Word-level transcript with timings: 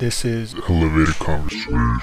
This 0.00 0.24
is 0.24 0.54
Elevated 0.66 1.14
Conversation. 1.16 2.00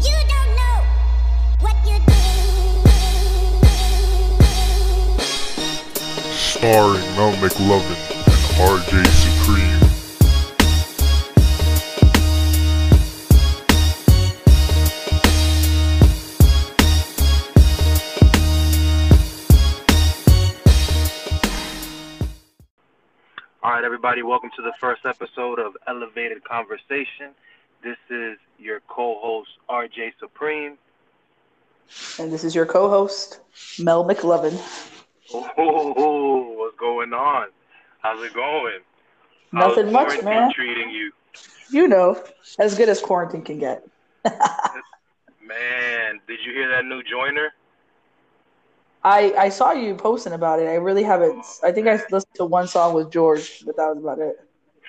You 0.00 0.16
don't 0.26 0.56
know 0.56 0.78
what 1.60 1.76
you're 1.84 2.00
doing. 2.06 2.80
Starring 6.32 7.04
Mel 7.14 7.34
McLovin 7.34 7.98
and 8.24 8.44
RJ 8.56 9.04
Supreme. 9.06 9.89
Everybody, 24.02 24.22
welcome 24.22 24.48
to 24.56 24.62
the 24.62 24.72
first 24.80 25.04
episode 25.04 25.58
of 25.58 25.76
Elevated 25.86 26.42
Conversation. 26.42 27.34
This 27.84 27.98
is 28.08 28.38
your 28.58 28.80
co-host 28.88 29.50
RJ 29.68 30.12
Supreme. 30.18 30.78
And 32.18 32.32
this 32.32 32.42
is 32.42 32.54
your 32.54 32.64
co-host, 32.64 33.40
Mel 33.78 34.02
McLovin. 34.08 34.58
Oh, 35.34 36.54
what's 36.56 36.78
going 36.78 37.12
on? 37.12 37.48
How's 37.98 38.24
it 38.24 38.32
going? 38.32 38.78
How's 39.52 39.76
Nothing 39.76 39.92
much, 39.92 40.22
man. 40.22 40.50
Treating 40.54 40.88
you, 40.88 41.12
You 41.68 41.86
know, 41.86 42.24
as 42.58 42.78
good 42.78 42.88
as 42.88 43.02
quarantine 43.02 43.42
can 43.42 43.58
get. 43.58 43.86
man. 44.24 46.20
Did 46.26 46.38
you 46.46 46.54
hear 46.54 46.70
that 46.70 46.86
new 46.86 47.02
Joyner? 47.02 47.52
I 49.02 49.32
I 49.38 49.48
saw 49.48 49.72
you 49.72 49.94
posting 49.94 50.32
about 50.34 50.60
it. 50.60 50.66
I 50.66 50.74
really 50.74 51.02
haven't. 51.02 51.44
I 51.62 51.72
think 51.72 51.88
I 51.88 51.94
listened 52.10 52.34
to 52.34 52.44
one 52.44 52.66
song 52.68 52.94
with 52.94 53.10
George, 53.10 53.64
but 53.64 53.76
that 53.76 53.88
was 53.88 53.98
about 53.98 54.18
it. 54.18 54.40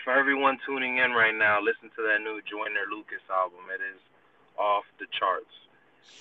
For 0.03 0.11
everyone 0.13 0.57
tuning 0.65 0.97
in 0.97 1.11
right 1.11 1.35
now, 1.35 1.61
listen 1.61 1.89
to 1.95 2.01
that 2.03 2.19
new 2.21 2.41
Joyner 2.49 2.85
Lucas 2.91 3.21
album. 3.31 3.59
It 3.73 3.81
is 3.81 3.99
off 4.57 4.83
the 4.99 5.05
charts. 5.17 5.45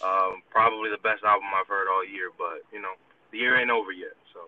Um, 0.04 0.42
probably 0.50 0.90
the 0.90 0.98
best 1.02 1.24
album 1.24 1.48
I've 1.54 1.66
heard 1.66 1.88
all 1.88 2.06
year, 2.06 2.30
but 2.38 2.62
you 2.72 2.80
know 2.80 2.92
the 3.32 3.38
year 3.38 3.58
ain't 3.58 3.70
over 3.70 3.92
yet. 3.92 4.14
So, 4.32 4.40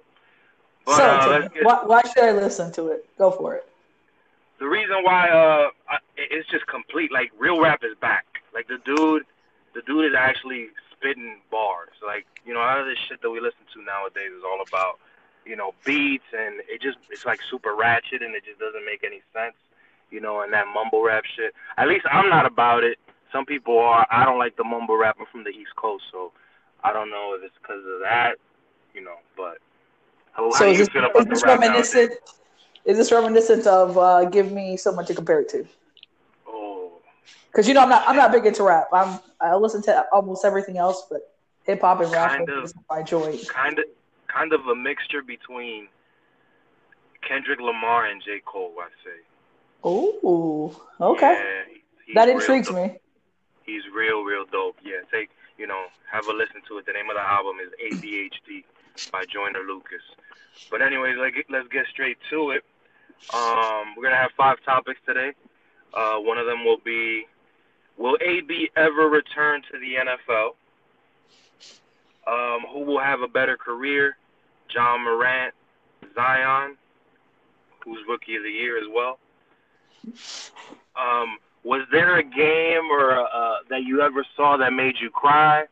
but 0.86 0.96
so, 0.96 1.04
uh, 1.04 1.48
get 1.48 1.64
why, 1.64 1.82
why 1.84 2.02
should 2.02 2.24
I 2.24 2.32
listen 2.32 2.72
to 2.72 2.88
it? 2.88 3.06
Go 3.18 3.30
for 3.30 3.56
it. 3.56 3.66
the 4.60 4.68
reason 4.68 5.02
why 5.02 5.28
uh 5.30 5.70
I, 5.88 5.98
it's 6.16 6.48
just 6.48 6.66
complete. 6.66 7.10
Like 7.10 7.32
real 7.38 7.60
rap 7.60 7.80
is 7.82 7.96
back. 8.00 8.26
Like 8.54 8.68
the 8.68 8.78
dude, 8.84 9.24
the 9.74 9.82
dude 9.82 10.06
is 10.06 10.16
actually 10.16 10.68
spitting 11.02 11.40
bars. 11.50 11.90
Like 12.04 12.26
you 12.46 12.54
know, 12.54 12.60
all 12.60 12.80
of 12.80 12.86
this 12.86 12.98
shit 13.08 13.20
that 13.22 13.30
we 13.30 13.40
listen 13.40 13.66
to 13.74 13.82
nowadays 13.82 14.30
is 14.36 14.44
all 14.44 14.62
about 14.66 14.98
you 15.44 15.56
know 15.56 15.74
beats 15.84 16.24
and 16.32 16.60
it 16.68 16.80
just 16.80 16.98
it's 17.10 17.26
like 17.26 17.40
super 17.50 17.74
ratchet 17.74 18.22
and 18.22 18.34
it 18.34 18.44
just 18.44 18.60
doesn't 18.60 18.84
make 18.84 19.02
any 19.04 19.22
sense. 19.32 19.54
You 20.10 20.20
know, 20.20 20.42
and 20.42 20.52
that 20.52 20.66
mumble 20.72 21.02
rap 21.02 21.24
shit. 21.24 21.54
At 21.76 21.88
least 21.88 22.06
I'm 22.10 22.28
not 22.28 22.46
about 22.46 22.84
it. 22.84 22.98
Some 23.32 23.46
people 23.46 23.78
are. 23.78 24.06
I 24.10 24.24
don't 24.24 24.38
like 24.38 24.56
the 24.56 24.64
mumble 24.64 24.96
rapper 24.96 25.24
from 25.30 25.44
the 25.44 25.50
East 25.50 25.74
Coast, 25.76 26.04
so 26.12 26.32
I 26.84 26.92
don't 26.92 27.10
know 27.10 27.34
if 27.36 27.42
it's 27.44 27.54
because 27.60 27.78
of 27.84 28.00
that. 28.02 28.36
You 28.94 29.02
know, 29.02 29.16
but 29.36 29.58
how, 30.32 30.52
how 30.54 30.58
So 30.58 30.66
do 30.66 30.72
is 30.72 30.78
you 30.78 30.84
this, 30.84 30.88
feel 30.88 31.04
is 31.14 31.26
the 31.26 31.34
this 31.34 31.42
rap 31.42 31.60
reminiscent? 31.60 32.10
nowadays? 32.10 32.18
Is 32.84 32.96
this 32.98 33.12
reminiscent 33.12 33.66
of 33.66 33.96
uh, 33.98 34.24
"Give 34.26 34.52
Me 34.52 34.76
Someone 34.76 35.06
to 35.06 35.14
Compare 35.14 35.40
It 35.40 35.48
to"? 35.50 35.66
Because 37.52 37.68
you 37.68 37.74
know 37.74 37.82
I'm 37.82 37.88
not 37.90 38.02
I'm 38.08 38.16
not 38.16 38.32
big 38.32 38.46
into 38.46 38.62
rap. 38.64 38.88
I'm 38.92 39.20
I 39.40 39.54
listen 39.54 39.82
to 39.82 40.06
almost 40.12 40.44
everything 40.44 40.78
else, 40.78 41.06
but 41.10 41.20
hip 41.64 41.82
hop 41.82 42.00
and 42.00 42.10
rap 42.10 42.30
Kind 42.30 42.48
of. 42.48 42.64
is 42.64 42.74
my 42.88 43.02
joint. 43.02 43.46
kind 43.48 43.78
of 43.78 43.84
kind 44.26 44.52
of 44.52 44.66
a 44.66 44.74
mixture 44.74 45.22
between 45.22 45.88
Kendrick 47.26 47.60
Lamar 47.60 48.06
and 48.06 48.22
J. 48.22 48.40
Cole, 48.44 48.74
I 48.80 48.88
say. 49.04 49.20
Oh, 49.84 50.80
okay, 51.00 51.64
Yeah, 52.08 52.14
that 52.14 52.28
intrigues 52.28 52.70
me. 52.70 52.96
He's 53.66 53.82
real, 53.94 54.22
real 54.22 54.44
dope. 54.50 54.76
Yeah, 54.82 55.00
take 55.12 55.30
you 55.58 55.66
know, 55.66 55.86
have 56.10 56.26
a 56.28 56.32
listen 56.32 56.62
to 56.68 56.78
it. 56.78 56.86
The 56.86 56.92
name 56.92 57.10
of 57.10 57.16
the 57.16 57.22
album 57.22 57.56
is 57.60 57.70
ADHD 57.78 58.64
by 59.12 59.24
Joyner 59.24 59.60
Lucas. 59.66 60.02
But 60.70 60.82
anyways, 60.82 61.16
like 61.18 61.34
let's 61.50 61.68
get 61.68 61.86
straight 61.90 62.18
to 62.30 62.50
it. 62.50 62.64
Um, 63.34 63.94
we're 63.96 64.04
gonna 64.04 64.16
have 64.16 64.32
five 64.36 64.56
topics 64.64 65.00
today. 65.06 65.32
Uh, 65.94 66.16
one 66.18 66.38
of 66.38 66.46
them 66.46 66.64
will 66.64 66.78
be, 66.84 67.26
will 67.96 68.16
AB 68.20 68.70
ever 68.76 69.08
return 69.08 69.62
to 69.70 69.78
the 69.78 69.94
NFL? 69.94 70.50
Um, 72.26 72.60
who 72.72 72.80
will 72.84 73.00
have 73.00 73.20
a 73.20 73.28
better 73.28 73.56
career? 73.56 74.16
Ja 74.74 74.96
Morant, 74.96 75.54
Zion, 76.14 76.76
who's 77.84 77.98
rookie 78.08 78.36
of 78.36 78.42
the 78.42 78.50
year 78.50 78.78
as 78.78 78.84
well. 78.92 79.18
Um, 80.96 81.38
was 81.64 81.82
there 81.90 82.18
a 82.18 82.22
game 82.22 82.90
or 82.90 83.18
uh, 83.18 83.56
that 83.70 83.82
you 83.84 84.02
ever 84.02 84.24
saw 84.36 84.56
that 84.56 84.72
made 84.72 84.94
you 85.00 85.10
cry? 85.10 85.64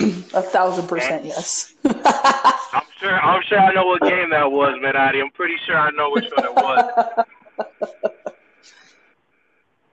A 0.00 0.42
thousand 0.42 0.86
percent 0.88 1.24
yes. 1.24 1.74
I'm 1.84 2.82
sure. 2.98 3.20
I'm 3.20 3.42
sure 3.42 3.58
I 3.58 3.72
know 3.72 3.86
what 3.86 4.02
game 4.02 4.30
that 4.30 4.50
was, 4.50 4.74
Menadi. 4.82 5.20
I'm 5.20 5.30
pretty 5.30 5.56
sure 5.66 5.76
I 5.76 5.90
know 5.90 6.10
which 6.10 6.26
one 6.36 6.46
it 6.46 6.54
was. 6.54 7.24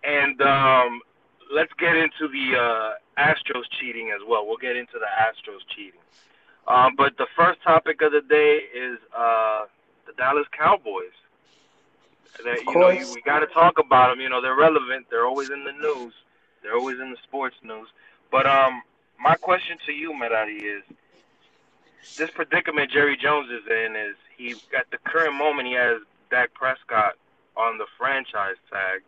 And 0.02 0.42
um, 0.42 1.02
let's 1.52 1.72
get 1.78 1.96
into 1.96 2.28
the 2.28 2.58
uh, 2.58 2.94
Astros 3.22 3.64
cheating 3.80 4.12
as 4.16 4.22
well. 4.28 4.46
We'll 4.46 4.58
get 4.58 4.76
into 4.76 5.00
the 5.00 5.06
Astros 5.06 5.62
cheating. 5.76 6.00
Um, 6.68 6.96
but 6.96 7.18
the 7.18 7.28
first 7.36 7.62
topic 7.64 8.02
of 8.02 8.12
the 8.12 8.22
day 8.22 8.62
is 8.76 9.00
uh, 9.18 9.66
the 10.06 10.14
Dallas 10.14 10.48
Cowboys. 10.58 11.16
That, 12.44 12.64
you 12.66 12.80
know, 12.80 12.90
you, 12.90 13.12
we 13.14 13.22
got 13.22 13.40
to 13.40 13.48
talk 13.48 13.80
about 13.80 14.12
them. 14.12 14.22
You 14.22 14.30
know, 14.30 14.42
they're 14.42 14.56
relevant. 14.56 15.08
They're 15.10 15.26
always 15.26 15.50
in 15.50 15.64
the 15.64 15.74
news. 15.74 16.14
They're 16.62 16.76
always 16.76 17.00
in 17.00 17.12
the 17.12 17.18
sports 17.24 17.56
news. 17.64 17.90
But 18.32 18.46
um, 18.46 18.82
my 19.20 19.36
question 19.36 19.78
to 19.88 19.92
you, 19.92 20.14
Merari, 20.18 20.58
is 20.58 20.84
this 22.18 22.30
predicament 22.32 22.92
Jerry 22.92 23.18
Jones 23.18 23.50
is 23.50 23.66
in 23.70 23.96
is 23.96 24.16
he 24.38 24.52
at 24.78 24.90
the 24.92 24.98
current 25.04 25.36
moment 25.36 25.68
he 25.68 25.74
has 25.74 26.02
Dak 26.30 26.54
Prescott 26.54 27.16
on 27.58 27.78
the 27.78 27.86
franchise 27.98 28.56
tag, 28.72 29.02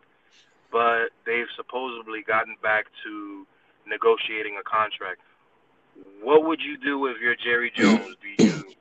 but 0.72 1.10
they've 1.26 1.46
supposedly 1.54 2.22
gotten 2.26 2.56
back 2.62 2.86
to 3.04 3.46
negotiating 3.86 4.56
a 4.58 4.64
contract. 4.64 5.20
What 6.22 6.44
would 6.46 6.60
you 6.60 6.78
do 6.78 7.06
if 7.06 7.20
you're 7.20 7.36
Jerry 7.36 7.70
Jones? 7.76 8.16
Do 8.22 8.44
you 8.44 8.74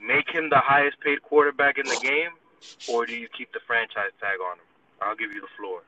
make 0.00 0.30
him 0.30 0.48
the 0.48 0.60
highest 0.60 1.00
paid 1.00 1.20
quarterback 1.22 1.76
in 1.78 1.86
the 1.86 1.96
game, 1.96 2.30
or 2.88 3.04
do 3.04 3.14
you 3.14 3.28
keep 3.36 3.52
the 3.52 3.60
franchise 3.66 4.12
tag 4.20 4.38
on 4.40 4.58
him? 4.58 4.64
I'll 5.02 5.16
give 5.16 5.32
you 5.32 5.40
the 5.40 5.48
floor. 5.58 5.82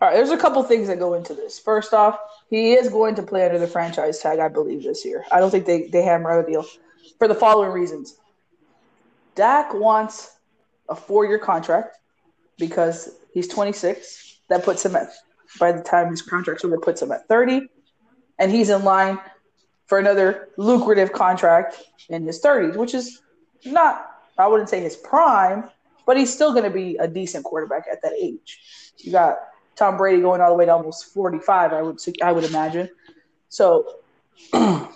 All 0.00 0.08
right, 0.08 0.14
there's 0.14 0.30
a 0.30 0.38
couple 0.38 0.62
things 0.62 0.88
that 0.88 0.98
go 0.98 1.12
into 1.12 1.34
this. 1.34 1.58
First 1.58 1.92
off, 1.92 2.18
he 2.48 2.72
is 2.72 2.88
going 2.88 3.14
to 3.16 3.22
play 3.22 3.44
under 3.44 3.58
the 3.58 3.66
franchise 3.66 4.18
tag, 4.18 4.38
I 4.38 4.48
believe, 4.48 4.82
this 4.82 5.04
year. 5.04 5.26
I 5.30 5.40
don't 5.40 5.50
think 5.50 5.66
they, 5.66 5.88
they 5.88 6.02
hammer 6.02 6.30
out 6.30 6.48
a 6.48 6.50
deal 6.50 6.64
for 7.18 7.28
the 7.28 7.34
following 7.34 7.70
reasons. 7.70 8.16
Dak 9.34 9.74
wants 9.74 10.38
a 10.88 10.94
four 10.94 11.26
year 11.26 11.38
contract 11.38 11.98
because 12.58 13.16
he's 13.34 13.46
26. 13.46 14.29
That 14.50 14.64
puts 14.64 14.84
him 14.84 14.96
at, 14.96 15.08
by 15.58 15.72
the 15.72 15.82
time 15.82 16.10
his 16.10 16.20
contract's 16.20 16.64
over, 16.64 16.78
puts 16.78 17.00
him 17.00 17.12
at 17.12 17.26
30. 17.28 17.62
And 18.38 18.52
he's 18.52 18.68
in 18.68 18.84
line 18.84 19.18
for 19.86 19.98
another 19.98 20.48
lucrative 20.56 21.12
contract 21.12 21.82
in 22.08 22.26
his 22.26 22.42
30s, 22.42 22.76
which 22.76 22.94
is 22.94 23.22
not, 23.64 24.06
I 24.38 24.46
wouldn't 24.46 24.68
say 24.68 24.80
his 24.80 24.96
prime, 24.96 25.64
but 26.06 26.16
he's 26.16 26.32
still 26.32 26.52
going 26.52 26.64
to 26.64 26.70
be 26.70 26.96
a 26.96 27.08
decent 27.08 27.44
quarterback 27.44 27.84
at 27.90 28.02
that 28.02 28.12
age. 28.12 28.60
You 28.98 29.12
got 29.12 29.38
Tom 29.76 29.96
Brady 29.96 30.20
going 30.20 30.40
all 30.40 30.50
the 30.50 30.56
way 30.56 30.66
to 30.66 30.72
almost 30.72 31.12
45, 31.14 31.72
I 31.72 31.82
would 31.82 32.00
I 32.22 32.32
would 32.32 32.44
imagine. 32.44 32.88
So 33.48 33.96
Dallas 34.52 34.88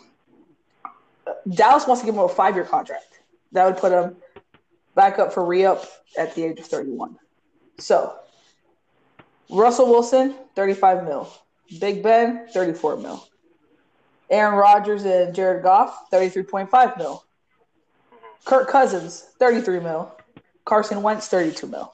wants 1.86 2.00
to 2.00 2.06
give 2.06 2.15
him 2.15 2.21
a 2.21 2.28
five 2.28 2.54
year 2.54 2.65
contract. 2.65 3.21
That 3.53 3.66
would 3.66 3.76
put 3.76 3.92
him 3.92 4.16
back 4.95 5.18
up 5.18 5.33
for 5.33 5.45
re 5.45 5.65
up 5.65 5.84
at 6.18 6.34
the 6.34 6.45
age 6.45 6.60
of 6.60 6.66
31. 6.66 7.16
So 7.78 8.16
Russell 9.51 9.87
Wilson, 9.87 10.35
35 10.55 11.05
mil. 11.05 11.33
Big 11.81 12.03
Ben, 12.03 12.47
34 12.53 12.97
mil. 12.97 13.27
Aaron 14.31 14.55
Rodgers 14.55 15.05
and 15.05 15.35
Jared 15.35 15.63
Goff, 15.63 16.11
33.5 16.11 16.99
mil. 16.99 17.25
Kirk 18.45 18.69
Cousins, 18.69 19.27
33 19.39 19.81
mil. 19.81 20.13
Carson 20.65 21.03
Wentz, 21.03 21.29
32 21.29 21.67
mil. 21.67 21.93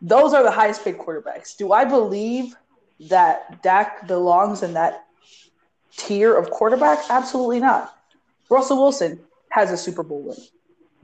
Those 0.00 0.32
are 0.32 0.42
the 0.42 0.50
highest 0.50 0.84
paid 0.84 0.98
quarterbacks. 0.98 1.56
Do 1.56 1.72
I 1.72 1.84
believe 1.84 2.54
that 3.08 3.62
Dak 3.62 4.06
belongs 4.06 4.62
in 4.62 4.74
that 4.74 5.06
tier 5.96 6.36
of 6.36 6.50
quarterbacks? 6.50 7.10
Absolutely 7.10 7.60
not. 7.60 7.96
Russell 8.48 8.80
Wilson 8.80 9.20
has 9.50 9.70
a 9.70 9.76
Super 9.76 10.02
Bowl 10.02 10.22
win. 10.22 10.36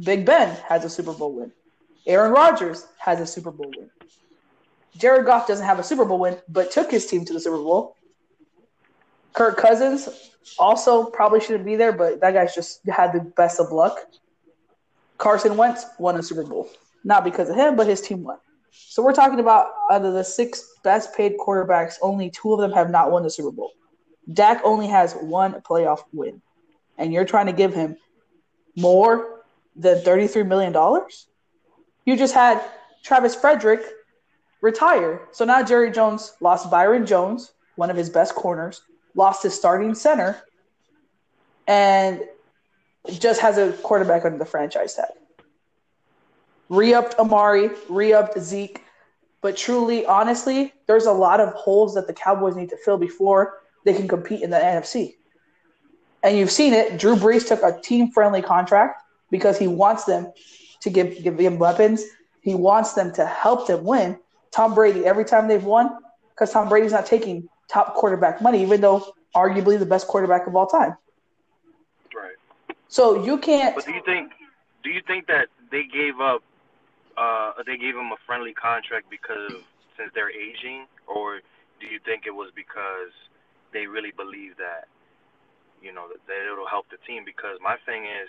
Big 0.00 0.25
Ben 0.25 0.56
has 0.69 0.85
a 0.85 0.91
Super 0.91 1.12
Bowl 1.12 1.35
win. 1.35 1.53
Aaron 2.06 2.32
Rodgers 2.32 2.86
has 2.98 3.20
a 3.20 3.26
Super 3.26 3.50
Bowl 3.50 3.70
win. 3.76 3.90
Jared 4.96 5.26
Goff 5.26 5.46
doesn't 5.46 5.66
have 5.66 5.78
a 5.78 5.82
Super 5.82 6.04
Bowl 6.04 6.18
win, 6.18 6.36
but 6.48 6.70
took 6.70 6.90
his 6.90 7.06
team 7.06 7.24
to 7.24 7.32
the 7.32 7.40
Super 7.40 7.56
Bowl. 7.56 7.96
Kirk 9.32 9.56
Cousins 9.56 10.08
also 10.58 11.06
probably 11.06 11.40
shouldn't 11.40 11.64
be 11.64 11.76
there, 11.76 11.92
but 11.92 12.20
that 12.20 12.32
guy's 12.32 12.54
just 12.54 12.86
had 12.88 13.12
the 13.12 13.20
best 13.20 13.58
of 13.58 13.72
luck. 13.72 13.98
Carson 15.18 15.56
Wentz 15.56 15.84
won 15.98 16.16
a 16.16 16.22
Super 16.22 16.44
Bowl. 16.44 16.68
Not 17.02 17.24
because 17.24 17.48
of 17.48 17.56
him, 17.56 17.76
but 17.76 17.86
his 17.86 18.00
team 18.00 18.22
won. 18.22 18.38
So 18.70 19.02
we're 19.02 19.12
talking 19.12 19.40
about 19.40 19.68
out 19.90 20.04
of 20.04 20.14
the 20.14 20.24
six 20.24 20.74
best 20.82 21.14
paid 21.14 21.34
quarterbacks, 21.38 21.94
only 22.02 22.30
two 22.30 22.52
of 22.52 22.60
them 22.60 22.72
have 22.72 22.90
not 22.90 23.10
won 23.10 23.22
the 23.22 23.30
Super 23.30 23.50
Bowl. 23.50 23.72
Dak 24.32 24.60
only 24.64 24.86
has 24.86 25.14
one 25.14 25.54
playoff 25.62 26.00
win. 26.12 26.40
And 26.98 27.12
you're 27.12 27.24
trying 27.24 27.46
to 27.46 27.52
give 27.52 27.74
him 27.74 27.96
more 28.76 29.42
than 29.76 29.98
$33 29.98 30.46
million? 30.46 30.72
You 32.04 32.16
just 32.16 32.34
had 32.34 32.62
Travis 33.02 33.34
Frederick 33.34 33.82
retire. 34.60 35.22
So 35.32 35.44
now 35.44 35.62
Jerry 35.62 35.90
Jones 35.90 36.34
lost 36.40 36.70
Byron 36.70 37.06
Jones, 37.06 37.52
one 37.76 37.90
of 37.90 37.96
his 37.96 38.10
best 38.10 38.34
corners, 38.34 38.82
lost 39.14 39.42
his 39.42 39.54
starting 39.54 39.94
center, 39.94 40.42
and 41.66 42.22
just 43.18 43.40
has 43.40 43.58
a 43.58 43.72
quarterback 43.72 44.24
under 44.24 44.38
the 44.38 44.44
franchise 44.44 44.94
tag. 44.94 45.10
Re-upped 46.70 47.18
Amari, 47.18 47.70
re-upped 47.88 48.38
Zeke, 48.38 48.82
but 49.42 49.56
truly, 49.56 50.06
honestly, 50.06 50.72
there's 50.86 51.04
a 51.04 51.12
lot 51.12 51.40
of 51.40 51.52
holes 51.52 51.94
that 51.94 52.06
the 52.06 52.14
Cowboys 52.14 52.56
need 52.56 52.70
to 52.70 52.76
fill 52.78 52.96
before 52.96 53.60
they 53.84 53.92
can 53.92 54.08
compete 54.08 54.40
in 54.40 54.48
the 54.48 54.56
NFC. 54.56 55.16
And 56.22 56.38
you've 56.38 56.50
seen 56.50 56.72
it. 56.72 56.98
Drew 56.98 57.16
Brees 57.16 57.46
took 57.46 57.62
a 57.62 57.78
team-friendly 57.82 58.40
contract 58.40 59.02
because 59.30 59.58
he 59.58 59.66
wants 59.66 60.04
them 60.04 60.32
to 60.84 60.90
give 60.90 61.22
give 61.22 61.38
him 61.38 61.58
weapons. 61.58 62.04
He 62.40 62.54
wants 62.54 62.92
them 62.92 63.12
to 63.14 63.26
help 63.26 63.66
them 63.66 63.84
win. 63.84 64.19
Tom 64.52 64.75
Brady, 64.75 65.04
every 65.04 65.25
time 65.25 65.48
they've 65.48 65.64
won, 65.64 65.90
because 66.31 66.52
Tom 66.52 66.69
Brady's 66.69 66.92
not 66.92 67.06
taking 67.06 67.48
top 67.69 67.94
quarterback 67.94 68.40
money, 68.40 68.62
even 68.62 68.81
though 68.81 69.14
arguably 69.34 69.78
the 69.78 69.86
best 69.86 70.06
quarterback 70.06 70.46
of 70.46 70.54
all 70.54 70.66
time. 70.66 70.96
Right. 72.14 72.36
So 72.88 73.25
you 73.25 73.38
can't. 73.38 73.75
But 73.75 73.86
do 73.86 73.92
you 73.92 74.02
think 74.04 74.32
do 74.84 74.90
you 74.90 75.00
think 75.06 75.26
that 75.26 75.48
they 75.70 75.84
gave 75.84 76.20
up 76.20 76.42
uh 77.16 77.52
they 77.66 77.78
gave 77.78 77.96
him 77.96 78.12
a 78.12 78.20
friendly 78.26 78.52
contract 78.52 79.06
because 79.10 79.52
of, 79.54 79.62
since 79.96 80.10
they're 80.14 80.30
aging 80.30 80.87
or 81.06 81.40
do 81.80 81.87
you 81.87 81.98
think 82.04 82.26
it 82.26 82.34
was 82.34 82.50
because 82.54 83.12
they 83.72 83.87
really 83.87 84.12
believe 84.16 84.56
that 84.58 84.87
you 85.82 85.92
know 85.92 86.08
that, 86.08 86.19
that 86.26 86.52
it'll 86.52 86.69
help 86.69 86.87
the 86.90 86.98
team 87.06 87.25
because 87.25 87.58
my 87.62 87.76
thing 87.87 88.04
is 88.04 88.28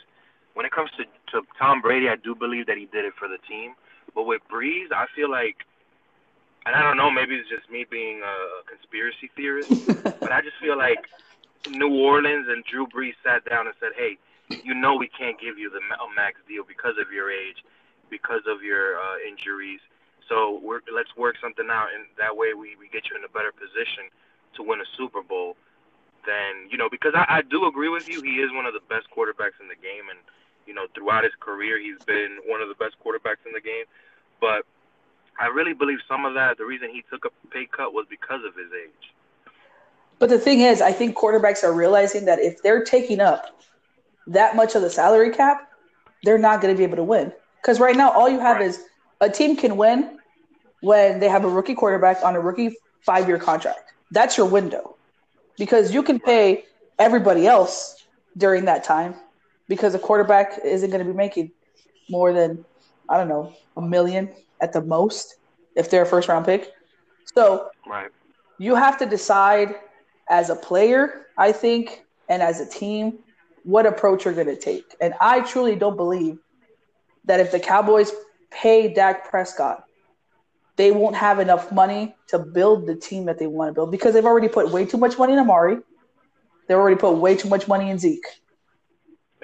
when 0.56 0.66
it 0.66 0.72
comes 0.72 0.90
to 0.98 1.06
to 1.31 1.46
Tom 1.57 1.81
Brady 1.81 2.10
I 2.10 2.16
do 2.16 2.34
believe 2.36 2.66
that 2.68 2.78
he 2.78 2.86
did 2.86 3.06
it 3.06 3.13
for 3.18 3.28
the 3.28 3.38
team 3.48 3.75
but 4.13 4.24
with 4.24 4.42
Brees 4.52 4.92
I 4.92 5.06
feel 5.16 5.30
like 5.30 5.57
and 6.66 6.75
I 6.75 6.81
don't 6.81 6.98
know 6.98 7.12
maybe 7.12 7.36
it's 7.36 7.50
just 7.50 7.69
me 7.69 7.86
being 7.90 8.22
a 8.24 8.36
conspiracy 8.66 9.30
theorist 9.36 9.69
but 10.04 10.31
I 10.31 10.42
just 10.42 10.57
feel 10.60 10.78
like 10.78 11.06
New 11.69 11.94
Orleans 11.94 12.48
and 12.50 12.63
Drew 12.66 12.88
Brees 12.88 13.16
sat 13.24 13.46
down 13.46 13.68
and 13.68 13.75
said 13.80 13.92
hey 13.96 14.18
you 14.63 14.74
know 14.74 14.96
we 14.96 15.07
can't 15.07 15.40
give 15.40 15.57
you 15.57 15.69
the 15.69 15.80
a 15.80 16.07
max 16.16 16.40
deal 16.48 16.63
because 16.68 16.96
of 17.00 17.12
your 17.12 17.31
age 17.31 17.63
because 18.10 18.42
of 18.48 18.63
your 18.63 19.00
uh, 19.00 19.18
injuries 19.28 19.80
so 20.30 20.60
we're, 20.63 20.81
let's 20.94 21.16
work 21.16 21.36
something 21.42 21.69
out 21.69 21.94
and 21.94 22.06
that 22.18 22.36
way 22.36 22.54
we, 22.54 22.75
we 22.80 22.90
get 22.90 23.10
you 23.10 23.18
in 23.18 23.24
a 23.24 23.30
better 23.30 23.54
position 23.54 24.10
to 24.56 24.63
win 24.63 24.81
a 24.81 24.90
Super 24.98 25.22
Bowl, 25.22 25.56
then 26.25 26.68
you 26.69 26.78
know 26.78 26.90
because 26.90 27.13
I, 27.16 27.40
I 27.40 27.42
do 27.42 27.68
agree 27.68 27.90
with 27.90 28.10
you. 28.10 28.22
He 28.22 28.42
is 28.42 28.51
one 28.51 28.66
of 28.66 28.74
the 28.74 28.84
best 28.90 29.08
quarterbacks 29.12 29.60
in 29.62 29.68
the 29.68 29.78
game, 29.78 30.10
and 30.10 30.19
you 30.66 30.74
know 30.74 30.86
throughout 30.94 31.24
his 31.24 31.34
career 31.40 31.80
he's 31.80 32.00
been 32.06 32.38
one 32.46 32.62
of 32.62 32.70
the 32.70 32.76
best 32.76 32.96
quarterbacks 33.04 33.46
in 33.46 33.54
the 33.54 33.62
game. 33.62 33.86
But 34.42 34.64
I 35.40 35.48
really 35.48 35.74
believe 35.74 36.00
some 36.08 36.26
of 36.26 36.34
that 36.36 36.58
the 36.58 36.66
reason 36.66 36.90
he 36.90 37.04
took 37.10 37.26
a 37.26 37.48
pay 37.50 37.66
cut 37.66 37.94
was 37.94 38.06
because 38.10 38.42
of 38.46 38.56
his 38.56 38.72
age. 38.74 39.14
But 40.20 40.30
the 40.30 40.40
thing 40.40 40.62
is, 40.62 40.82
I 40.82 40.92
think 40.92 41.16
quarterbacks 41.18 41.64
are 41.64 41.74
realizing 41.74 42.26
that 42.26 42.40
if 42.40 42.62
they're 42.62 42.84
taking 42.84 43.20
up 43.20 43.62
that 44.28 44.56
much 44.56 44.76
of 44.76 44.82
the 44.82 44.90
salary 44.90 45.30
cap, 45.32 45.70
they're 46.24 46.38
not 46.38 46.62
going 46.62 46.74
to 46.74 46.78
be 46.78 46.84
able 46.84 46.96
to 46.96 47.04
win. 47.04 47.34
Because 47.62 47.80
right 47.80 47.96
now, 47.96 48.12
all 48.12 48.30
you 48.30 48.40
have 48.40 48.58
Right. 48.58 48.68
is 48.68 48.84
a 49.22 49.30
team 49.30 49.56
can 49.56 49.76
win 49.78 50.20
when 50.82 51.20
they 51.20 51.28
have 51.28 51.44
a 51.46 51.50
rookie 51.50 51.76
quarterback 51.76 52.24
on 52.24 52.36
a 52.36 52.40
rookie 52.40 52.78
five 53.02 53.28
year 53.28 53.38
contract. 53.38 53.92
That's 54.12 54.38
your 54.38 54.48
window. 54.48 54.96
Because 55.58 55.94
you 55.94 56.04
can 56.04 56.20
pay 56.20 56.66
everybody 56.98 57.48
else 57.48 58.06
during 58.38 58.66
that 58.66 58.84
time 58.84 59.16
because 59.68 59.96
a 59.96 60.00
quarterback 60.00 60.60
isn't 60.64 60.90
going 60.90 61.06
to 61.06 61.12
be 61.12 61.16
making 61.16 61.52
more 62.10 62.34
than, 62.34 62.64
I 63.10 63.18
don't 63.18 63.28
know, 63.28 63.54
a 63.78 63.82
million 63.82 64.34
at 64.62 64.74
the 64.74 64.82
most 64.82 65.36
if 65.76 65.90
they're 65.90 66.04
a 66.04 66.06
first 66.06 66.28
round 66.28 66.46
pick. 66.46 66.72
So 67.34 67.70
Right. 67.88 68.12
you 68.58 68.76
have 68.76 68.98
to 69.00 69.06
decide 69.06 69.76
as 70.30 70.50
a 70.50 70.56
player, 70.56 71.28
I 71.38 71.52
think, 71.52 72.06
and 72.30 72.42
as 72.42 72.60
a 72.60 72.70
team, 72.70 73.20
what 73.64 73.86
approach 73.86 74.26
you're 74.26 74.34
going 74.34 74.48
to 74.48 74.56
take. 74.56 74.96
And 75.02 75.14
I 75.20 75.42
truly 75.42 75.76
don't 75.76 75.98
believe 75.98 76.38
that 77.26 77.40
if 77.40 77.52
the 77.52 77.60
Cowboys 77.60 78.12
pay 78.52 78.94
Dak 78.94 79.30
Prescott, 79.30 79.84
they 80.78 80.92
won't 80.92 81.16
have 81.16 81.40
enough 81.40 81.72
money 81.72 82.16
to 82.28 82.40
build 82.40 82.86
the 82.86 82.96
team 82.96 83.26
that 83.26 83.40
they 83.40 83.48
want 83.48 83.70
to 83.70 83.74
build 83.74 83.92
because 83.92 84.14
they've 84.14 84.26
already 84.26 84.48
put 84.48 84.72
way 84.72 84.86
too 84.86 84.98
much 84.98 85.18
money 85.18 85.34
in 85.34 85.40
Amari. 85.40 85.78
They've 86.68 86.78
already 86.78 86.98
put 86.98 87.14
way 87.14 87.36
too 87.36 87.50
much 87.50 87.68
money 87.68 87.90
in 87.90 87.98
Zeke. 87.98 88.26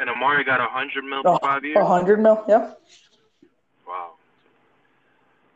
And 0.01 0.09
Amari 0.09 0.43
got 0.43 0.59
a 0.59 0.65
hundred 0.65 1.03
mil 1.05 1.21
for 1.21 1.39
five 1.39 1.63
years. 1.63 1.77
A 1.77 1.85
hundred 1.85 2.19
mil, 2.19 2.43
yeah. 2.49 2.71
Wow. 3.87 4.13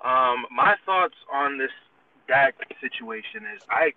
Um, 0.04 0.46
my 0.52 0.76
thoughts 0.86 1.16
on 1.34 1.58
this 1.58 1.72
Dak 2.28 2.54
situation 2.80 3.42
is 3.56 3.64
I 3.72 3.94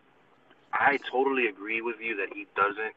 I 0.72 0.98
totally 1.12 1.48
agree 1.48 1.82
with 1.82 1.96
you 2.00 2.16
that 2.16 2.34
he 2.34 2.46
doesn't 2.56 2.94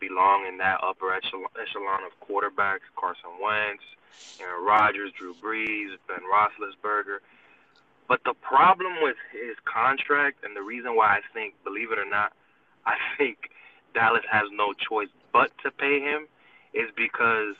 belong 0.00 0.46
in 0.48 0.56
that 0.58 0.80
upper 0.82 1.12
echelon, 1.12 1.52
echelon 1.60 2.00
of 2.08 2.12
quarterbacks. 2.26 2.88
Carson 2.96 3.36
Wentz, 3.38 3.84
Aaron 4.40 4.64
Rodgers, 4.64 5.12
Drew 5.12 5.34
Brees, 5.34 5.90
Ben 6.08 6.24
Roethlisberger. 6.24 7.18
But 8.08 8.20
the 8.24 8.34
problem 8.40 8.94
with 9.02 9.16
his 9.30 9.56
contract 9.64 10.42
and 10.42 10.56
the 10.56 10.62
reason 10.62 10.96
why 10.96 11.16
I 11.16 11.20
think, 11.34 11.52
believe 11.64 11.92
it 11.92 11.98
or 11.98 12.08
not, 12.08 12.32
I 12.86 12.96
think 13.18 13.50
Dallas 13.92 14.24
has 14.30 14.48
no 14.52 14.72
choice 14.72 15.08
but 15.34 15.50
to 15.64 15.70
pay 15.70 16.00
him 16.00 16.28
is 16.74 16.88
because 16.96 17.54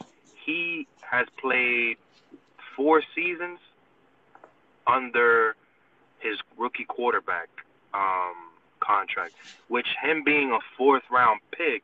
he 0.44 0.87
has 1.03 1.26
played 1.41 1.97
four 2.76 3.03
seasons 3.14 3.59
under 4.87 5.55
his 6.19 6.38
rookie 6.56 6.85
quarterback 6.85 7.49
um, 7.94 8.35
contract, 8.81 9.35
which 9.69 9.87
him 10.03 10.23
being 10.25 10.53
a 10.53 10.59
fourth 10.76 11.03
round 11.11 11.41
pick, 11.50 11.82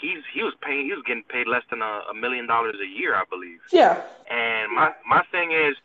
he's 0.00 0.22
he 0.32 0.42
was 0.42 0.54
paying 0.60 0.86
he 0.86 0.92
was 0.92 1.02
getting 1.06 1.22
paid 1.24 1.46
less 1.46 1.62
than 1.70 1.82
a, 1.82 2.02
a 2.10 2.14
million 2.14 2.46
dollars 2.46 2.76
a 2.82 2.86
year, 2.86 3.14
I 3.14 3.24
believe. 3.28 3.60
Yeah. 3.70 4.00
And 4.30 4.72
my 4.72 4.92
my 5.06 5.22
thing 5.30 5.52
is, 5.52 5.76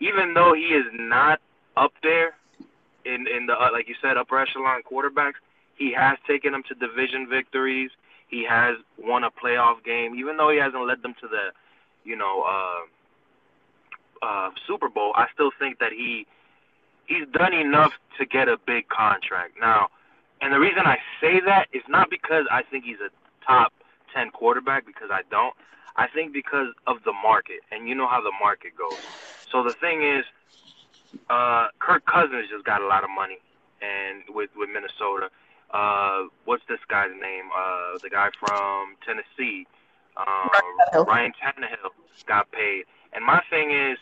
even 0.00 0.34
though 0.34 0.54
he 0.54 0.66
is 0.74 0.86
not 0.92 1.40
up 1.76 1.92
there 2.02 2.34
in 3.04 3.26
in 3.26 3.46
the 3.46 3.54
uh, 3.54 3.70
like 3.72 3.88
you 3.88 3.94
said 4.00 4.16
upper 4.16 4.38
echelon 4.38 4.82
quarterbacks, 4.90 5.40
he 5.76 5.92
has 5.92 6.18
taken 6.26 6.52
them 6.52 6.62
to 6.68 6.74
division 6.74 7.28
victories. 7.28 7.90
He 8.32 8.46
has 8.48 8.76
won 8.96 9.24
a 9.24 9.30
playoff 9.30 9.84
game, 9.84 10.14
even 10.14 10.38
though 10.38 10.48
he 10.48 10.56
hasn't 10.56 10.86
led 10.86 11.02
them 11.02 11.14
to 11.20 11.28
the, 11.28 11.52
you 12.02 12.16
know, 12.16 12.42
uh, 12.48 14.26
uh, 14.26 14.50
Super 14.66 14.88
Bowl. 14.88 15.12
I 15.14 15.26
still 15.34 15.50
think 15.58 15.78
that 15.80 15.92
he 15.92 16.26
he's 17.04 17.28
done 17.32 17.52
enough 17.52 17.92
to 18.18 18.24
get 18.24 18.48
a 18.48 18.56
big 18.56 18.88
contract 18.88 19.58
now. 19.60 19.88
And 20.40 20.50
the 20.50 20.58
reason 20.58 20.86
I 20.86 20.96
say 21.20 21.40
that 21.44 21.68
is 21.74 21.82
not 21.90 22.08
because 22.08 22.46
I 22.50 22.62
think 22.62 22.84
he's 22.84 23.00
a 23.04 23.10
top 23.46 23.74
ten 24.14 24.30
quarterback, 24.30 24.86
because 24.86 25.10
I 25.12 25.20
don't. 25.30 25.54
I 25.96 26.06
think 26.08 26.32
because 26.32 26.68
of 26.86 27.04
the 27.04 27.12
market, 27.12 27.60
and 27.70 27.86
you 27.86 27.94
know 27.94 28.08
how 28.08 28.22
the 28.22 28.32
market 28.40 28.72
goes. 28.78 28.98
So 29.50 29.62
the 29.62 29.74
thing 29.74 30.02
is, 30.02 30.24
uh, 31.28 31.68
Kirk 31.80 32.06
Cousins 32.06 32.48
just 32.50 32.64
got 32.64 32.80
a 32.80 32.86
lot 32.86 33.04
of 33.04 33.10
money, 33.10 33.36
and 33.82 34.22
with 34.34 34.48
with 34.56 34.70
Minnesota, 34.72 35.28
uh, 35.72 36.24
what's 36.44 36.64
this 36.68 36.80
guy's 36.88 37.12
name? 37.20 37.50
Uh, 37.56 37.98
the 38.02 38.10
guy 38.10 38.30
from 38.38 38.96
Tennessee, 39.06 39.66
um. 40.16 40.50
Ryan 41.06 41.32
Tannehill 41.42 41.90
got 42.26 42.50
paid. 42.52 42.84
And 43.14 43.24
my 43.24 43.42
thing 43.48 43.70
is, 43.70 43.98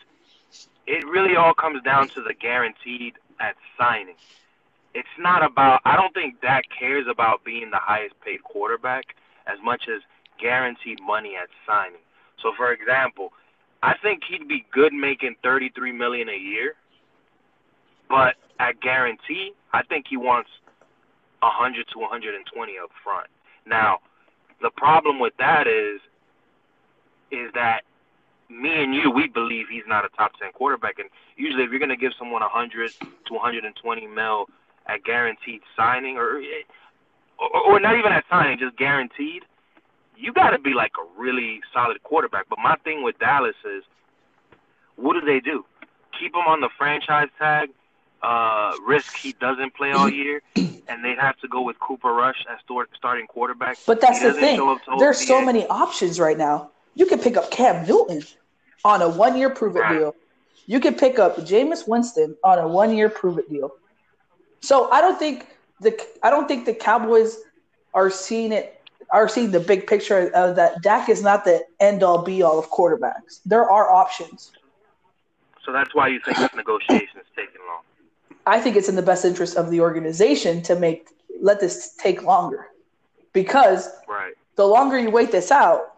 it 0.87 1.05
really 1.05 1.35
all 1.35 1.53
comes 1.53 1.81
down 1.83 2.09
to 2.09 2.21
the 2.21 2.33
guaranteed 2.33 3.13
at 3.39 3.55
signing. 3.77 4.15
It's 4.93 5.07
not 5.17 5.43
about. 5.43 5.81
I 5.85 5.95
don't 5.95 6.13
think 6.13 6.41
Dak 6.41 6.65
cares 6.77 7.05
about 7.09 7.43
being 7.45 7.71
the 7.71 7.77
highest 7.77 8.19
paid 8.21 8.43
quarterback 8.43 9.15
as 9.47 9.57
much 9.63 9.87
as 9.87 10.01
guaranteed 10.39 10.99
money 11.01 11.35
at 11.41 11.49
signing. 11.65 12.01
So, 12.41 12.51
for 12.57 12.73
example, 12.73 13.31
I 13.81 13.95
think 13.97 14.23
he'd 14.29 14.47
be 14.47 14.65
good 14.71 14.93
making 14.93 15.35
thirty-three 15.41 15.93
million 15.93 16.27
a 16.27 16.37
year, 16.37 16.75
but 18.09 18.35
at 18.59 18.81
guarantee, 18.81 19.53
I 19.71 19.83
think 19.83 20.07
he 20.09 20.17
wants 20.17 20.49
a 21.41 21.49
hundred 21.49 21.87
to 21.93 21.99
one 21.99 22.09
hundred 22.09 22.35
and 22.35 22.45
twenty 22.45 22.73
up 22.81 22.91
front. 23.03 23.27
Now, 23.65 23.99
the 24.61 24.69
problem 24.69 25.19
with 25.19 25.33
that 25.39 25.67
is, 25.67 25.99
is 27.31 27.51
that 27.53 27.81
me 28.49 28.83
and 28.83 28.93
you, 28.93 29.09
we 29.09 29.27
believe 29.27 29.67
he's 29.71 29.87
not 29.87 30.03
a 30.05 30.09
top 30.09 30.33
ten 30.39 30.51
quarterback, 30.51 30.99
and 30.99 31.09
usually, 31.37 31.63
if 31.63 31.69
you're 31.69 31.79
going 31.79 31.89
to 31.89 31.95
give 31.97 32.11
someone 32.19 32.41
hundred 32.43 32.91
to 32.91 33.33
one 33.33 33.41
hundred 33.41 33.65
and 33.65 33.75
twenty 33.75 34.07
mil 34.07 34.47
at 34.87 35.03
guaranteed 35.03 35.61
signing, 35.75 36.17
or 36.17 36.41
or, 37.39 37.61
or 37.65 37.79
not 37.79 37.97
even 37.97 38.11
at 38.11 38.25
signing, 38.29 38.59
just 38.59 38.77
guaranteed, 38.77 39.43
you 40.17 40.33
got 40.33 40.51
to 40.51 40.59
be 40.59 40.73
like 40.73 40.91
a 41.01 41.19
really 41.19 41.61
solid 41.73 42.03
quarterback. 42.03 42.47
But 42.49 42.59
my 42.59 42.75
thing 42.83 43.03
with 43.03 43.17
Dallas 43.19 43.55
is, 43.65 43.83
what 44.95 45.13
do 45.13 45.21
they 45.21 45.39
do? 45.39 45.65
Keep 46.19 46.35
him 46.35 46.45
on 46.45 46.61
the 46.61 46.69
franchise 46.77 47.29
tag, 47.39 47.69
uh, 48.23 48.73
risk 48.85 49.07
he 49.21 49.33
doesn't 49.33 49.73
play 49.75 49.91
all 49.91 50.09
year, 50.09 50.41
and 50.55 51.03
they'd 51.03 51.19
have 51.19 51.37
to 51.39 51.47
go 51.47 51.61
with 51.61 51.79
Cooper 51.79 52.13
Rush 52.13 52.45
as 52.51 52.59
start, 52.63 52.89
starting 52.95 53.27
quarterback. 53.27 53.77
But 53.85 54.01
that's 54.01 54.21
the 54.21 54.33
thing. 54.33 54.59
There's 54.99 55.25
so 55.25 55.37
OTA. 55.37 55.45
many 55.45 55.65
options 55.67 56.19
right 56.19 56.37
now. 56.37 56.71
You 56.95 57.05
can 57.05 57.19
pick 57.19 57.37
up 57.37 57.51
Cam 57.51 57.87
Newton 57.87 58.23
on 58.83 59.01
a 59.01 59.09
one 59.09 59.37
year 59.37 59.49
prove 59.49 59.75
it 59.75 59.81
Right. 59.81 59.99
deal. 59.99 60.15
You 60.65 60.79
can 60.79 60.93
pick 60.95 61.19
up 61.19 61.37
Jameis 61.37 61.87
Winston 61.87 62.35
on 62.43 62.59
a 62.59 62.67
one 62.67 62.95
year 62.95 63.09
prove 63.09 63.37
it 63.37 63.49
deal. 63.49 63.71
So 64.61 64.89
I 64.91 65.01
don't 65.01 65.17
think 65.17 65.47
the 65.79 65.99
I 66.21 66.29
don't 66.29 66.47
think 66.47 66.65
the 66.65 66.73
Cowboys 66.73 67.37
are 67.93 68.09
seeing 68.09 68.51
it 68.51 68.77
are 69.11 69.27
seeing 69.27 69.51
the 69.51 69.59
big 69.59 69.87
picture 69.87 70.31
of 70.33 70.55
that 70.55 70.81
Dak 70.81 71.09
is 71.09 71.21
not 71.21 71.43
the 71.43 71.65
end 71.79 72.03
all 72.03 72.23
be 72.23 72.41
all 72.43 72.59
of 72.59 72.69
quarterbacks. 72.69 73.41
There 73.45 73.69
are 73.69 73.91
options. 73.91 74.51
So 75.65 75.71
that's 75.71 75.93
why 75.93 76.07
you 76.07 76.19
think 76.23 76.37
this 76.37 76.53
negotiation 76.55 77.19
is 77.19 77.27
taking 77.35 77.61
long. 77.67 77.81
I 78.45 78.59
think 78.59 78.75
it's 78.75 78.89
in 78.89 78.95
the 78.95 79.01
best 79.01 79.25
interest 79.25 79.55
of 79.55 79.69
the 79.69 79.81
organization 79.81 80.61
to 80.63 80.75
make 80.75 81.07
let 81.41 81.59
this 81.59 81.95
take 81.95 82.23
longer. 82.23 82.67
Because 83.33 83.89
Right. 84.07 84.33
the 84.55 84.67
longer 84.67 84.97
you 84.99 85.09
wait 85.09 85.31
this 85.31 85.51
out, 85.51 85.93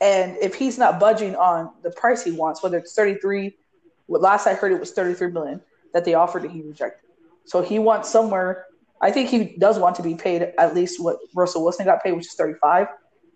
and 0.00 0.36
if 0.38 0.54
he's 0.54 0.78
not 0.78 0.98
budging 0.98 1.36
on 1.36 1.70
the 1.82 1.90
price 1.92 2.24
he 2.24 2.32
wants, 2.32 2.62
whether 2.62 2.76
it's 2.78 2.94
33, 2.94 3.56
what 4.06 4.20
last 4.20 4.46
I 4.46 4.54
heard 4.54 4.72
it 4.72 4.80
was 4.80 4.92
33 4.92 5.30
million 5.30 5.60
that 5.94 6.04
they 6.04 6.14
offered 6.14 6.42
and 6.42 6.52
he 6.52 6.62
rejected. 6.62 7.08
So 7.44 7.62
he 7.62 7.78
wants 7.78 8.10
somewhere, 8.10 8.66
I 9.00 9.10
think 9.10 9.28
he 9.28 9.56
does 9.58 9.78
want 9.78 9.96
to 9.96 10.02
be 10.02 10.14
paid 10.14 10.42
at 10.58 10.74
least 10.74 11.02
what 11.02 11.18
Russell 11.34 11.62
Wilson 11.64 11.86
got 11.86 12.02
paid, 12.02 12.12
which 12.12 12.26
is 12.26 12.34
35. 12.34 12.88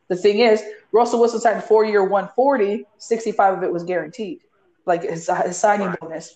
The 0.09 0.17
thing 0.17 0.41
is, 0.41 0.63
Russell 0.93 1.21
Wilson 1.21 1.41
signed 1.41 1.65
four 1.65 1.85
year 1.85 2.03
140, 2.03 2.85
65 2.99 3.59
of 3.59 3.63
it 3.63 3.73
was 3.73 3.83
guaranteed, 3.85 4.41
like 4.87 5.03
his, 5.03 5.31
his 5.45 5.57
signing 5.57 5.89
Right. 5.89 6.01
bonus. 6.01 6.35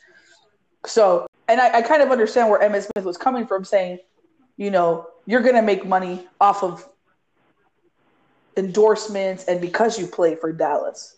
So, 0.86 1.26
and 1.50 1.60
I, 1.60 1.78
I 1.78 1.82
kind 1.82 2.02
of 2.02 2.10
understand 2.10 2.50
where 2.50 2.60
Emmitt 2.60 2.88
Smith 2.92 3.04
was 3.04 3.18
coming 3.18 3.46
from 3.46 3.64
saying, 3.64 3.98
you 4.56 4.70
know, 4.70 5.06
you're 5.26 5.42
going 5.42 5.56
to 5.56 5.62
make 5.62 5.86
money 5.86 6.26
off 6.40 6.62
of 6.62 6.88
endorsements 8.56 9.44
and 9.44 9.60
because 9.60 9.98
you 9.98 10.06
play 10.06 10.36
for 10.36 10.52
Dallas. 10.52 11.16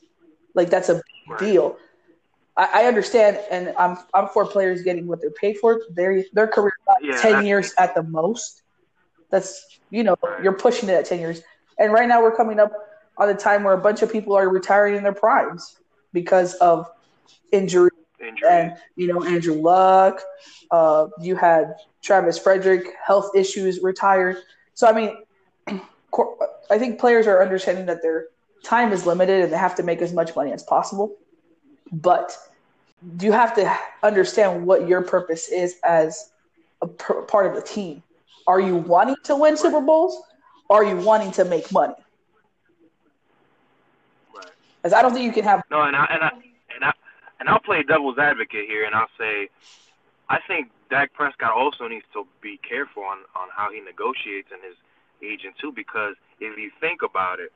Like 0.54 0.70
that's 0.70 0.88
a 0.88 0.94
big 0.94 1.38
deal. 1.38 1.76
I, 2.56 2.82
I 2.82 2.86
understand, 2.86 3.38
and 3.50 3.74
I'm 3.78 3.98
I'm 4.14 4.28
for 4.28 4.46
players 4.46 4.82
getting 4.82 5.06
what 5.06 5.20
they're 5.20 5.30
paid 5.30 5.56
for. 5.58 5.80
Their 5.94 6.24
their 6.32 6.48
career 6.48 6.72
about 6.86 6.98
Yeah, 7.02 7.16
ten 7.22 7.44
years 7.44 7.72
at 7.78 7.94
the 7.94 8.02
most. 8.02 8.62
That's 9.30 9.80
you 9.90 10.04
know 10.04 10.16
Right. 10.22 10.42
you're 10.44 10.52
pushing 10.54 10.88
it 10.88 10.92
at 10.94 11.06
ten 11.06 11.20
years, 11.20 11.42
and 11.78 11.92
right 11.92 12.08
now 12.08 12.22
we're 12.22 12.36
coming 12.36 12.58
up 12.60 12.72
on 13.18 13.28
a 13.30 13.34
time 13.34 13.64
where 13.64 13.74
a 13.74 13.80
bunch 13.80 14.02
of 14.02 14.12
people 14.12 14.34
are 14.36 14.48
retiring 14.48 14.96
in 14.96 15.02
their 15.04 15.14
primes 15.14 15.78
because 16.12 16.54
of 16.56 16.86
injury 17.52 17.90
And 18.48 18.76
you 18.96 19.06
know 19.06 19.24
Andrew 19.24 19.54
Luck. 19.54 20.22
Uh, 20.70 21.08
you 21.20 21.36
had 21.36 21.74
Travis 22.02 22.38
Frederick, 22.38 22.94
health 23.04 23.30
issues, 23.34 23.80
retired. 23.82 24.36
So 24.74 24.86
I 24.86 24.92
mean, 24.92 25.16
I 26.70 26.78
think 26.78 26.98
players 26.98 27.26
are 27.26 27.42
understanding 27.42 27.86
that 27.86 28.02
their 28.02 28.26
time 28.62 28.92
is 28.92 29.06
limited 29.06 29.42
and 29.42 29.52
they 29.52 29.56
have 29.56 29.74
to 29.76 29.82
make 29.82 30.00
as 30.00 30.12
much 30.12 30.34
money 30.36 30.52
as 30.52 30.62
possible. 30.62 31.16
But 31.92 32.36
you 33.20 33.32
have 33.32 33.54
to 33.56 33.78
understand 34.02 34.64
what 34.66 34.88
your 34.88 35.02
purpose 35.02 35.48
is 35.48 35.76
as 35.84 36.30
a 36.80 36.86
per- 36.86 37.22
part 37.22 37.46
of 37.46 37.54
the 37.54 37.62
team. 37.62 38.02
Are 38.46 38.60
you 38.60 38.76
wanting 38.76 39.16
to 39.24 39.36
win 39.36 39.56
Super 39.56 39.80
Bowls? 39.80 40.20
Or 40.68 40.82
are 40.82 40.84
you 40.84 40.96
wanting 40.96 41.32
to 41.32 41.44
make 41.44 41.70
money? 41.72 41.94
As 44.84 44.92
I 44.92 45.02
don't 45.02 45.12
think 45.12 45.24
you 45.24 45.32
can 45.32 45.44
have. 45.44 45.62
No, 45.70 45.82
and 45.82 45.94
I 45.94 46.06
and 46.10 46.24
I 46.24 46.30
and 47.42 47.48
I'll 47.48 47.58
play 47.58 47.82
devil's 47.82 48.18
advocate 48.18 48.66
here, 48.68 48.84
and 48.84 48.94
I'll 48.94 49.10
say, 49.18 49.48
I 50.30 50.38
think 50.46 50.70
Dak 50.90 51.12
Prescott 51.12 51.50
also 51.50 51.88
needs 51.88 52.04
to 52.12 52.24
be 52.40 52.56
careful 52.62 53.02
on 53.02 53.18
on 53.34 53.48
how 53.52 53.72
he 53.72 53.80
negotiates 53.80 54.48
and 54.52 54.62
his 54.62 54.76
agent 55.28 55.56
too, 55.60 55.72
because 55.72 56.14
if 56.38 56.56
you 56.56 56.70
think 56.80 57.02
about 57.02 57.40
it, 57.40 57.50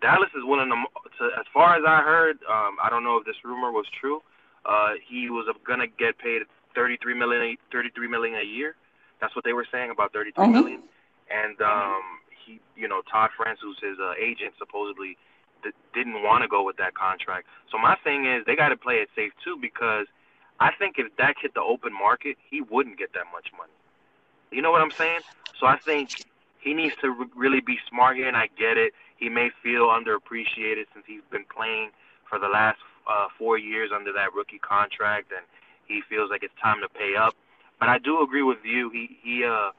Dallas 0.00 0.30
is 0.34 0.42
willing 0.42 0.70
to, 0.70 0.76
to 1.18 1.24
as 1.38 1.44
far 1.52 1.76
as 1.76 1.82
I 1.86 2.00
heard, 2.00 2.38
um, 2.48 2.78
I 2.82 2.88
don't 2.88 3.04
know 3.04 3.18
if 3.18 3.26
this 3.26 3.36
rumor 3.44 3.70
was 3.70 3.84
true. 4.00 4.22
Uh, 4.64 4.92
he 5.06 5.28
was 5.28 5.46
gonna 5.66 5.86
get 5.86 6.16
paid 6.16 6.40
33 6.74 7.12
million, 7.12 7.58
33 7.70 8.08
million 8.08 8.36
a 8.40 8.42
year. 8.44 8.74
That's 9.20 9.36
what 9.36 9.44
they 9.44 9.52
were 9.52 9.66
saying 9.70 9.90
about 9.90 10.14
33 10.14 10.46
Mhm. 10.46 10.52
million. 10.52 10.82
And 11.30 11.60
um, 11.60 12.02
he, 12.30 12.58
you 12.74 12.88
know, 12.88 13.02
Todd 13.02 13.30
France, 13.36 13.60
who's 13.62 13.78
his 13.80 13.98
uh, 14.00 14.14
agent, 14.18 14.54
supposedly 14.58 15.18
d- 15.62 15.70
didn't 15.94 16.22
want 16.22 16.42
to 16.42 16.48
go 16.48 16.64
with 16.64 16.76
that 16.76 16.94
contract. 16.94 17.46
So 17.70 17.78
my 17.78 17.96
thing 18.02 18.26
is 18.26 18.44
they 18.46 18.56
got 18.56 18.68
to 18.70 18.76
play 18.76 18.96
it 18.96 19.08
safe 19.14 19.32
too 19.44 19.56
because 19.60 20.06
I 20.60 20.70
think 20.78 20.96
if 20.98 21.14
Dak 21.16 21.36
hit 21.40 21.54
the 21.54 21.62
open 21.62 21.92
market, 21.92 22.36
he 22.50 22.60
wouldn't 22.60 22.98
get 22.98 23.12
that 23.14 23.26
much 23.32 23.48
money. 23.56 23.72
You 24.50 24.62
know 24.62 24.70
what 24.70 24.82
I'm 24.82 24.92
saying? 24.98 25.20
So 25.58 25.66
I 25.66 25.76
think 25.84 26.10
he 26.60 26.74
needs 26.74 26.94
to 27.02 27.10
re- 27.10 27.32
really 27.36 27.60
be 27.60 27.78
smart 27.88 28.16
here, 28.16 28.28
and 28.28 28.36
I 28.36 28.48
get 28.58 28.76
it. 28.76 28.92
He 29.16 29.28
may 29.28 29.50
feel 29.62 29.88
underappreciated 29.88 30.84
since 30.92 31.04
he's 31.06 31.24
been 31.30 31.44
playing 31.54 31.90
for 32.28 32.38
the 32.38 32.48
last 32.48 32.78
uh, 33.10 33.28
four 33.38 33.58
years 33.58 33.90
under 33.94 34.12
that 34.12 34.34
rookie 34.34 34.58
contract, 34.60 35.32
and 35.32 35.44
he 35.86 36.02
feels 36.08 36.30
like 36.30 36.42
it's 36.42 36.54
time 36.62 36.80
to 36.82 36.88
pay 36.88 37.14
up. 37.16 37.34
But 37.78 37.88
I 37.88 37.98
do 37.98 38.22
agree 38.22 38.42
with 38.42 38.58
you. 38.64 38.90
He 38.90 39.16
he 39.22 39.44
uh 39.44 39.70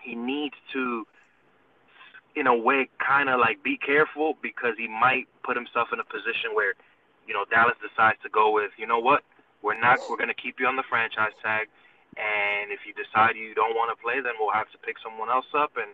he 0.00 0.14
needs 0.14 0.54
to 0.72 1.06
in 2.36 2.46
a 2.46 2.54
way 2.54 2.88
kind 3.00 3.28
of 3.28 3.40
like 3.40 3.64
be 3.64 3.76
careful 3.80 4.36
because 4.42 4.76
he 4.76 4.86
might 4.86 5.26
put 5.42 5.56
himself 5.56 5.88
in 5.92 5.98
a 5.98 6.04
position 6.04 6.52
where 6.52 6.74
you 7.26 7.32
know 7.32 7.44
Dallas 7.50 7.74
decides 7.80 8.20
to 8.22 8.28
go 8.28 8.52
with 8.52 8.70
you 8.76 8.86
know 8.86 9.00
what? 9.00 9.24
We're 9.62 9.80
not 9.80 9.98
we're 10.08 10.20
going 10.20 10.30
to 10.30 10.36
keep 10.36 10.60
you 10.60 10.66
on 10.68 10.76
the 10.76 10.84
franchise 10.88 11.32
tag 11.42 11.66
and 12.20 12.70
if 12.70 12.84
you 12.86 12.92
decide 12.92 13.36
you 13.36 13.56
don't 13.56 13.74
want 13.74 13.90
to 13.90 13.98
play 14.00 14.20
then 14.20 14.36
we'll 14.38 14.52
have 14.52 14.70
to 14.70 14.78
pick 14.78 14.96
someone 15.02 15.32
else 15.32 15.48
up 15.56 15.72
and 15.76 15.90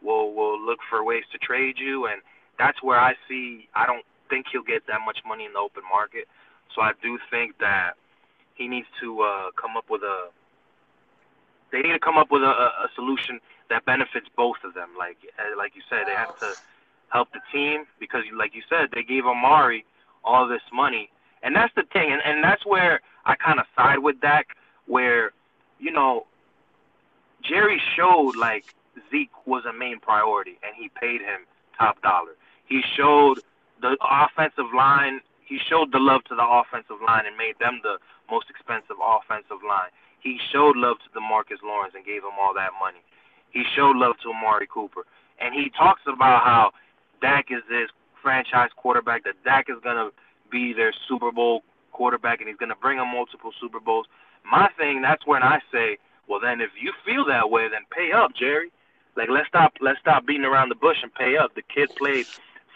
we'll 0.00 0.32
we'll 0.32 0.58
look 0.58 0.78
for 0.88 1.04
ways 1.04 1.24
to 1.32 1.38
trade 1.38 1.76
you. 1.78 2.06
And 2.06 2.22
that's 2.58 2.80
where 2.82 2.98
I 2.98 3.14
see 3.28 3.68
I 3.74 3.84
don't 3.84 4.06
think 4.30 4.46
he'll 4.50 4.62
get 4.62 4.86
that 4.86 5.02
much 5.04 5.18
money 5.26 5.44
in 5.44 5.52
the 5.52 5.58
open 5.58 5.82
market. 5.90 6.30
So 6.74 6.80
I 6.80 6.92
do 7.02 7.18
think 7.28 7.58
that 7.58 7.98
he 8.54 8.68
needs 8.68 8.86
to 9.00 9.20
uh 9.20 9.50
come 9.60 9.76
up 9.76 9.90
with 9.90 10.02
a 10.02 10.30
they 11.72 11.80
need 11.80 11.92
to 11.92 11.98
come 11.98 12.18
up 12.18 12.30
with 12.30 12.42
a, 12.42 12.54
a, 12.84 12.88
solution 12.94 13.40
that 13.72 13.84
benefits 13.86 14.28
both 14.36 14.60
of 14.64 14.74
them. 14.74 14.90
Like 14.98 15.16
uh, 15.40 15.56
like 15.56 15.72
you 15.74 15.82
said, 15.88 16.04
they 16.06 16.12
have 16.14 16.38
to 16.40 16.52
help 17.08 17.28
the 17.32 17.40
team 17.52 17.84
because, 17.98 18.22
like 18.36 18.54
you 18.54 18.62
said, 18.68 18.88
they 18.94 19.02
gave 19.02 19.24
Amari 19.24 19.84
all 20.24 20.46
this 20.46 20.62
money, 20.72 21.10
and 21.42 21.56
that's 21.56 21.72
the 21.74 21.84
thing, 21.92 22.12
and 22.12 22.20
and 22.24 22.44
that's 22.44 22.64
where 22.66 23.00
I 23.24 23.34
kind 23.34 23.58
of 23.58 23.66
side 23.74 23.98
with 23.98 24.20
Dak, 24.20 24.48
where 24.86 25.32
you 25.80 25.90
know 25.90 26.26
Jerry 27.42 27.80
showed 27.96 28.36
like 28.36 28.64
Zeke 29.10 29.46
was 29.46 29.64
a 29.64 29.72
main 29.72 29.98
priority, 29.98 30.58
and 30.62 30.76
he 30.76 30.90
paid 31.00 31.20
him 31.20 31.48
top 31.78 32.00
dollar. 32.02 32.36
He 32.66 32.82
showed 32.96 33.40
the 33.80 33.96
offensive 34.00 34.70
line. 34.76 35.20
He 35.44 35.58
showed 35.68 35.92
the 35.92 35.98
love 35.98 36.24
to 36.28 36.34
the 36.34 36.46
offensive 36.46 37.00
line 37.04 37.26
and 37.26 37.36
made 37.36 37.58
them 37.58 37.80
the 37.82 37.96
most 38.30 38.48
expensive 38.48 38.96
offensive 39.02 39.60
line. 39.66 39.90
He 40.20 40.38
showed 40.52 40.76
love 40.76 40.96
to 41.02 41.08
DeMarcus 41.18 41.60
Lawrence 41.64 41.94
and 41.96 42.04
gave 42.06 42.22
him 42.22 42.38
all 42.40 42.54
that 42.54 42.70
money. 42.78 43.02
He 43.52 43.64
showed 43.76 43.96
love 43.96 44.16
to 44.22 44.30
Amari 44.30 44.66
Cooper. 44.66 45.04
And 45.40 45.54
he 45.54 45.70
talks 45.70 46.02
about 46.06 46.42
how 46.44 46.72
Dak 47.20 47.46
is 47.50 47.62
this 47.68 47.90
franchise 48.22 48.70
quarterback, 48.76 49.24
that 49.24 49.42
Dak 49.44 49.66
is 49.68 49.76
to 49.96 50.10
be 50.50 50.72
their 50.72 50.92
Super 51.08 51.32
Bowl 51.32 51.62
quarterback 51.92 52.40
and 52.40 52.48
he's 52.48 52.56
to 52.70 52.76
bring 52.76 52.98
them 52.98 53.08
multiple 53.08 53.52
Super 53.60 53.80
Bowls. 53.80 54.06
My 54.44 54.68
thing, 54.78 55.02
that's 55.02 55.26
when 55.26 55.42
I 55.42 55.60
say, 55.72 55.98
well, 56.28 56.40
then 56.40 56.60
if 56.60 56.70
you 56.80 56.92
feel 57.04 57.24
that 57.26 57.50
way, 57.50 57.68
then 57.68 57.82
pay 57.90 58.12
up, 58.12 58.34
Jerry. 58.34 58.70
Like 59.16 59.28
let's 59.28 59.48
stop, 59.48 59.74
let's 59.80 60.00
stop 60.00 60.26
beating 60.26 60.44
around 60.44 60.70
the 60.70 60.74
bush 60.74 60.96
and 61.02 61.12
pay 61.12 61.36
up. 61.36 61.54
The 61.54 61.62
kid 61.62 61.90
played 61.96 62.26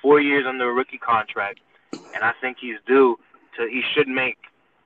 four 0.02 0.21
years 0.21 0.45
under 0.47 0.68
a 0.68 0.73
rookie 0.73 0.99
contract, 0.99 1.61
and 1.92 2.23
I 2.23 2.33
think 2.40 2.59
he's 2.61 2.76
due 2.87 3.18
to. 3.56 3.66
He 3.66 3.83
should 3.95 4.09
make, 4.09 4.37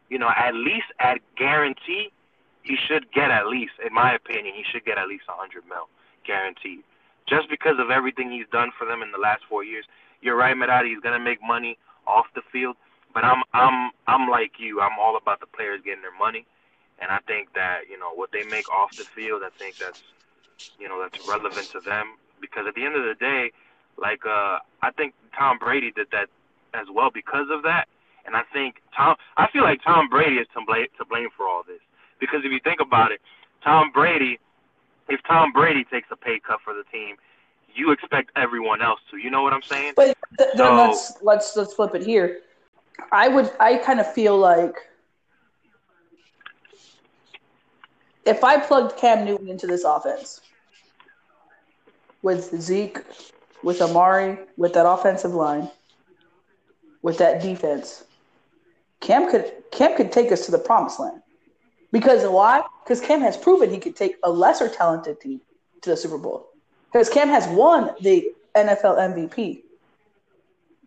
you 0.09 0.19
know, 0.19 0.31
at 0.37 0.55
least 0.55 0.87
at 1.01 1.19
guarantee 1.37 2.13
he 2.63 2.77
should 2.77 3.11
get 3.13 3.31
at 3.31 3.47
least, 3.47 3.73
in 3.85 3.93
my 3.93 4.15
opinion, 4.15 4.55
he 4.55 4.65
should 4.71 4.85
get 4.85 4.99
at 4.99 5.09
least 5.09 5.25
a 5.29 5.33
hundred 5.33 5.65
mil, 5.69 5.89
guaranteed. 6.27 6.83
Just 7.29 7.49
because 7.49 7.79
of 7.79 7.91
everything 7.91 8.31
he's 8.31 8.49
done 8.53 8.71
for 8.77 8.87
them 8.87 9.03
in 9.03 9.13
the 9.13 9.19
last 9.19 9.43
four 9.49 9.65
years. 9.65 9.85
You're 10.21 10.37
right, 10.37 10.57
Medadi. 10.57 10.89
He's 10.89 11.01
gonna 11.01 11.21
make 11.21 11.39
money 11.43 11.79
off 12.07 12.27
the 12.35 12.43
field, 12.53 12.77
but 13.15 13.25
I'm 13.25 13.43
I'm 13.55 13.91
I'm 14.07 14.29
like 14.29 14.53
you. 14.59 14.81
I'm 14.81 14.99
all 14.99 15.17
about 15.17 15.41
the 15.41 15.47
players 15.47 15.81
getting 15.85 16.03
their 16.03 16.17
money, 16.17 16.45
and 16.99 17.11
I 17.11 17.19
think 17.27 17.55
that 17.55 17.89
you 17.89 17.99
know 17.99 18.13
what 18.15 18.31
they 18.33 18.45
make 18.45 18.69
off 18.71 18.97
the 18.97 19.05
field. 19.05 19.43
I 19.45 19.51
think 19.59 19.77
that's 19.79 20.03
you 20.79 20.89
know 20.89 21.01
that's 21.01 21.27
relevant 21.27 21.71
to 21.73 21.81
them 21.81 22.17
because 22.41 22.67
at 22.69 22.75
the 22.75 22.85
end 22.85 22.97
of 22.97 23.05
the 23.05 23.15
day, 23.15 23.53
like 23.97 24.27
uh, 24.27 24.59
I 24.83 24.91
think 24.97 25.15
Tom 25.37 25.59
Brady 25.59 25.93
did 25.93 26.09
that 26.13 26.29
as 26.75 26.87
well 26.93 27.11
because 27.13 27.47
of 27.51 27.63
that, 27.63 27.89
and 28.27 28.37
I 28.37 28.43
think 28.53 28.83
Tom. 28.95 29.17
I 29.39 29.49
feel 29.51 29.63
like 29.63 29.83
Tom 29.83 30.09
Brady 30.11 30.37
is 30.37 30.49
to 30.55 30.61
blame 30.67 30.87
to 30.99 31.05
blame 31.07 31.29
for 31.35 31.49
all 31.49 31.63
this 31.67 31.81
because 32.21 32.41
if 32.45 32.53
you 32.53 32.61
think 32.63 32.81
about 32.81 33.13
it, 33.13 33.21
Tom 33.65 33.91
Brady 33.93 34.39
if 35.11 35.21
Tom 35.27 35.53
Brady 35.53 35.85
takes 35.85 36.09
a 36.11 36.17
pay 36.17 36.41
cut 36.41 36.61
for 36.65 36.73
the 36.73 36.85
team, 36.85 37.17
you 37.75 37.91
expect 37.91 38.31
everyone 38.37 38.81
else 38.81 39.01
to. 39.11 39.19
You 39.19 39.31
know 39.31 39.43
what 39.43 39.53
I'm 39.53 39.63
saying? 39.63 39.95
But 39.97 40.17
th- 40.39 40.51
then 40.55 40.57
So- 40.57 40.75
let's 40.77 41.19
let's 41.23 41.57
let's 41.57 41.75
flip 41.75 41.95
it 41.95 42.03
here. 42.03 42.41
I 43.13 43.29
would 43.29 43.51
I 43.59 43.77
kind 43.77 43.99
of 44.01 44.13
feel 44.13 44.39
like 44.39 44.75
if 48.25 48.45
I 48.45 48.59
plugged 48.59 48.97
Cam 48.97 49.25
Newton 49.25 49.49
into 49.49 49.67
this 49.67 49.85
offense 49.85 50.41
with 52.23 52.61
Zeke, 52.61 52.99
with 53.63 53.81
Amari, 53.81 54.39
with 54.57 54.75
that 54.75 54.87
offensive 54.87 55.35
line, 55.35 55.71
with 57.03 57.17
that 57.19 57.41
defense, 57.43 58.05
Cam 59.01 59.31
could 59.31 59.53
Cam 59.73 59.97
could 59.97 60.13
take 60.13 60.31
us 60.31 60.45
to 60.47 60.53
the 60.53 60.59
promised 60.59 61.01
land. 61.01 61.23
Because 61.93 62.29
why? 62.29 62.63
Because 62.85 63.01
Cam 63.01 63.21
has 63.21 63.37
proven 63.37 63.71
he 63.71 63.79
could 63.79 63.97
take 63.97 64.17
a 64.23 64.31
lesser 64.31 64.69
talented 64.69 65.21
team 65.21 65.41
to 65.83 65.91
the 65.91 65.97
Super 65.97 66.19
Bowl. 66.19 66.49
Because 66.93 67.09
Cam 67.09 67.29
has 67.29 67.47
won 67.49 67.95
the 68.01 68.29
NFL 68.55 68.99
MVP. 68.99 69.63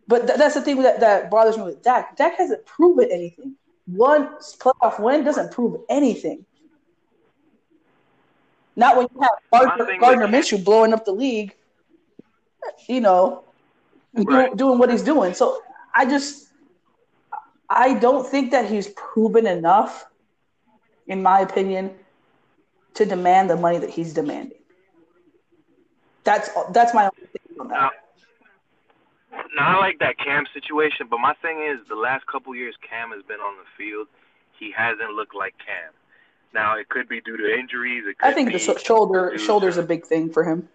But 0.07 0.27
th- 0.27 0.38
that's 0.38 0.55
the 0.55 0.62
thing 0.62 0.81
that, 0.83 1.00
that 1.00 1.29
bothers 1.29 1.57
me 1.57 1.63
with 1.63 1.81
Dak. 1.83 2.15
Dak 2.17 2.36
hasn't 2.36 2.65
proven 2.65 3.10
anything. 3.12 3.55
One 3.86 4.36
playoff 4.60 5.00
win 5.00 5.24
doesn't 5.24 5.51
prove 5.51 5.81
anything. 5.89 6.45
Not 8.75 8.98
when 8.98 9.07
you 9.13 9.22
have 9.22 9.29
Gardner, 9.51 9.98
Gardner 10.00 10.27
Minshew 10.27 10.63
blowing 10.63 10.93
up 10.93 11.05
the 11.05 11.12
league, 11.12 11.55
you 12.88 13.01
know, 13.01 13.43
Right. 14.15 14.55
doing 14.55 14.77
what 14.77 14.91
he's 14.91 15.01
doing. 15.03 15.33
So 15.33 15.62
I 15.93 16.05
just, 16.05 16.50
I 17.69 17.95
don't 17.95 18.27
think 18.27 18.51
that 18.51 18.69
he's 18.69 18.89
proven 18.89 19.48
enough, 19.48 20.05
in 21.07 21.22
my 21.22 21.39
opinion, 21.41 21.91
to 22.95 23.05
demand 23.05 23.50
the 23.50 23.55
money 23.55 23.79
that 23.79 23.89
he's 23.89 24.13
demanding. 24.13 24.57
That's 26.24 26.50
that's 26.72 26.93
my 26.93 27.03
only 27.03 27.27
thing 27.27 27.60
on 27.60 27.67
that. 27.69 27.91
Now, 29.31 29.41
now 29.55 29.77
I 29.77 29.81
like 29.81 30.00
that 30.00 30.17
Cam 30.17 30.45
situation, 30.53 31.07
but 31.10 31.19
my 31.19 31.33
thing 31.41 31.65
is 31.67 31.86
the 31.89 31.95
last 31.95 32.25
couple 32.27 32.55
years 32.55 32.75
Cam 32.88 33.12
has 33.12 33.24
been 33.24 33.39
on 33.39 33.55
the 33.57 33.65
field, 33.77 34.07
he 34.57 34.72
hasn't 34.72 35.12
looked 35.12 35.36
like 35.36 35.55
Cam. 35.57 35.91
Now 36.53 36.77
it 36.77 36.88
could 36.89 37.10
be 37.10 37.19
due 37.19 37.36
to 37.36 37.53
injuries. 37.53 38.03
It 38.07 38.17
could 38.19 38.29
I 38.29 38.33
think 38.33 38.51
the 38.51 38.60
sho- 38.60 38.77
shoulder 38.77 39.38
shoulder's 39.38 39.77
a 39.77 39.83
big 39.83 40.05
thing 40.05 40.29
for 40.29 40.43
him. 40.43 40.69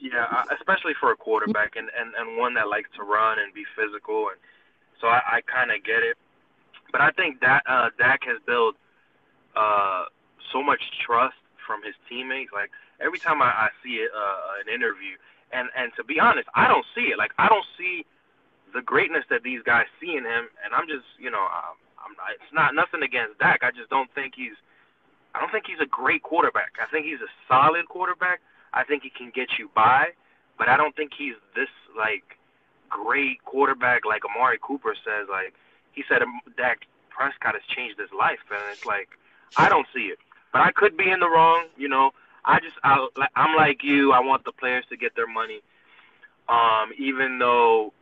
Yeah, 0.00 0.26
uh, 0.30 0.44
especially 0.56 0.94
for 1.00 1.10
a 1.10 1.16
quarterback 1.16 1.74
and, 1.74 1.88
and, 1.98 2.14
and 2.16 2.38
one 2.38 2.54
that 2.54 2.68
likes 2.68 2.88
to 2.96 3.02
run 3.02 3.40
and 3.40 3.52
be 3.52 3.64
physical, 3.76 4.28
and 4.28 4.38
so 5.00 5.08
I, 5.08 5.20
I 5.26 5.40
kind 5.40 5.72
of 5.72 5.82
get 5.82 6.04
it. 6.04 6.16
But 6.92 7.00
I 7.00 7.10
think 7.10 7.40
that 7.40 7.64
uh, 7.66 7.90
Dak 7.98 8.20
has 8.22 8.38
built 8.46 8.76
uh, 9.58 10.04
so 10.52 10.62
much 10.62 10.80
trust 11.04 11.36
from 11.66 11.82
his 11.82 11.94
teammates. 12.08 12.52
Like 12.54 12.70
every 13.00 13.18
time 13.18 13.42
I, 13.42 13.50
I 13.66 13.68
see 13.82 13.98
it, 13.98 14.10
uh, 14.14 14.62
an 14.62 14.72
interview, 14.72 15.18
and 15.52 15.68
and 15.76 15.90
to 15.96 16.04
be 16.04 16.20
honest, 16.20 16.48
I 16.54 16.68
don't 16.68 16.86
see 16.94 17.10
it. 17.10 17.18
Like 17.18 17.32
I 17.38 17.48
don't 17.48 17.66
see 17.76 18.06
the 18.72 18.82
greatness 18.82 19.24
that 19.30 19.42
these 19.42 19.62
guys 19.66 19.86
see 20.00 20.14
in 20.14 20.24
him, 20.24 20.46
and 20.62 20.70
I'm 20.72 20.86
just 20.86 21.06
you 21.18 21.30
know 21.30 21.42
I'm, 21.42 21.76
I'm 21.98 22.14
it's 22.38 22.54
not 22.54 22.74
nothing 22.74 23.02
against 23.02 23.38
Dak. 23.38 23.60
I 23.62 23.70
just 23.74 23.90
don't 23.90 24.08
think 24.14 24.34
he's 24.36 24.56
I 25.34 25.40
don't 25.40 25.50
think 25.50 25.66
he's 25.66 25.82
a 25.82 25.90
great 25.90 26.22
quarterback. 26.22 26.78
I 26.80 26.86
think 26.90 27.06
he's 27.06 27.20
a 27.20 27.30
solid 27.46 27.88
quarterback. 27.88 28.40
I 28.72 28.84
think 28.84 29.02
he 29.02 29.10
can 29.10 29.32
get 29.34 29.58
you 29.58 29.70
by, 29.74 30.14
but 30.58 30.68
I 30.68 30.76
don't 30.76 30.94
think 30.94 31.12
he's 31.16 31.34
this 31.54 31.72
like 31.96 32.38
great 32.88 33.44
quarterback 33.44 34.04
like 34.06 34.22
Amari 34.24 34.58
Cooper 34.62 34.94
says. 34.94 35.26
Like 35.28 35.54
he 35.92 36.04
said, 36.08 36.22
Dak 36.56 36.86
Prescott 37.10 37.54
has 37.54 37.66
changed 37.74 37.98
his 37.98 38.12
life, 38.16 38.38
and 38.50 38.62
it's 38.70 38.86
like 38.86 39.18
I 39.56 39.68
don't 39.68 39.86
see 39.94 40.06
it. 40.06 40.18
But 40.52 40.62
I 40.62 40.72
could 40.72 40.96
be 40.96 41.10
in 41.10 41.20
the 41.20 41.28
wrong. 41.28 41.66
You 41.76 41.88
know, 41.88 42.12
I 42.44 42.60
just 42.60 42.76
I 42.82 43.06
I'm 43.36 43.56
like 43.56 43.82
you. 43.84 44.12
I 44.12 44.20
want 44.20 44.44
the 44.44 44.52
players 44.52 44.84
to 44.90 44.96
get 44.96 45.14
their 45.14 45.26
money, 45.26 45.60
um, 46.48 46.90
even 46.98 47.38
though 47.38 47.92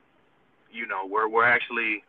you 0.72 0.86
know 0.86 1.06
we're 1.06 1.28
we're 1.28 1.44
actually 1.44 2.04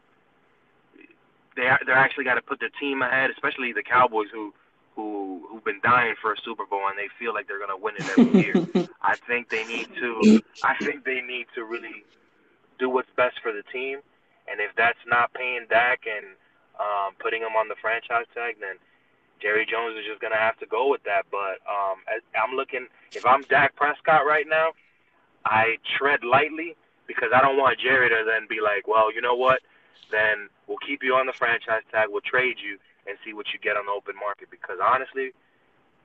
they 1.56 1.69
they're 1.86 1.97
actually 1.97 2.23
got 2.23 2.36
to 2.36 2.41
put 2.41 2.60
their 2.60 2.69
team 2.80 3.02
ahead, 3.02 3.32
especially 3.32 3.73
the 3.73 3.84
Cowboys 3.84 4.28
who 4.32 4.54
who 4.95 5.45
who've 5.50 5.63
been 5.63 5.82
dying 5.84 6.15
for 6.21 6.34
a 6.34 6.38
Super 6.43 6.65
Bowl 6.65 6.88
and 6.88 6.97
they 6.97 7.08
feel 7.19 7.34
like 7.34 7.47
they're 7.47 7.60
gonna 7.60 7.78
win 7.78 7.95
it 7.97 8.10
every 8.17 8.41
year. 8.76 8.88
I 9.02 9.15
think 9.28 9.50
they 9.50 9.65
need 9.65 9.88
to. 9.95 10.41
I 10.63 10.76
think 10.84 11.04
they 11.04 11.21
need 11.21 11.47
to 11.56 11.63
really 11.63 12.04
do 12.80 12.89
what's 12.89 13.10
best 13.15 13.39
for 13.41 13.52
the 13.52 13.63
team, 13.73 14.00
and 14.50 14.62
if 14.62 14.71
that's 14.78 15.00
not 15.08 15.34
paying 15.34 15.65
Dak 15.69 16.02
and 16.06 16.26
um, 16.80 17.13
putting 17.19 17.41
him 17.41 17.56
on 17.58 17.67
the 17.67 17.76
franchise 17.82 18.26
tag, 18.34 18.58
then 18.60 18.78
Jerry 19.41 19.65
Jones 19.65 19.97
is 19.97 20.06
just 20.06 20.21
gonna 20.21 20.38
have 20.38 20.58
to 20.60 20.65
go 20.65 20.89
with 20.89 21.04
that. 21.04 21.26
But 21.32 21.62
um, 21.69 22.00
as, 22.08 22.21
I'm 22.36 22.56
looking. 22.56 22.88
If 23.13 23.26
I'm 23.26 23.41
Dak 23.43 23.76
Prescott 23.76 24.26
right 24.26 24.45
now, 24.47 24.71
I 25.45 25.78
tread 25.97 26.23
lightly 26.23 26.76
because 27.08 27.30
I 27.34 27.41
don't 27.41 27.58
want 27.58 27.80
Jerry 27.80 28.10
to 28.10 28.23
then 28.26 28.47
be 28.50 28.60
like, 28.62 28.88
well, 28.88 29.13
you 29.13 29.21
know 29.21 29.36
what? 29.36 29.62
Then 30.12 30.50
we'll 30.67 30.82
keep 30.86 31.04
you 31.04 31.15
on 31.15 31.26
the 31.26 31.34
franchise 31.34 31.84
tag. 31.91 32.08
We'll 32.10 32.21
trade 32.21 32.58
you 32.63 32.78
and 33.08 33.17
see 33.26 33.34
what 33.34 33.47
you 33.54 33.60
get 33.60 33.78
on 33.78 33.86
the 33.86 33.91
open 33.91 34.15
market. 34.19 34.50
Because 34.52 34.78
honestly, 34.84 35.32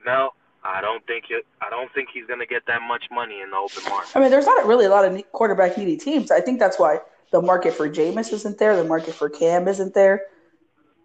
Mel, 0.05 0.35
I 0.65 0.81
don't 0.81 1.05
think 1.07 1.27
it. 1.31 1.47
I 1.61 1.71
don't 1.71 1.93
think 1.93 2.09
he's 2.13 2.27
gonna 2.27 2.47
get 2.47 2.67
that 2.67 2.83
much 2.83 3.05
money 3.11 3.41
in 3.41 3.51
the 3.51 3.57
open 3.57 3.83
market. 3.89 4.17
I 4.17 4.21
mean, 4.21 4.31
there's 4.31 4.47
not 4.47 4.67
really 4.67 4.87
a 4.87 4.91
lot 4.91 5.05
of 5.05 5.33
quarterback 5.33 5.77
needy 5.77 5.97
teams. 5.97 6.31
I 6.31 6.41
think 6.41 6.59
that's 6.59 6.79
why 6.79 6.99
the 7.33 7.43
market 7.43 7.75
for 7.75 7.89
Jameis 7.89 8.33
isn't 8.33 8.59
there. 8.59 8.77
The 8.77 8.85
market 8.85 9.15
for 9.15 9.29
Cam 9.29 9.67
isn't 9.67 9.95
there. 9.95 10.23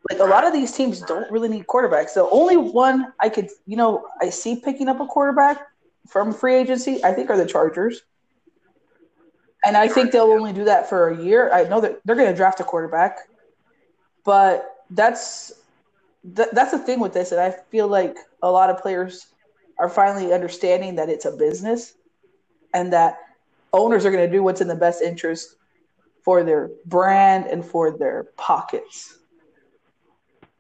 Like 0.09 0.19
a 0.19 0.23
lot 0.23 0.45
of 0.45 0.53
these 0.53 0.71
teams 0.71 1.01
don't 1.01 1.29
really 1.31 1.49
need 1.49 1.67
quarterbacks. 1.67 2.13
The 2.13 2.27
only 2.29 2.55
one 2.55 3.13
I 3.19 3.29
could, 3.29 3.49
you 3.65 3.75
know, 3.75 4.07
I 4.21 4.29
see 4.29 4.55
picking 4.55 4.87
up 4.87 4.99
a 4.99 5.05
quarterback 5.05 5.67
from 6.07 6.33
free 6.33 6.55
agency, 6.55 7.03
I 7.03 7.11
think, 7.11 7.29
are 7.29 7.37
the 7.37 7.45
Chargers. 7.45 8.03
And 9.65 9.75
I 9.75 9.87
think 9.89 10.11
they'll 10.11 10.31
only 10.31 10.53
do 10.53 10.63
that 10.65 10.87
for 10.87 11.09
a 11.09 11.21
year. 11.21 11.51
I 11.51 11.63
know 11.63 11.81
that 11.81 11.99
they're 12.05 12.15
going 12.15 12.29
to 12.29 12.35
draft 12.35 12.59
a 12.61 12.63
quarterback, 12.63 13.17
but 14.23 14.85
that's 14.91 15.51
th- 16.35 16.49
that's 16.53 16.71
the 16.71 16.79
thing 16.79 16.99
with 16.99 17.13
this, 17.13 17.31
and 17.31 17.41
I 17.41 17.51
feel 17.51 17.87
like 17.87 18.17
a 18.41 18.51
lot 18.51 18.69
of 18.69 18.81
players 18.81 19.27
are 19.79 19.89
finally 19.89 20.33
understanding 20.33 20.95
that 20.95 21.09
it's 21.09 21.25
a 21.25 21.31
business 21.31 21.93
and 22.73 22.91
that 22.93 23.19
owners 23.73 24.05
are 24.05 24.11
going 24.11 24.25
to 24.25 24.31
do 24.31 24.41
what's 24.41 24.61
in 24.61 24.67
the 24.67 24.75
best 24.75 25.01
interest 25.01 25.55
for 26.23 26.43
their 26.43 26.71
brand 26.85 27.45
and 27.45 27.63
for 27.63 27.97
their 27.97 28.25
pockets. 28.37 29.16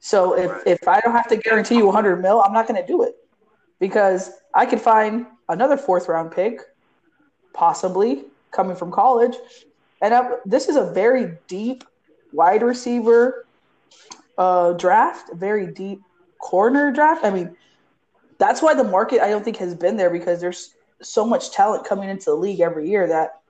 So 0.07 0.37
if, 0.37 0.49
Right. 0.49 0.63
if 0.65 0.87
I 0.87 1.01
don't 1.01 1.11
have 1.11 1.27
to 1.27 1.35
guarantee 1.35 1.75
you 1.75 1.85
100 1.85 2.21
mil, 2.21 2.41
I'm 2.41 2.53
not 2.53 2.65
going 2.65 2.79
to 2.79 2.87
do 2.87 3.03
it 3.03 3.15
because 3.77 4.31
I 4.53 4.65
could 4.65 4.79
find 4.79 5.25
another 5.49 5.75
fourth 5.75 6.07
round 6.07 6.31
pick, 6.31 6.61
possibly 7.53 8.23
coming 8.51 8.77
from 8.77 8.89
college. 8.89 9.35
And 10.01 10.13
I, 10.13 10.37
this 10.45 10.69
is 10.69 10.77
a 10.77 10.93
very 10.93 11.33
deep 11.49 11.83
wide 12.31 12.63
receiver 12.63 13.45
uh, 14.37 14.73
draft, 14.73 15.33
very 15.33 15.67
deep 15.67 15.99
corner 16.39 16.89
draft. 16.93 17.25
I 17.25 17.29
mean, 17.29 17.57
that's 18.37 18.61
why 18.61 18.75
the 18.75 18.85
market 18.85 19.19
I 19.19 19.27
don't 19.29 19.43
think 19.43 19.57
has 19.57 19.75
been 19.75 19.97
there 19.97 20.09
because 20.09 20.39
there's 20.39 20.73
so 21.01 21.25
much 21.25 21.51
talent 21.51 21.85
coming 21.85 22.07
into 22.07 22.29
the 22.29 22.35
league 22.35 22.61
every 22.61 22.87
year 22.87 23.07
that 23.07 23.41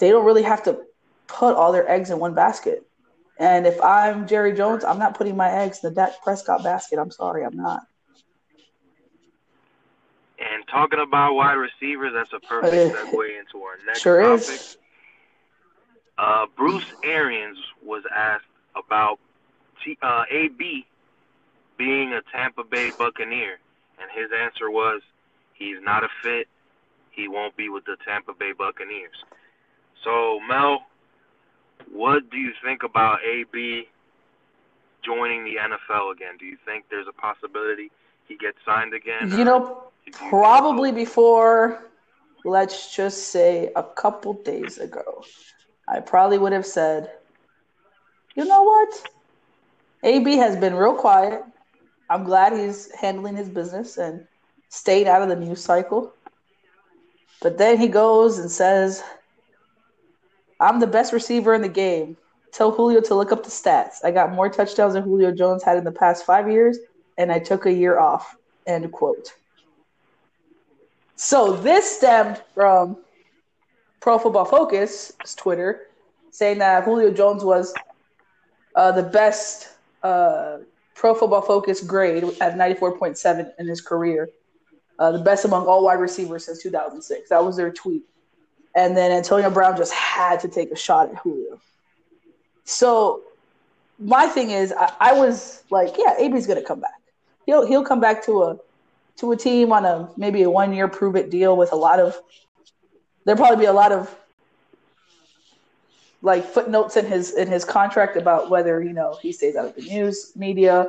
they 0.00 0.10
don't 0.10 0.24
really 0.24 0.42
have 0.42 0.64
to 0.64 0.80
put 1.28 1.54
all 1.54 1.70
their 1.70 1.88
eggs 1.88 2.10
in 2.10 2.18
one 2.18 2.34
basket. 2.34 2.84
And 3.40 3.66
if 3.66 3.80
I'm 3.80 4.28
Jerry 4.28 4.52
Jones, 4.52 4.84
I'm 4.84 4.98
not 4.98 5.16
putting 5.16 5.34
my 5.34 5.50
eggs 5.50 5.82
in 5.82 5.88
the 5.88 5.94
Dak 5.94 6.22
Prescott 6.22 6.62
basket. 6.62 6.98
I'm 6.98 7.10
sorry, 7.10 7.42
I'm 7.42 7.56
not. 7.56 7.86
And 10.38 10.62
talking 10.68 11.00
about 11.00 11.34
wide 11.34 11.54
receivers, 11.54 12.12
that's 12.14 12.32
a 12.34 12.46
perfect 12.46 12.94
segue 12.94 13.40
into 13.40 13.64
our 13.64 13.78
next 13.86 14.00
Sure 14.02 14.20
topic. 14.22 14.50
is. 14.50 14.76
Uh, 16.18 16.46
Bruce 16.54 16.84
Arians 17.02 17.56
was 17.82 18.02
asked 18.14 18.44
about 18.76 19.18
T, 19.82 19.96
uh, 20.02 20.24
AB 20.30 20.84
being 21.78 22.12
a 22.12 22.20
Tampa 22.30 22.62
Bay 22.62 22.90
Buccaneer, 22.98 23.58
and 23.98 24.10
his 24.14 24.30
answer 24.38 24.70
was 24.70 25.00
he's 25.54 25.78
not 25.82 26.04
a 26.04 26.08
fit. 26.22 26.46
He 27.10 27.26
won't 27.26 27.56
be 27.56 27.70
with 27.70 27.86
the 27.86 27.96
Tampa 28.06 28.34
Bay 28.34 28.52
Buccaneers. 28.52 29.16
So, 30.04 30.40
Mel, 30.46 30.82
what 31.92 32.30
do 32.30 32.36
you 32.36 32.52
think 32.64 32.82
about 32.82 33.18
AB 33.24 33.88
joining 35.04 35.44
the 35.44 35.56
NFL 35.56 36.12
again? 36.12 36.36
Do 36.38 36.46
you 36.46 36.56
think 36.64 36.84
there's 36.90 37.06
a 37.08 37.12
possibility 37.12 37.90
he 38.28 38.36
gets 38.36 38.58
signed 38.64 38.94
again? 38.94 39.36
You 39.36 39.44
know, 39.44 39.84
you 40.06 40.12
probably 40.12 40.92
before, 40.92 41.82
let's 42.44 42.94
just 42.94 43.28
say 43.28 43.70
a 43.76 43.82
couple 43.82 44.34
days 44.34 44.78
ago, 44.78 45.24
I 45.88 46.00
probably 46.00 46.38
would 46.38 46.52
have 46.52 46.66
said, 46.66 47.10
you 48.34 48.44
know 48.44 48.62
what? 48.62 49.08
AB 50.02 50.36
has 50.36 50.56
been 50.56 50.74
real 50.74 50.94
quiet. 50.94 51.42
I'm 52.08 52.24
glad 52.24 52.52
he's 52.52 52.90
handling 52.94 53.36
his 53.36 53.48
business 53.48 53.98
and 53.98 54.26
stayed 54.68 55.06
out 55.06 55.22
of 55.22 55.28
the 55.28 55.36
news 55.36 55.62
cycle. 55.62 56.14
But 57.42 57.58
then 57.58 57.78
he 57.78 57.88
goes 57.88 58.38
and 58.38 58.50
says, 58.50 59.02
I'm 60.60 60.78
the 60.78 60.86
best 60.86 61.12
receiver 61.12 61.54
in 61.54 61.62
the 61.62 61.68
game. 61.68 62.16
Tell 62.52 62.70
Julio 62.70 63.00
to 63.00 63.14
look 63.14 63.32
up 63.32 63.44
the 63.44 63.50
stats. 63.50 64.04
I 64.04 64.10
got 64.10 64.32
more 64.32 64.48
touchdowns 64.48 64.94
than 64.94 65.02
Julio 65.02 65.32
Jones 65.32 65.62
had 65.62 65.78
in 65.78 65.84
the 65.84 65.92
past 65.92 66.26
five 66.26 66.50
years, 66.50 66.78
and 67.16 67.32
I 67.32 67.38
took 67.38 67.66
a 67.66 67.72
year 67.72 67.98
off. 67.98 68.36
End 68.66 68.90
quote. 68.92 69.32
So 71.16 71.52
this 71.52 71.98
stemmed 71.98 72.42
from 72.54 72.98
Pro 74.00 74.18
Football 74.18 74.44
Focus 74.44 75.12
Twitter 75.36 75.88
saying 76.30 76.58
that 76.58 76.84
Julio 76.84 77.10
Jones 77.10 77.44
was 77.44 77.74
uh, 78.74 78.92
the 78.92 79.02
best 79.02 79.68
uh, 80.02 80.58
Pro 80.94 81.14
Football 81.14 81.42
Focus 81.42 81.82
grade 81.82 82.24
at 82.40 82.56
94.7 82.56 83.52
in 83.58 83.66
his 83.66 83.80
career, 83.80 84.28
uh, 84.98 85.12
the 85.12 85.18
best 85.18 85.44
among 85.44 85.66
all 85.66 85.84
wide 85.84 86.00
receivers 86.00 86.44
since 86.44 86.62
2006. 86.62 87.28
That 87.30 87.44
was 87.44 87.56
their 87.56 87.72
tweet. 87.72 88.04
And 88.74 88.96
then 88.96 89.10
Antonio 89.10 89.50
Brown 89.50 89.76
just 89.76 89.92
had 89.92 90.40
to 90.40 90.48
take 90.48 90.70
a 90.70 90.76
shot 90.76 91.10
at 91.10 91.16
Julio. 91.16 91.60
So 92.64 93.22
my 93.98 94.26
thing 94.26 94.50
is, 94.50 94.72
I, 94.72 94.92
I 95.00 95.12
was 95.12 95.62
like, 95.70 95.94
yeah, 95.98 96.14
AB's 96.18 96.46
gonna 96.46 96.62
come 96.62 96.80
back. 96.80 97.00
He'll 97.46 97.66
he'll 97.66 97.84
come 97.84 98.00
back 98.00 98.24
to 98.26 98.42
a 98.44 98.58
to 99.16 99.32
a 99.32 99.36
team 99.36 99.72
on 99.72 99.84
a 99.84 100.08
maybe 100.16 100.42
a 100.42 100.50
one 100.50 100.72
year 100.72 100.88
prove 100.88 101.16
it 101.16 101.30
deal 101.30 101.56
with 101.56 101.72
a 101.72 101.76
lot 101.76 102.00
of 102.00 102.16
there'll 103.24 103.38
probably 103.38 103.62
be 103.62 103.66
a 103.66 103.72
lot 103.72 103.92
of 103.92 104.14
like 106.22 106.44
footnotes 106.44 106.96
in 106.96 107.06
his 107.06 107.32
in 107.32 107.48
his 107.48 107.64
contract 107.64 108.16
about 108.16 108.50
whether 108.50 108.82
you 108.82 108.92
know 108.92 109.16
he 109.20 109.32
stays 109.32 109.56
out 109.56 109.66
of 109.66 109.74
the 109.74 109.82
news 109.82 110.32
media 110.36 110.86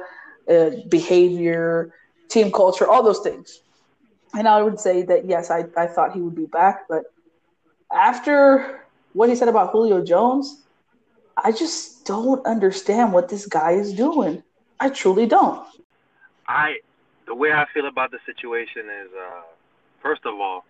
uh, 0.49 0.69
behavior 0.89 1.93
team 2.29 2.51
culture 2.51 2.87
all 2.87 3.03
those 3.03 3.19
things 3.19 3.61
and 4.33 4.47
i 4.47 4.61
would 4.61 4.79
say 4.79 5.01
that 5.01 5.25
yes 5.25 5.51
I, 5.51 5.65
I 5.77 5.87
thought 5.87 6.13
he 6.13 6.21
would 6.21 6.35
be 6.35 6.45
back 6.45 6.87
but 6.87 7.03
after 7.93 8.81
what 9.13 9.29
he 9.29 9.35
said 9.35 9.47
about 9.47 9.71
julio 9.71 10.03
jones 10.03 10.63
i 11.37 11.51
just 11.51 12.05
don't 12.05 12.45
understand 12.45 13.13
what 13.13 13.29
this 13.29 13.45
guy 13.45 13.71
is 13.71 13.93
doing 13.93 14.43
i 14.79 14.89
truly 14.89 15.25
don't 15.25 15.65
I 16.47 16.77
the 17.27 17.35
way 17.35 17.53
I 17.53 17.65
feel 17.73 17.87
about 17.87 18.11
the 18.11 18.19
situation 18.25 18.83
is 19.03 19.09
uh 19.15 19.43
first 20.01 20.25
of 20.25 20.33
all, 20.39 20.65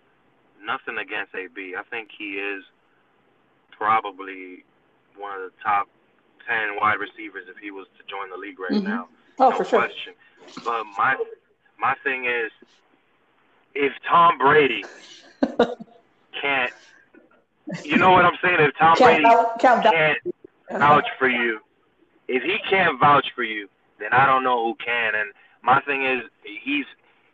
nothing 0.62 0.98
against 0.98 1.34
AB. 1.34 1.74
I 1.76 1.82
think 1.90 2.10
he 2.16 2.34
is 2.38 2.62
probably 3.70 4.64
one 5.16 5.34
of 5.34 5.42
the 5.42 5.52
top 5.62 5.88
ten 6.46 6.76
wide 6.80 6.98
receivers 7.00 7.44
if 7.48 7.56
he 7.58 7.70
was 7.70 7.86
to 7.98 8.04
join 8.08 8.30
the 8.30 8.36
league 8.36 8.58
right 8.60 8.72
Mhm. 8.78 8.84
now. 8.84 9.08
oh 9.38 9.50
no 9.50 9.56
for 9.56 9.64
sure 9.64 9.80
question. 9.80 10.14
But 10.64 10.84
my 10.96 11.16
my 11.78 11.94
thing 12.04 12.26
is 12.26 12.52
if 13.74 13.92
Tom 14.08 14.38
Brady 14.38 14.88
can't 16.40 16.72
you 17.84 17.96
know 17.96 18.10
what 18.10 18.24
I'm 18.24 18.36
saying? 18.42 18.56
If 18.60 18.76
Tom 18.76 18.96
Brady 18.98 19.24
count 19.60 19.84
can't 19.84 20.18
vouch 20.70 21.06
for 21.18 21.28
you. 21.28 21.60
If 22.28 22.42
he 22.42 22.58
can't 22.68 22.98
vouch 22.98 23.26
for 23.34 23.44
you, 23.44 23.68
then 23.98 24.12
I 24.12 24.26
don't 24.26 24.44
know 24.44 24.64
who 24.64 24.74
can. 24.74 25.14
And 25.14 25.32
my 25.62 25.80
thing 25.80 26.04
is, 26.04 26.22
he's 26.42 26.86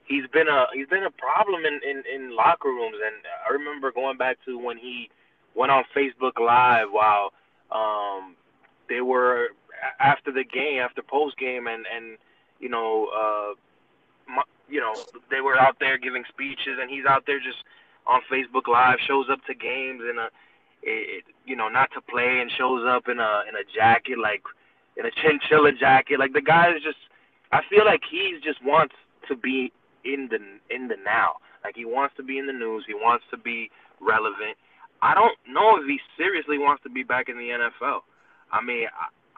he's 0.05 0.27
been 0.33 0.49
a 0.49 0.67
he's 0.73 0.89
been 0.89 1.05
a 1.05 1.11
problem 1.11 1.65
in 1.65 1.81
in, 1.89 2.03
in 2.13 2.35
locker 2.35 2.69
rooms. 2.69 2.97
And 3.05 3.15
I 3.49 3.53
remember 3.53 3.93
going 3.93 4.17
back 4.17 4.39
to 4.47 4.59
when 4.59 4.77
he 4.79 5.11
went 5.55 5.73
on 5.73 5.85
Facebook 5.95 6.39
Live 6.41 6.89
while 6.91 7.33
um 7.71 8.35
they 8.89 9.01
were 9.01 9.49
after 10.01 10.33
the 10.33 10.45
game, 10.45 10.81
after 10.81 11.03
post 11.03 11.37
game, 11.39 11.67
and 11.67 11.87
and 11.95 12.19
you 12.61 12.69
know 12.69 13.09
uh 13.17 14.35
you 14.69 14.81
know 14.81 14.95
they 15.31 15.41
were 15.41 15.59
out 15.59 15.77
there 15.81 15.99
giving 15.99 16.25
speeches, 16.29 16.79
and 16.81 16.91
he's 16.91 17.05
out 17.07 17.25
there 17.27 17.39
just 17.39 17.59
on 18.07 18.21
Facebook 18.31 18.69
Live, 18.69 18.99
shows 19.07 19.27
up 19.31 19.45
to 19.47 19.55
games 19.55 20.03
in 20.09 20.19
a 20.19 20.29
it, 20.83 21.25
you 21.45 21.57
know, 21.57 21.69
not 21.69 21.91
to 21.95 22.01
play 22.01 22.41
and 22.41 22.51
shows 22.51 22.85
up 22.87 23.09
in 23.09 23.19
a 23.19 23.43
in 23.49 23.55
a 23.57 23.65
jacket 23.75 24.19
like 24.19 24.43
in 24.97 25.07
a 25.07 25.11
chinchilla 25.11 25.73
jacket. 25.73 26.19
Like 26.19 26.33
the 26.33 26.41
guy 26.43 26.75
is 26.75 26.83
just 26.83 26.99
I 27.53 27.63
feel 27.69 27.85
like 27.85 28.03
he 28.09 28.39
just 28.43 28.63
wants 28.65 28.95
to 29.29 29.37
be 29.37 29.73
in 30.05 30.29
the 30.31 30.39
in 30.75 30.89
the 30.89 30.97
now. 31.05 31.35
Like 31.65 31.77
he 31.77 31.85
wants 31.85 32.15
to 32.17 32.23
be 32.23 32.39
in 32.39 32.47
the 32.47 32.53
news, 32.53 32.85
he 32.87 32.95
wants 32.95 33.25
to 33.31 33.37
be 33.37 33.71
relevant. 34.01 34.57
I 35.03 35.15
don't 35.15 35.37
know 35.49 35.77
if 35.77 35.87
he 35.87 35.99
seriously 36.17 36.59
wants 36.59 36.83
to 36.83 36.91
be 36.91 37.03
back 37.03 37.29
in 37.29 37.39
the 37.39 37.51
NFL. 37.51 38.01
I 38.51 38.63
mean, 38.63 38.87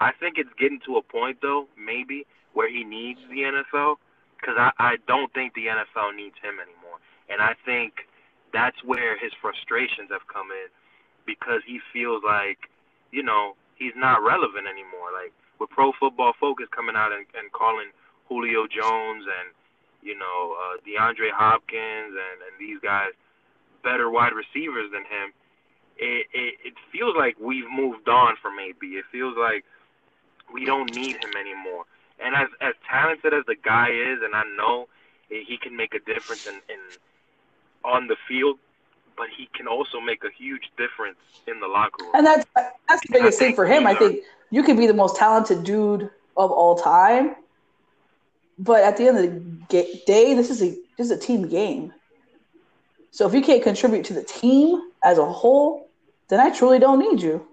I, 0.01 0.09
I 0.09 0.12
think 0.18 0.37
it's 0.38 0.51
getting 0.59 0.81
to 0.87 0.96
a 0.96 1.03
point 1.03 1.38
though, 1.42 1.66
maybe 1.77 2.27
where 2.53 2.70
he 2.70 2.85
needs 2.85 3.20
the 3.29 3.42
NFL 3.42 3.96
because 4.40 4.57
I 4.59 4.70
I 4.79 4.96
don't 5.07 5.33
think 5.33 5.55
the 5.55 5.66
NFL 5.66 6.16
needs 6.16 6.37
him 6.42 6.57
anymore. 6.61 6.99
And 7.29 7.40
I 7.40 7.55
think 7.64 8.10
that's 8.53 8.83
where 8.85 9.19
his 9.19 9.33
frustrations 9.41 10.11
have 10.11 10.27
come 10.27 10.51
in 10.51 10.69
because 11.27 11.63
he 11.67 11.81
feels 11.93 12.23
like, 12.25 12.71
you 13.13 13.23
know, 13.23 13.55
he's 13.77 13.97
not 13.97 14.23
relevant 14.23 14.67
anymore. 14.67 15.11
Like 15.13 15.33
with 15.59 15.71
Pro 15.71 15.93
Football 15.99 16.33
Focus 16.39 16.67
coming 16.75 16.97
out 16.97 17.13
and, 17.13 17.27
and 17.35 17.53
calling 17.53 17.91
Julio 18.29 18.67
Jones 18.67 19.25
and 19.27 19.51
you 20.03 20.17
know 20.17 20.57
uh, 20.57 20.77
DeAndre 20.87 21.31
Hopkins 21.33 22.15
and 22.15 22.39
and 22.41 22.55
these 22.59 22.79
guys 22.83 23.11
better 23.83 24.09
wide 24.11 24.33
receivers 24.33 24.91
than 24.93 25.03
him. 25.03 25.33
It, 25.99 26.27
it 26.33 26.55
it 26.65 26.75
feels 26.93 27.15
like 27.17 27.37
we've 27.39 27.69
moved 27.71 28.09
on 28.09 28.37
from 28.41 28.59
AB. 28.59 28.87
It 28.87 29.05
feels 29.11 29.37
like 29.37 29.65
we 30.53 30.65
don't 30.65 30.95
need 30.95 31.17
him 31.17 31.37
anymore. 31.39 31.85
And 32.19 32.35
as 32.35 32.49
as 32.61 32.75
talented 32.89 33.35
as 33.35 33.45
the 33.47 33.57
guy 33.57 33.89
is, 33.91 34.21
and 34.23 34.35
I 34.35 34.45
know 34.57 34.89
he 35.29 35.57
can 35.57 35.77
make 35.77 35.95
a 35.95 36.01
difference 36.01 36.47
in, 36.47 36.55
in 36.69 36.81
on 37.85 38.07
the 38.07 38.16
field, 38.29 38.59
but 39.16 39.27
he 39.37 39.49
can 39.55 39.66
also 39.66 40.01
make 40.01 40.25
a 40.25 40.31
huge 40.37 40.71
difference 40.77 41.19
in 41.47 41.61
the 41.61 41.66
locker 41.66 42.05
room. 42.05 42.12
And 42.14 42.27
that's 42.27 42.47
that's 42.88 43.03
the 43.07 43.12
biggest 43.12 43.38
thing 43.38 43.55
for 43.55 43.66
him. 43.66 43.87
I 43.87 43.95
think 43.95 44.21
you 44.51 44.62
could 44.62 44.77
be 44.77 44.87
the 44.87 44.95
most 44.95 45.16
talented 45.16 45.64
dude 45.64 46.11
of 46.37 46.51
all 46.51 46.77
time, 46.77 47.37
but 48.59 48.83
at 48.83 48.97
the 48.97 49.09
end 49.09 49.19
of 49.19 49.25
the 49.25 50.03
day, 50.07 50.35
this 50.35 50.51
is 50.51 50.62
a 50.62 50.71
this 50.97 51.07
is 51.07 51.11
a 51.11 51.19
team 51.19 51.49
game. 51.49 51.93
So 53.11 53.27
if 53.27 53.35
you 53.35 53.43
can't 53.43 53.62
contribute 53.62 54.05
to 54.07 54.14
the 54.14 54.23
team 54.23 54.81
as 55.03 55.19
a 55.19 55.25
whole, 55.27 55.88
then 56.29 56.38
I 56.40 56.51
truly 56.51 56.79
don't 56.79 56.99
need 57.01 57.21
you. 57.21 57.47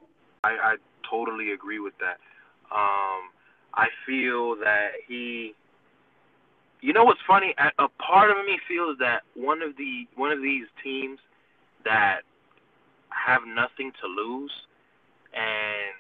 I, 0.44 0.50
I 0.50 0.76
totally 1.10 1.52
agree 1.52 1.80
with 1.80 1.98
that. 2.00 2.20
Um, 2.72 3.32
I 3.74 3.88
feel 4.06 4.56
that 4.58 4.92
he. 5.08 5.56
You 6.82 6.94
know 6.94 7.04
what's 7.04 7.20
funny? 7.28 7.56
A, 7.58 7.84
a 7.84 7.88
part 7.90 8.30
of 8.32 8.38
me 8.46 8.60
feels 8.68 8.98
that 9.00 9.24
one 9.36 9.62
of 9.62 9.78
the 9.78 10.08
one 10.16 10.32
of 10.32 10.42
these 10.42 10.66
teams 10.84 11.20
that 11.86 12.22
have 13.10 13.42
nothing 13.48 13.92
to 14.02 14.08
lose 14.08 14.52
and 15.34 15.96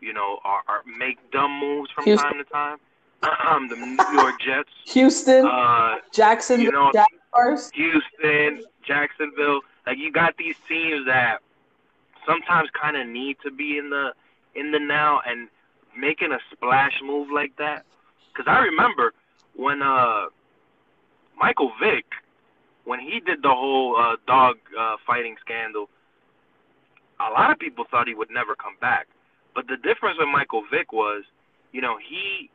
you 0.00 0.12
know 0.12 0.38
are, 0.44 0.62
are 0.68 0.82
make 0.98 1.18
dumb 1.30 1.58
moves 1.60 1.90
from 1.90 2.04
Houston. 2.04 2.30
time 2.32 2.44
to 2.44 2.50
time. 2.50 2.78
Um, 3.48 3.68
the 3.68 3.76
New 3.76 3.96
York 4.20 4.34
Jets, 4.40 4.68
Houston, 4.92 5.46
uh, 5.46 5.96
Jackson, 6.12 6.60
you 6.60 6.70
know- 6.70 6.92
Jaguars. 6.92 7.70
Houston, 7.74 8.62
Jacksonville. 8.86 9.60
Like 9.86 9.98
you 9.98 10.12
got 10.12 10.36
these 10.36 10.54
teams 10.68 11.06
that 11.06 11.38
sometimes 12.26 12.68
kind 12.80 12.96
of 12.96 13.06
need 13.06 13.38
to 13.42 13.50
be 13.50 13.78
in 13.78 13.88
the 13.90 14.12
in 14.54 14.70
the 14.70 14.78
now 14.78 15.20
and 15.26 15.48
making 15.96 16.32
a 16.32 16.38
splash 16.52 17.00
move 17.02 17.28
like 17.32 17.56
that. 17.56 17.84
Because 18.32 18.46
I 18.48 18.58
remember 18.58 19.14
when 19.56 19.82
uh 19.82 20.26
Michael 21.38 21.72
Vick, 21.80 22.06
when 22.84 23.00
he 23.00 23.20
did 23.20 23.42
the 23.42 23.50
whole 23.50 23.96
uh, 23.96 24.16
dog 24.26 24.56
uh, 24.78 24.96
fighting 25.06 25.36
scandal, 25.40 25.88
a 27.20 27.30
lot 27.30 27.50
of 27.50 27.58
people 27.58 27.84
thought 27.90 28.08
he 28.08 28.14
would 28.14 28.30
never 28.30 28.54
come 28.54 28.76
back. 28.80 29.06
But 29.54 29.68
the 29.68 29.76
difference 29.76 30.18
with 30.18 30.28
Michael 30.28 30.64
Vick 30.70 30.92
was, 30.92 31.24
you 31.72 31.80
know, 31.80 31.96
he 31.98 32.50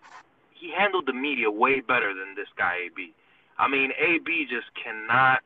he 0.54 0.72
handled 0.72 1.08
the 1.08 1.14
media 1.14 1.50
way 1.50 1.80
better 1.80 2.14
than 2.14 2.36
this 2.36 2.48
guy 2.58 2.78
AB. 2.86 3.14
I 3.58 3.68
mean, 3.68 3.92
AB 3.98 4.48
just 4.50 4.68
cannot. 4.76 5.40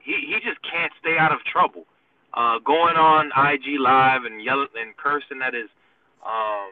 He 0.00 0.12
he 0.12 0.34
just 0.44 0.62
can't 0.62 0.92
stay 1.00 1.18
out 1.18 1.32
of 1.32 1.44
trouble. 1.44 1.84
Uh, 2.34 2.58
going 2.60 2.96
on 2.96 3.26
IG 3.36 3.78
Live 3.78 4.24
and 4.24 4.42
yelling 4.42 4.68
and 4.74 4.96
cursing 4.96 5.42
at 5.44 5.52
his 5.52 5.68
um, 6.24 6.70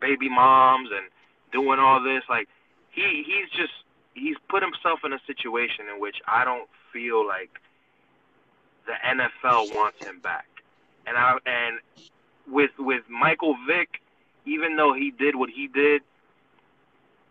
baby 0.00 0.30
moms 0.30 0.88
and 0.94 1.06
doing 1.52 1.78
all 1.78 2.02
this, 2.02 2.22
like 2.28 2.48
he 2.94 3.24
he's 3.26 3.50
just 3.50 3.72
he's 4.14 4.36
put 4.48 4.62
himself 4.62 5.00
in 5.04 5.12
a 5.12 5.20
situation 5.26 5.86
in 5.92 6.00
which 6.00 6.16
I 6.26 6.44
don't 6.44 6.68
feel 6.92 7.26
like 7.26 7.50
the 8.86 8.94
NFL 9.04 9.74
wants 9.74 10.04
him 10.04 10.20
back. 10.20 10.46
And 11.06 11.16
I 11.16 11.36
and 11.44 11.78
with 12.50 12.70
with 12.78 13.02
Michael 13.08 13.56
Vick, 13.66 14.00
even 14.46 14.76
though 14.76 14.94
he 14.94 15.10
did 15.10 15.36
what 15.36 15.50
he 15.50 15.68
did, 15.68 16.02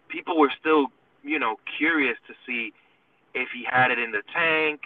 people 0.10 0.39
were 0.39 0.52
still, 0.60 0.88
you 1.23 1.39
know, 1.39 1.60
curious 1.78 2.17
to 2.28 2.34
see 2.45 2.73
if 3.34 3.49
he 3.54 3.65
had 3.69 3.91
it 3.91 3.99
in 3.99 4.12
the 4.12 4.21
tank. 4.34 4.82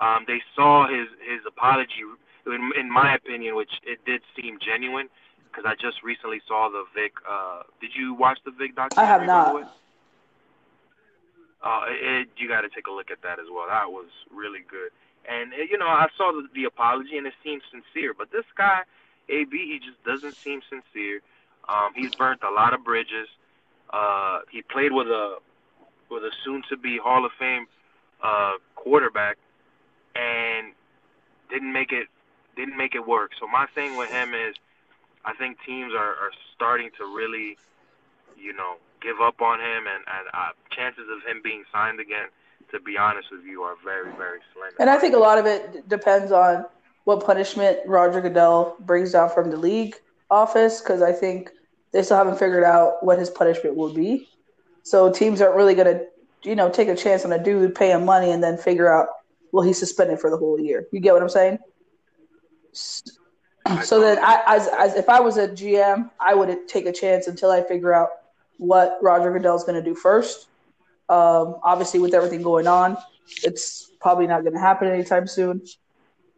Um, 0.00 0.24
they 0.26 0.40
saw 0.54 0.86
his 0.88 1.08
his 1.20 1.40
apology, 1.46 2.02
in, 2.46 2.70
in 2.78 2.90
my 2.90 3.14
opinion, 3.14 3.56
which 3.56 3.72
it 3.84 4.04
did 4.04 4.22
seem 4.36 4.58
genuine, 4.64 5.08
because 5.44 5.64
I 5.66 5.74
just 5.74 6.02
recently 6.02 6.40
saw 6.46 6.68
the 6.68 6.84
Vick. 6.94 7.14
Uh, 7.28 7.62
did 7.80 7.90
you 7.94 8.14
watch 8.14 8.38
the 8.44 8.50
Vick 8.50 8.76
documentary? 8.76 9.04
I 9.04 9.18
have 9.18 9.26
not. 9.26 9.72
Uh, 11.62 11.82
it, 11.88 12.28
you 12.36 12.48
got 12.48 12.62
to 12.62 12.68
take 12.68 12.86
a 12.86 12.92
look 12.92 13.10
at 13.10 13.22
that 13.22 13.38
as 13.38 13.46
well. 13.52 13.66
That 13.68 13.90
was 13.90 14.06
really 14.32 14.60
good. 14.68 14.90
And 15.28 15.52
you 15.70 15.76
know, 15.76 15.88
I 15.88 16.06
saw 16.16 16.32
the, 16.32 16.48
the 16.54 16.64
apology 16.64 17.18
and 17.18 17.26
it 17.26 17.34
seemed 17.44 17.62
sincere. 17.70 18.14
But 18.16 18.30
this 18.30 18.44
guy, 18.56 18.82
AB, 19.28 19.50
he 19.50 19.78
just 19.78 20.02
doesn't 20.04 20.36
seem 20.36 20.60
sincere. 20.68 21.20
Um, 21.68 21.92
he's 21.94 22.14
burnt 22.14 22.40
a 22.42 22.50
lot 22.50 22.72
of 22.72 22.84
bridges. 22.84 23.28
Uh, 23.90 24.40
he 24.50 24.62
played 24.62 24.92
with 24.92 25.08
a 25.08 25.38
with 26.10 26.22
a 26.22 26.30
soon-to-be 26.42 26.98
Hall 26.98 27.26
of 27.26 27.32
Fame 27.38 27.66
uh, 28.22 28.52
quarterback 28.74 29.36
and 30.14 30.72
didn't 31.50 31.72
make 31.72 31.92
it 31.92 32.08
didn't 32.56 32.76
make 32.76 32.94
it 32.94 33.06
work. 33.06 33.32
So 33.38 33.46
my 33.46 33.66
thing 33.74 33.96
with 33.96 34.10
him 34.10 34.34
is, 34.34 34.56
I 35.24 35.34
think 35.34 35.58
teams 35.64 35.92
are, 35.94 36.16
are 36.16 36.32
starting 36.54 36.90
to 36.98 37.04
really, 37.04 37.56
you 38.36 38.52
know, 38.52 38.76
give 39.00 39.20
up 39.20 39.40
on 39.40 39.60
him, 39.60 39.86
and, 39.86 40.04
and 40.06 40.28
uh, 40.34 40.50
chances 40.70 41.04
of 41.10 41.28
him 41.28 41.40
being 41.42 41.64
signed 41.72 42.00
again, 42.00 42.26
to 42.72 42.80
be 42.80 42.96
honest 42.96 43.28
with 43.30 43.44
you, 43.44 43.62
are 43.62 43.76
very 43.84 44.10
very 44.16 44.40
slim. 44.52 44.70
And 44.78 44.90
I 44.90 44.98
think 44.98 45.14
a 45.14 45.18
lot 45.18 45.38
of 45.38 45.46
it 45.46 45.88
depends 45.88 46.32
on 46.32 46.66
what 47.04 47.24
punishment 47.24 47.78
Roger 47.86 48.20
Goodell 48.20 48.76
brings 48.80 49.12
down 49.12 49.30
from 49.30 49.50
the 49.50 49.56
league 49.56 49.96
office, 50.30 50.80
because 50.80 51.00
I 51.00 51.12
think 51.12 51.50
they 51.92 52.02
still 52.02 52.18
haven't 52.18 52.38
figured 52.38 52.64
out 52.64 53.02
what 53.02 53.18
his 53.18 53.30
punishment 53.30 53.76
will 53.76 53.94
be. 53.94 54.28
So 54.82 55.10
teams 55.10 55.40
aren't 55.40 55.56
really 55.56 55.74
going 55.74 55.86
to, 55.86 56.04
you 56.42 56.54
know, 56.54 56.68
take 56.70 56.88
a 56.88 56.94
chance 56.94 57.24
on 57.24 57.32
a 57.32 57.42
dude, 57.42 57.74
pay 57.74 57.92
him 57.92 58.04
money, 58.04 58.30
and 58.30 58.42
then 58.42 58.58
figure 58.58 58.92
out, 58.92 59.08
well, 59.52 59.64
he's 59.64 59.78
suspended 59.78 60.20
for 60.20 60.28
the 60.30 60.36
whole 60.36 60.60
year. 60.60 60.86
You 60.92 61.00
get 61.00 61.14
what 61.14 61.22
I'm 61.22 61.28
saying? 61.28 61.58
So 62.72 64.00
then, 64.00 64.18
I, 64.22 64.42
as, 64.46 64.68
as 64.78 64.94
if 64.94 65.08
I 65.08 65.20
was 65.20 65.36
a 65.36 65.48
GM, 65.48 66.10
I 66.20 66.34
would 66.34 66.68
take 66.68 66.86
a 66.86 66.92
chance 66.92 67.26
until 67.26 67.50
I 67.50 67.62
figure 67.62 67.94
out 67.94 68.08
what 68.58 68.98
Roger 69.00 69.32
Goodell's 69.32 69.64
going 69.64 69.82
to 69.82 69.88
do 69.88 69.94
first. 69.94 70.48
Um, 71.08 71.56
obviously, 71.62 72.00
with 72.00 72.12
everything 72.12 72.42
going 72.42 72.66
on, 72.66 72.96
it's 73.42 73.90
probably 74.00 74.26
not 74.26 74.42
going 74.42 74.52
to 74.52 74.60
happen 74.60 74.88
anytime 74.88 75.26
soon. 75.26 75.62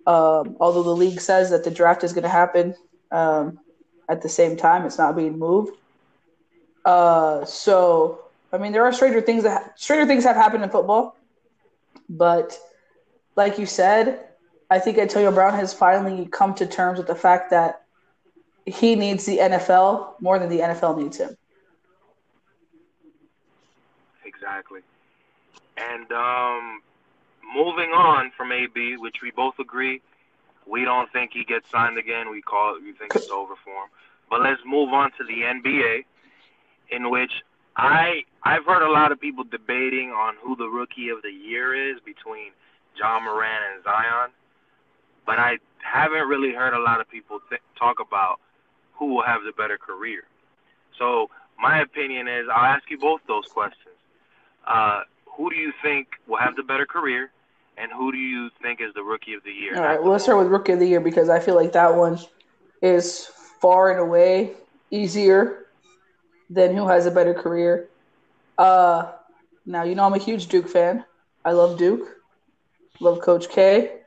Um, 0.06 0.56
although 0.60 0.82
the 0.82 0.94
league 0.94 1.20
says 1.20 1.50
that 1.50 1.64
the 1.64 1.70
draft 1.70 2.04
is 2.04 2.12
going 2.12 2.22
to 2.22 2.30
happen 2.30 2.74
um, 3.10 3.58
at 4.08 4.22
the 4.22 4.28
same 4.28 4.56
time, 4.56 4.86
it's 4.86 4.98
not 4.98 5.16
being 5.16 5.38
moved. 5.38 5.76
Uh, 6.84 7.44
so, 7.44 8.20
I 8.52 8.58
mean, 8.58 8.72
there 8.72 8.84
are 8.84 8.92
stranger 8.92 9.20
things 9.20 9.42
that 9.42 9.62
ha- 9.62 9.72
stranger 9.76 10.06
things 10.06 10.24
have 10.24 10.36
happened 10.36 10.64
in 10.64 10.70
football, 10.70 11.16
but 12.08 12.58
like 13.36 13.58
you 13.58 13.66
said, 13.66 14.26
I 14.70 14.78
think 14.78 14.98
Antonio 14.98 15.32
Brown 15.32 15.54
has 15.54 15.74
finally 15.74 16.26
come 16.26 16.54
to 16.54 16.66
terms 16.66 16.98
with 16.98 17.08
the 17.08 17.14
fact 17.14 17.50
that 17.50 17.82
he 18.66 18.94
needs 18.94 19.26
the 19.26 19.38
NFL 19.38 20.20
more 20.20 20.38
than 20.38 20.48
the 20.48 20.60
NFL 20.60 20.98
needs 21.02 21.16
him. 21.18 21.36
Exactly. 24.50 24.80
And 25.76 26.10
um, 26.12 26.82
moving 27.54 27.90
on 27.90 28.32
from 28.36 28.52
AB, 28.52 28.96
which 28.98 29.16
we 29.22 29.30
both 29.30 29.54
agree, 29.60 30.00
we 30.66 30.84
don't 30.84 31.10
think 31.12 31.32
he 31.34 31.44
gets 31.44 31.66
signed 31.72 31.98
again. 31.98 32.30
We 32.30 32.42
call 32.42 32.76
it. 32.76 32.82
We 32.82 32.92
think 32.92 33.14
it's 33.16 33.30
over 33.32 33.54
for 33.64 33.84
him. 33.84 33.90
But 34.30 34.42
let's 34.42 34.60
move 34.66 34.90
on 34.92 35.10
to 35.18 35.24
the 35.24 35.44
NBA, 35.44 36.04
in 36.90 37.10
which 37.10 37.32
I 37.76 38.22
I've 38.44 38.64
heard 38.64 38.82
a 38.86 38.90
lot 38.92 39.12
of 39.12 39.20
people 39.20 39.44
debating 39.44 40.10
on 40.10 40.34
who 40.42 40.56
the 40.56 40.68
rookie 40.68 41.08
of 41.10 41.22
the 41.22 41.30
year 41.32 41.74
is 41.74 42.00
between 42.04 42.52
Ja 42.98 43.20
Morant 43.20 43.64
and 43.74 43.84
Zion, 43.84 44.30
but 45.26 45.38
I 45.38 45.58
haven't 45.82 46.28
really 46.28 46.52
heard 46.52 46.74
a 46.74 46.80
lot 46.82 47.00
of 47.00 47.08
people 47.10 47.40
th- 47.48 47.62
talk 47.78 47.98
about 48.00 48.40
who 48.94 49.14
will 49.14 49.22
have 49.24 49.42
the 49.44 49.52
better 49.52 49.78
career. 49.78 50.24
So 50.98 51.28
my 51.58 51.80
opinion 51.80 52.28
is, 52.28 52.46
I'll 52.52 52.64
ask 52.74 52.90
you 52.90 52.98
both 52.98 53.20
those 53.28 53.44
questions. 53.52 53.89
Uh, 54.66 55.02
who 55.36 55.50
do 55.50 55.56
you 55.56 55.72
think 55.82 56.08
will 56.26 56.38
have 56.38 56.56
the 56.56 56.62
better 56.62 56.86
career, 56.86 57.30
and 57.76 57.90
who 57.92 58.12
do 58.12 58.18
you 58.18 58.50
think 58.62 58.80
is 58.80 58.92
the 58.94 59.02
rookie 59.02 59.34
of 59.34 59.42
the 59.44 59.52
year? 59.52 59.76
All 59.76 59.82
right, 59.82 60.00
well, 60.02 60.12
let's 60.12 60.24
start 60.24 60.38
with 60.38 60.48
rookie 60.48 60.72
of 60.72 60.78
the 60.78 60.86
year 60.86 61.00
because 61.00 61.28
I 61.28 61.40
feel 61.40 61.54
like 61.54 61.72
that 61.72 61.94
one 61.94 62.18
is 62.82 63.26
far 63.60 63.90
and 63.90 64.00
away 64.00 64.52
easier 64.90 65.66
than 66.48 66.76
who 66.76 66.88
has 66.88 67.06
a 67.06 67.10
better 67.10 67.34
career. 67.34 67.88
Uh, 68.58 69.12
now 69.64 69.84
you 69.84 69.94
know 69.94 70.04
I'm 70.04 70.14
a 70.14 70.18
huge 70.18 70.48
Duke 70.48 70.68
fan. 70.68 71.04
I 71.44 71.52
love 71.52 71.78
Duke. 71.78 72.16
Love 73.00 73.20
Coach 73.20 73.48
K. 73.48 74.00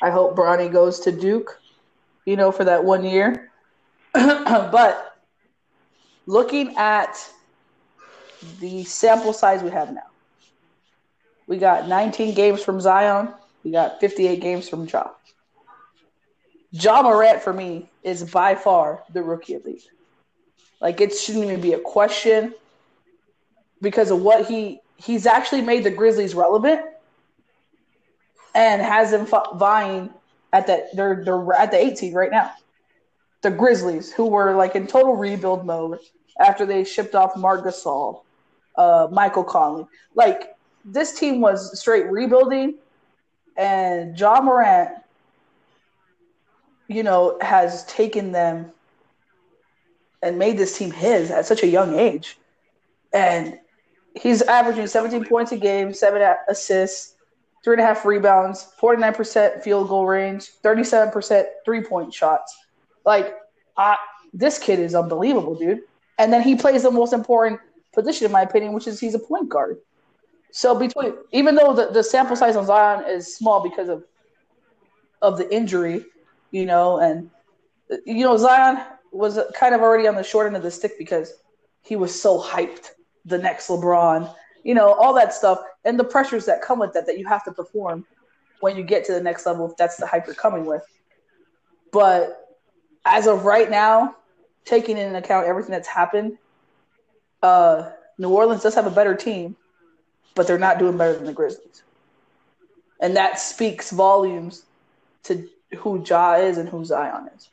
I 0.00 0.10
hope 0.10 0.36
Bronny 0.36 0.70
goes 0.70 1.00
to 1.00 1.12
Duke, 1.12 1.60
you 2.24 2.36
know, 2.36 2.52
for 2.52 2.64
that 2.64 2.84
one 2.84 3.04
year. 3.04 3.50
but 4.14 5.16
looking 6.26 6.76
at 6.76 7.16
the 8.60 8.84
sample 8.84 9.32
size 9.32 9.62
we 9.62 9.70
have 9.70 9.92
now, 9.92 10.06
we 11.46 11.58
got 11.58 11.88
19 11.88 12.34
games 12.34 12.62
from 12.62 12.80
Zion. 12.80 13.32
We 13.64 13.70
got 13.70 14.00
58 14.00 14.40
games 14.40 14.68
from 14.68 14.88
Ja. 14.88 15.10
Ja 16.72 17.02
Morant 17.02 17.42
for 17.42 17.52
me 17.52 17.88
is 18.02 18.24
by 18.24 18.54
far 18.54 19.02
the 19.12 19.22
rookie 19.22 19.54
of 19.54 19.64
the. 19.64 19.80
Like 20.80 21.00
it 21.00 21.14
shouldn't 21.14 21.44
even 21.44 21.60
be 21.60 21.74
a 21.74 21.78
question 21.78 22.54
because 23.80 24.10
of 24.10 24.22
what 24.22 24.46
he 24.46 24.80
he's 24.96 25.26
actually 25.26 25.60
made 25.60 25.84
the 25.84 25.90
Grizzlies 25.90 26.34
relevant 26.34 26.80
and 28.54 28.82
has 28.82 29.10
them 29.10 29.26
vying 29.56 30.10
at 30.52 30.66
that 30.66 30.94
they're 30.94 31.22
they're 31.24 31.52
at 31.52 31.70
the 31.70 31.76
18 31.76 32.14
right 32.14 32.30
now. 32.30 32.52
The 33.42 33.50
Grizzlies, 33.50 34.12
who 34.12 34.26
were 34.26 34.54
like 34.54 34.74
in 34.74 34.86
total 34.86 35.16
rebuild 35.16 35.66
mode 35.66 35.98
after 36.38 36.64
they 36.64 36.84
shipped 36.84 37.14
off 37.14 37.36
Marc 37.36 37.64
Gasol, 37.64 38.22
uh, 38.76 39.08
Michael 39.10 39.44
Conley, 39.44 39.86
like 40.14 40.56
this 40.84 41.18
team 41.18 41.40
was 41.40 41.78
straight 41.78 42.10
rebuilding, 42.10 42.74
and 43.56 44.18
Ja 44.18 44.40
Morant, 44.40 44.90
you 46.88 47.02
know, 47.02 47.38
has 47.40 47.84
taken 47.86 48.32
them 48.32 48.72
and 50.22 50.38
made 50.38 50.56
this 50.56 50.76
team 50.76 50.90
his 50.90 51.30
at 51.30 51.46
such 51.46 51.62
a 51.62 51.66
young 51.66 51.98
age, 51.98 52.38
and 53.12 53.58
he's 54.14 54.42
averaging 54.42 54.86
17 54.86 55.24
points 55.24 55.52
a 55.52 55.56
game, 55.56 55.92
seven 55.92 56.22
assists, 56.48 57.14
three 57.64 57.74
and 57.74 57.82
a 57.82 57.84
half 57.84 58.04
rebounds, 58.04 58.72
49% 58.80 59.62
field 59.62 59.88
goal 59.88 60.06
range, 60.06 60.50
37% 60.62 61.44
three 61.64 61.82
point 61.82 62.12
shots. 62.12 62.56
Like, 63.04 63.36
I, 63.76 63.96
this 64.32 64.58
kid 64.58 64.78
is 64.78 64.94
unbelievable, 64.94 65.54
dude. 65.54 65.82
And 66.18 66.32
then 66.32 66.42
he 66.42 66.56
plays 66.56 66.82
the 66.82 66.90
most 66.90 67.12
important 67.12 67.60
position, 67.92 68.26
in 68.26 68.32
my 68.32 68.42
opinion, 68.42 68.72
which 68.72 68.86
is 68.86 69.00
he's 69.00 69.14
a 69.14 69.18
point 69.18 69.48
guard. 69.48 69.78
So 70.50 70.78
between, 70.78 71.14
even 71.32 71.54
though 71.54 71.74
the, 71.74 71.86
the 71.86 72.04
sample 72.04 72.36
size 72.36 72.56
on 72.56 72.66
Zion 72.66 73.04
is 73.08 73.34
small 73.34 73.62
because 73.62 73.88
of 73.88 74.04
of 75.22 75.38
the 75.38 75.52
injury, 75.54 76.04
you 76.50 76.66
know, 76.66 76.98
and 76.98 77.30
you 78.04 78.24
know 78.24 78.36
Zion 78.36 78.78
was 79.12 79.38
kind 79.54 79.74
of 79.74 79.80
already 79.80 80.06
on 80.06 80.14
the 80.14 80.22
short 80.22 80.46
end 80.46 80.56
of 80.56 80.62
the 80.62 80.70
stick 80.70 80.92
because 80.98 81.34
he 81.82 81.96
was 81.96 82.18
so 82.20 82.40
hyped, 82.40 82.90
the 83.24 83.38
next 83.38 83.68
LeBron, 83.68 84.34
you 84.62 84.74
know, 84.74 84.92
all 84.92 85.14
that 85.14 85.32
stuff, 85.32 85.58
and 85.84 85.98
the 85.98 86.04
pressures 86.04 86.44
that 86.46 86.62
come 86.62 86.78
with 86.78 86.92
that 86.92 87.06
that 87.06 87.18
you 87.18 87.26
have 87.26 87.44
to 87.44 87.52
perform 87.52 88.04
when 88.60 88.76
you 88.76 88.82
get 88.82 89.04
to 89.06 89.12
the 89.12 89.22
next 89.22 89.46
level. 89.46 89.70
If 89.70 89.76
that's 89.76 89.96
the 89.96 90.06
hype 90.06 90.26
you're 90.26 90.34
coming 90.34 90.66
with, 90.66 90.82
but 91.92 92.58
as 93.04 93.26
of 93.26 93.44
right 93.44 93.70
now, 93.70 94.16
taking 94.64 94.98
into 94.98 95.18
account 95.18 95.46
everything 95.46 95.72
that's 95.72 95.88
happened, 95.88 96.38
uh, 97.42 97.90
New 98.18 98.30
Orleans 98.30 98.62
does 98.62 98.74
have 98.74 98.86
a 98.86 98.90
better 98.90 99.14
team, 99.14 99.56
but 100.34 100.46
they're 100.46 100.58
not 100.58 100.78
doing 100.78 100.96
better 100.96 101.14
than 101.14 101.26
the 101.26 101.32
Grizzlies. 101.32 101.82
And 103.00 103.16
that 103.16 103.38
speaks 103.40 103.90
volumes 103.90 104.64
to 105.24 105.48
who 105.78 106.04
Ja 106.06 106.34
is 106.34 106.58
and 106.58 106.68
who 106.68 106.84
Zion 106.84 107.28
is. 107.36 107.48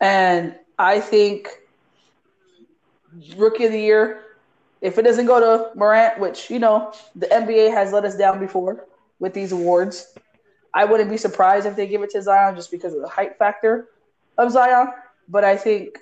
And 0.00 0.54
I 0.78 1.00
think 1.00 1.48
rookie 3.36 3.66
of 3.66 3.72
the 3.72 3.80
year, 3.80 4.24
if 4.80 4.98
it 4.98 5.02
doesn't 5.02 5.26
go 5.26 5.40
to 5.40 5.78
Morant, 5.78 6.18
which, 6.18 6.50
you 6.50 6.58
know, 6.58 6.92
the 7.14 7.26
NBA 7.26 7.72
has 7.72 7.92
let 7.92 8.04
us 8.04 8.16
down 8.16 8.40
before 8.40 8.86
with 9.20 9.34
these 9.34 9.52
awards, 9.52 10.14
I 10.74 10.84
wouldn't 10.84 11.10
be 11.10 11.18
surprised 11.18 11.66
if 11.66 11.76
they 11.76 11.86
give 11.86 12.02
it 12.02 12.10
to 12.10 12.22
Zion 12.22 12.56
just 12.56 12.70
because 12.70 12.94
of 12.94 13.02
the 13.02 13.08
hype 13.08 13.38
factor 13.38 13.88
of 14.38 14.50
Zion. 14.50 14.88
But 15.28 15.44
I 15.44 15.56
think 15.56 15.98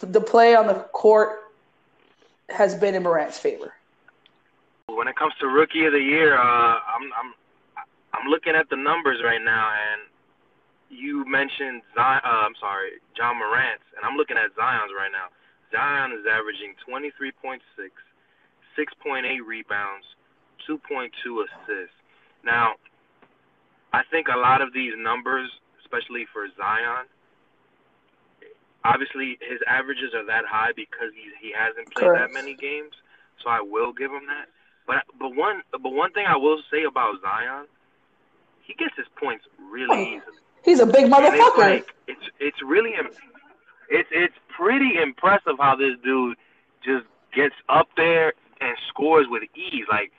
the 0.00 0.20
play 0.20 0.54
on 0.54 0.66
the 0.66 0.74
court 0.74 1.41
has 2.52 2.74
been 2.74 2.94
in 2.94 3.02
Morant's 3.02 3.38
favor. 3.38 3.74
When 4.86 5.08
it 5.08 5.16
comes 5.16 5.32
to 5.40 5.46
rookie 5.46 5.84
of 5.86 5.92
the 5.92 6.00
year, 6.00 6.36
uh, 6.36 6.42
I'm 6.42 7.04
I'm 7.16 7.32
I'm 8.12 8.28
looking 8.28 8.54
at 8.54 8.68
the 8.68 8.76
numbers 8.76 9.20
right 9.24 9.42
now, 9.42 9.72
and 9.72 10.02
you 10.90 11.24
mentioned 11.26 11.82
Zion. 11.94 12.20
Uh, 12.24 12.44
I'm 12.44 12.54
sorry, 12.60 13.00
Ja 13.16 13.32
Morant, 13.32 13.80
and 13.96 14.04
I'm 14.04 14.16
looking 14.16 14.36
at 14.36 14.54
Zion's 14.54 14.92
right 14.96 15.10
now. 15.10 15.32
Zion 15.72 16.12
is 16.12 16.26
averaging 16.28 16.74
23.6, 16.84 17.60
6.8 18.76 19.24
rebounds, 19.46 20.04
2.2 20.68 21.08
assists. 21.40 21.96
Now, 22.44 22.74
I 23.92 24.02
think 24.10 24.28
a 24.28 24.38
lot 24.38 24.60
of 24.60 24.74
these 24.74 24.92
numbers, 24.98 25.48
especially 25.80 26.26
for 26.32 26.46
Zion, 26.58 27.06
obviously 28.84 29.38
his 29.40 29.60
averages 29.66 30.14
are 30.14 30.26
that 30.26 30.44
high 30.46 30.72
because 30.74 31.10
he 31.14 31.30
he 31.40 31.52
hasn't 31.52 31.92
played 31.94 32.08
Correct. 32.08 32.32
that 32.32 32.34
many 32.34 32.54
games. 32.54 32.92
So 33.42 33.50
I 33.50 33.60
will 33.60 33.92
give 33.92 34.10
him 34.10 34.26
that. 34.26 34.48
But 34.86 35.04
but 35.18 35.34
one 35.34 35.62
but 35.70 35.92
one 35.92 36.12
thing 36.12 36.26
I 36.26 36.36
will 36.36 36.60
say 36.70 36.84
about 36.84 37.20
Zion, 37.22 37.66
he 38.62 38.74
gets 38.74 38.94
his 38.96 39.06
points 39.16 39.44
really 39.70 39.96
oh, 39.96 40.18
easily. 40.18 40.38
He's 40.64 40.80
a 40.80 40.86
big 40.86 41.04
And 41.04 41.14
it's 41.14 41.36
motherfucker. 41.36 41.58
like 41.58 41.94
it's 42.06 42.26
it's 42.38 42.62
really 42.62 42.92
it's 43.90 44.08
it's 44.12 44.34
pretty 44.48 44.96
impressive 45.00 45.56
how 45.58 45.76
this 45.76 45.96
dude 46.04 46.36
just 46.84 47.06
gets 47.34 47.54
up 47.68 47.88
there 47.96 48.34
and 48.60 48.76
scores 48.88 49.26
with 49.28 49.42
ease. 49.54 49.86
Like 49.90 50.12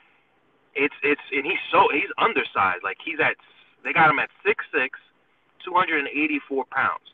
it's 0.74 0.94
it's 1.02 1.20
and 1.32 1.44
he's 1.44 1.60
so 1.70 1.88
he's 1.92 2.10
undersized. 2.18 2.82
Like 2.82 2.98
he's 3.04 3.20
at 3.20 3.36
they 3.84 3.92
got 3.92 4.10
him 4.10 4.18
at 4.18 4.30
six 4.44 4.64
six, 4.72 4.98
two 5.64 5.72
hundred 5.74 5.98
and 6.00 6.08
eighty 6.08 6.40
four 6.48 6.64
pounds, 6.70 7.13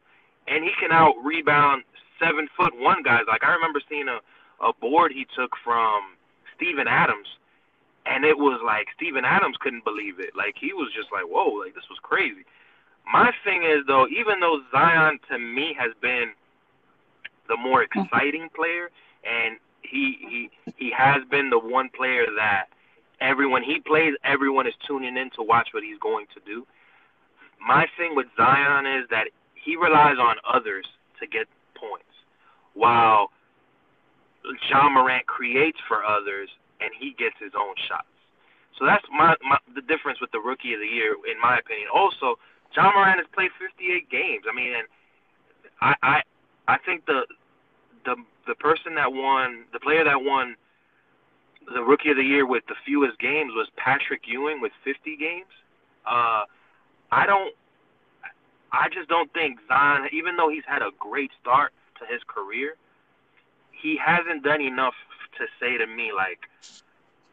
and 0.51 0.65
he 0.65 0.71
can 0.79 0.93
out 0.93 1.15
rebound 1.25 1.85
seven 2.19 2.49
foot 2.57 2.77
one 2.77 3.03
guys. 3.03 3.23
Like 3.27 3.45
I 3.45 3.53
remember 3.55 3.81
seeing 3.89 4.09
a 4.09 4.21
a 4.61 4.73
board 4.75 5.13
he 5.13 5.27
took 5.35 5.53
from 5.65 6.17
Steven 6.57 6.87
Adams, 6.87 7.29
and 8.05 8.25
it 8.25 8.37
was 8.37 8.61
like 8.65 8.89
Steven 8.95 9.25
Adams 9.25 9.57
couldn't 9.61 9.85
believe 9.85 10.21
it. 10.21 10.37
Like 10.37 10.57
he 10.61 10.75
was 10.75 10.93
just 10.95 11.09
like, 11.13 11.25
whoa, 11.25 11.49
like 11.65 11.75
this 11.75 11.89
was 11.89 11.99
crazy. 12.03 12.45
My 13.11 13.33
thing 13.45 13.63
is 13.65 13.87
though, 13.87 14.07
even 14.09 14.41
though 14.41 14.61
Zion 14.71 15.19
to 15.31 15.39
me 15.39 15.75
has 15.79 15.93
been 16.03 16.33
the 17.49 17.57
more 17.57 17.85
mm-hmm. 17.85 18.01
exciting 18.01 18.49
player, 18.55 18.91
and 19.25 19.57
he 19.83 20.19
he 20.21 20.51
he 20.77 20.93
has 20.97 21.23
been 21.31 21.49
the 21.49 21.59
one 21.59 21.89
player 21.97 22.27
that 22.37 22.67
everyone 23.21 23.63
he 23.63 23.81
plays, 23.81 24.15
everyone 24.25 24.67
is 24.67 24.75
tuning 24.87 25.17
in 25.17 25.31
to 25.37 25.43
watch 25.43 25.69
what 25.73 25.83
he's 25.83 25.99
going 25.99 26.27
to 26.35 26.41
do. 26.45 26.67
My 27.61 27.87
thing 27.99 28.15
with 28.15 28.27
Zion 28.37 28.87
is 28.87 29.07
that 29.11 29.29
he 29.63 29.77
relies 29.77 30.19
on 30.19 30.37
others 30.49 30.87
to 31.21 31.27
get 31.27 31.47
points, 31.75 32.13
while 32.75 33.31
Ja 34.69 34.89
Morant 34.89 35.27
creates 35.27 35.79
for 35.87 36.05
others 36.05 36.49
and 36.81 36.91
he 36.99 37.15
gets 37.19 37.37
his 37.39 37.53
own 37.55 37.75
shots. 37.89 38.09
So 38.79 38.87
that's 38.87 39.05
my, 39.13 39.37
my 39.43 39.59
the 39.75 39.83
difference 39.83 40.21
with 40.21 40.33
the 40.33 40.41
rookie 40.41 40.73
of 40.73 40.81
the 40.81 40.87
year, 40.87 41.13
in 41.31 41.39
my 41.41 41.59
opinion. 41.59 41.89
Also, 41.95 42.39
Ja 42.75 42.91
Morant 42.93 43.19
has 43.19 43.27
played 43.35 43.51
58 43.61 44.09
games. 44.09 44.45
I 44.51 44.55
mean, 44.55 44.73
and 44.73 44.89
I 45.81 45.95
I 46.03 46.23
I 46.69 46.79
think 46.79 47.05
the 47.05 47.27
the 48.05 48.17
the 48.47 48.55
person 48.55 48.95
that 48.95 49.13
won, 49.13 49.65
the 49.73 49.81
player 49.81 50.05
that 50.05 50.23
won 50.23 50.57
the 51.73 51.83
rookie 51.83 52.11
of 52.11 52.17
the 52.17 52.25
year 52.25 52.47
with 52.47 52.65
the 52.69 52.75
fewest 52.87 53.19
games 53.19 53.53
was 53.55 53.69
Patrick 53.77 54.23
Ewing 54.27 54.61
with 54.61 54.73
50 54.85 55.17
games. 55.17 55.53
Uh, 56.07 56.45
I 57.13 57.27
don't. 57.27 57.55
I 58.73 58.89
just 58.89 59.09
don't 59.09 59.33
think 59.33 59.59
Zion, 59.69 60.09
even 60.13 60.37
though 60.37 60.49
he's 60.49 60.65
had 60.67 60.83
a 60.83 60.91
great 60.99 61.31
start 61.41 61.73
to 61.99 62.07
his 62.07 62.23
career, 62.27 62.75
he 63.73 63.97
hasn't 63.97 64.45
done 64.45 64.61
enough 64.61 64.95
to 65.39 65.47
say 65.61 65.79
to 65.79 65.87
me 65.87 66.13
like, 66.15 66.41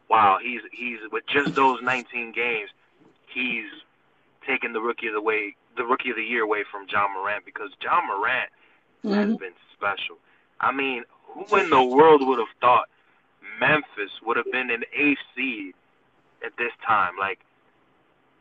wow, 0.08 0.38
he's 0.42 0.62
he's 0.72 0.98
with 1.12 1.24
just 1.26 1.54
those 1.54 1.80
19 1.82 2.32
games, 2.32 2.70
he's 3.26 3.66
taken 4.46 4.72
the 4.72 4.80
rookie 4.80 5.08
of 5.08 5.14
the 5.14 5.20
way, 5.20 5.54
the 5.76 5.84
rookie 5.84 6.10
of 6.10 6.16
the 6.16 6.22
year 6.22 6.42
away 6.42 6.64
from 6.70 6.86
Ja 6.90 7.06
Morant 7.08 7.44
because 7.44 7.70
Ja 7.82 8.00
Morant 8.04 8.50
has 9.04 9.12
mm-hmm. 9.12 9.36
been 9.36 9.52
special. 9.74 10.16
I 10.60 10.72
mean, 10.72 11.04
who 11.26 11.56
in 11.56 11.70
the 11.70 11.82
world 11.82 12.26
would 12.26 12.38
have 12.38 12.48
thought 12.60 12.88
Memphis 13.60 14.10
would 14.24 14.36
have 14.36 14.50
been 14.50 14.70
an 14.70 14.84
eighth 14.92 15.18
seed 15.36 15.74
at 16.44 16.56
this 16.56 16.72
time? 16.84 17.12
Like, 17.18 17.40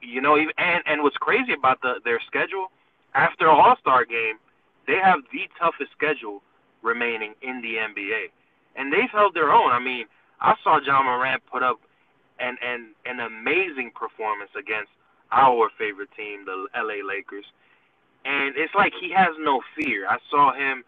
you 0.02 0.22
know, 0.22 0.38
even 0.38 0.54
and 0.58 0.82
and 0.86 1.04
what's 1.04 1.18
crazy 1.18 1.54
about 1.54 1.82
the 1.82 1.96
their 2.04 2.20
schedule 2.26 2.72
after 3.18 3.50
All 3.50 3.76
Star 3.82 4.06
game, 4.06 4.38
they 4.86 5.00
have 5.04 5.20
the 5.34 5.50
toughest 5.60 5.92
schedule 5.92 6.42
remaining 6.84 7.34
in 7.42 7.62
the 7.62 7.76
NBA, 7.76 8.30
and 8.76 8.94
they've 8.94 9.10
held 9.12 9.34
their 9.34 9.52
own. 9.52 9.72
I 9.72 9.80
mean, 9.80 10.06
I 10.40 10.54
saw 10.64 10.80
Ja 10.80 11.02
Morant 11.02 11.42
put 11.52 11.64
up 11.64 11.82
an 12.40 12.58
an 12.62 12.94
an 13.06 13.20
amazing 13.20 13.92
performance 13.96 14.52
against 14.58 14.92
our 15.32 15.70
favorite 15.78 16.10
team, 16.16 16.46
the 16.46 16.68
LA 16.78 17.02
Lakers, 17.06 17.46
and 18.24 18.56
it's 18.56 18.76
like 18.76 18.94
he 18.94 19.12
has 19.12 19.34
no 19.40 19.62
fear. 19.76 20.08
I 20.08 20.20
saw 20.30 20.54
him 20.54 20.84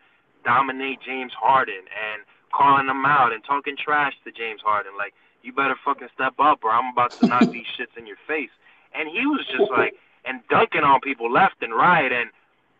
dominate 0.46 1.00
James 1.02 1.34
Harden 1.34 1.84
and 1.90 2.22
calling 2.54 2.88
him 2.88 3.06
out 3.06 3.34
and 3.34 3.44
talking 3.44 3.76
trash 3.76 4.14
to 4.24 4.32
James 4.32 4.62
Harden, 4.64 4.94
like 4.98 5.14
you 5.42 5.52
better 5.54 5.76
fucking 5.84 6.10
step 6.14 6.34
up 6.40 6.64
or 6.64 6.72
I'm 6.72 6.94
about 6.94 7.18
to 7.20 7.28
knock 7.28 7.50
these 7.52 7.68
shits 7.78 7.98
in 7.98 8.06
your 8.06 8.22
face. 8.28 8.54
And 8.94 9.10
he 9.10 9.26
was 9.26 9.46
just 9.48 9.70
like 9.72 9.96
and 10.26 10.42
dunking 10.50 10.84
on 10.84 11.00
people 11.02 11.32
left 11.32 11.62
and 11.62 11.74
right 11.74 12.12
and 12.12 12.30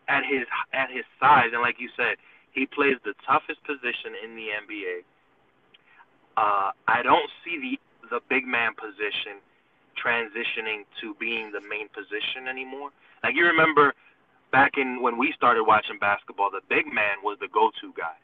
at 0.08 0.24
his 0.24 0.46
at 0.72 0.90
his 0.90 1.04
size 1.18 1.50
and 1.52 1.62
like 1.62 1.76
you 1.78 1.88
said, 1.96 2.16
he 2.52 2.66
plays 2.66 2.96
the 3.04 3.14
toughest 3.26 3.62
position 3.64 4.18
in 4.24 4.34
the 4.34 4.48
NBA. 4.66 5.04
Uh, 6.36 6.72
I 6.88 7.02
don't 7.02 7.30
see 7.44 7.58
the 7.58 7.78
the 8.10 8.20
big 8.28 8.46
man 8.46 8.72
position 8.74 9.38
transitioning 9.94 10.84
to 11.00 11.14
being 11.20 11.52
the 11.52 11.60
main 11.60 11.88
position 11.88 12.48
anymore. 12.48 12.90
Like 13.22 13.34
you 13.36 13.44
remember 13.44 13.94
back 14.50 14.72
in 14.76 15.02
when 15.02 15.18
we 15.18 15.32
started 15.36 15.64
watching 15.64 15.98
basketball, 15.98 16.50
the 16.50 16.62
big 16.68 16.86
man 16.86 17.22
was 17.22 17.38
the 17.40 17.48
go-to 17.48 17.92
guy. 17.96 18.14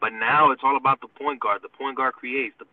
But 0.00 0.12
now 0.12 0.50
it's 0.50 0.62
all 0.64 0.76
about 0.76 1.00
the 1.00 1.08
point 1.08 1.40
guard. 1.40 1.62
The 1.62 1.68
point 1.68 1.96
guard 1.96 2.14
creates. 2.14 2.54
The, 2.58 2.66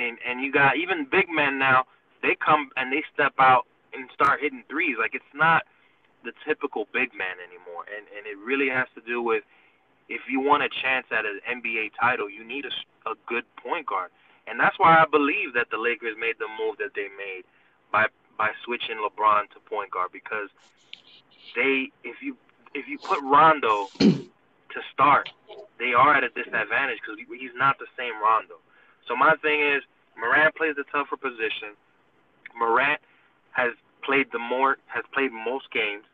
and, 0.00 0.18
and 0.26 0.40
you 0.40 0.52
got 0.52 0.76
even 0.76 1.06
big 1.10 1.28
men 1.28 1.58
now. 1.58 1.84
They 2.22 2.36
come 2.44 2.70
and 2.76 2.92
they 2.92 3.02
step 3.12 3.34
out 3.38 3.66
and 3.98 4.10
start 4.12 4.40
hitting 4.40 4.64
threes. 4.68 4.96
Like 4.98 5.14
it's 5.14 5.34
not 5.34 5.64
the 6.24 6.32
typical 6.46 6.88
big 6.92 7.14
man 7.14 7.36
anymore. 7.42 7.84
And 7.94 8.06
and 8.16 8.26
it 8.26 8.38
really 8.38 8.68
has 8.68 8.86
to 8.94 9.00
do 9.00 9.22
with 9.22 9.44
if 10.08 10.22
you 10.30 10.40
want 10.40 10.62
a 10.62 10.68
chance 10.68 11.06
at 11.10 11.26
an 11.26 11.40
NBA 11.48 11.92
title, 12.00 12.30
you 12.30 12.44
need 12.44 12.64
a, 12.64 13.10
a 13.10 13.14
good 13.26 13.44
point 13.56 13.86
guard. 13.86 14.10
And 14.46 14.58
that's 14.58 14.78
why 14.78 14.96
I 14.96 15.04
believe 15.04 15.52
that 15.54 15.68
the 15.70 15.76
Lakers 15.76 16.16
made 16.18 16.36
the 16.38 16.48
move 16.58 16.78
that 16.78 16.94
they 16.94 17.08
made 17.16 17.44
by 17.92 18.06
by 18.38 18.50
switching 18.64 18.96
LeBron 18.96 19.50
to 19.50 19.60
point 19.68 19.90
guard 19.90 20.10
because 20.12 20.48
they 21.54 21.90
if 22.04 22.22
you 22.22 22.36
if 22.74 22.88
you 22.88 22.98
put 22.98 23.20
Rondo 23.22 23.88
to 23.98 24.80
start, 24.92 25.28
they 25.78 25.92
are 25.92 26.14
at 26.14 26.24
a 26.24 26.28
disadvantage 26.30 26.98
because 27.00 27.18
he's 27.40 27.56
not 27.56 27.78
the 27.78 27.86
same 27.96 28.12
Rondo. 28.22 28.56
So 29.06 29.16
my 29.16 29.34
thing 29.42 29.60
is, 29.60 29.82
Morant 30.18 30.54
plays 30.54 30.76
the 30.76 30.84
tougher 30.84 31.16
position. 31.16 31.76
Morant 32.56 33.00
has 33.52 33.72
played 34.04 34.26
the 34.32 34.38
more 34.38 34.78
has 34.86 35.04
played 35.12 35.32
most 35.32 35.70
games, 35.72 36.04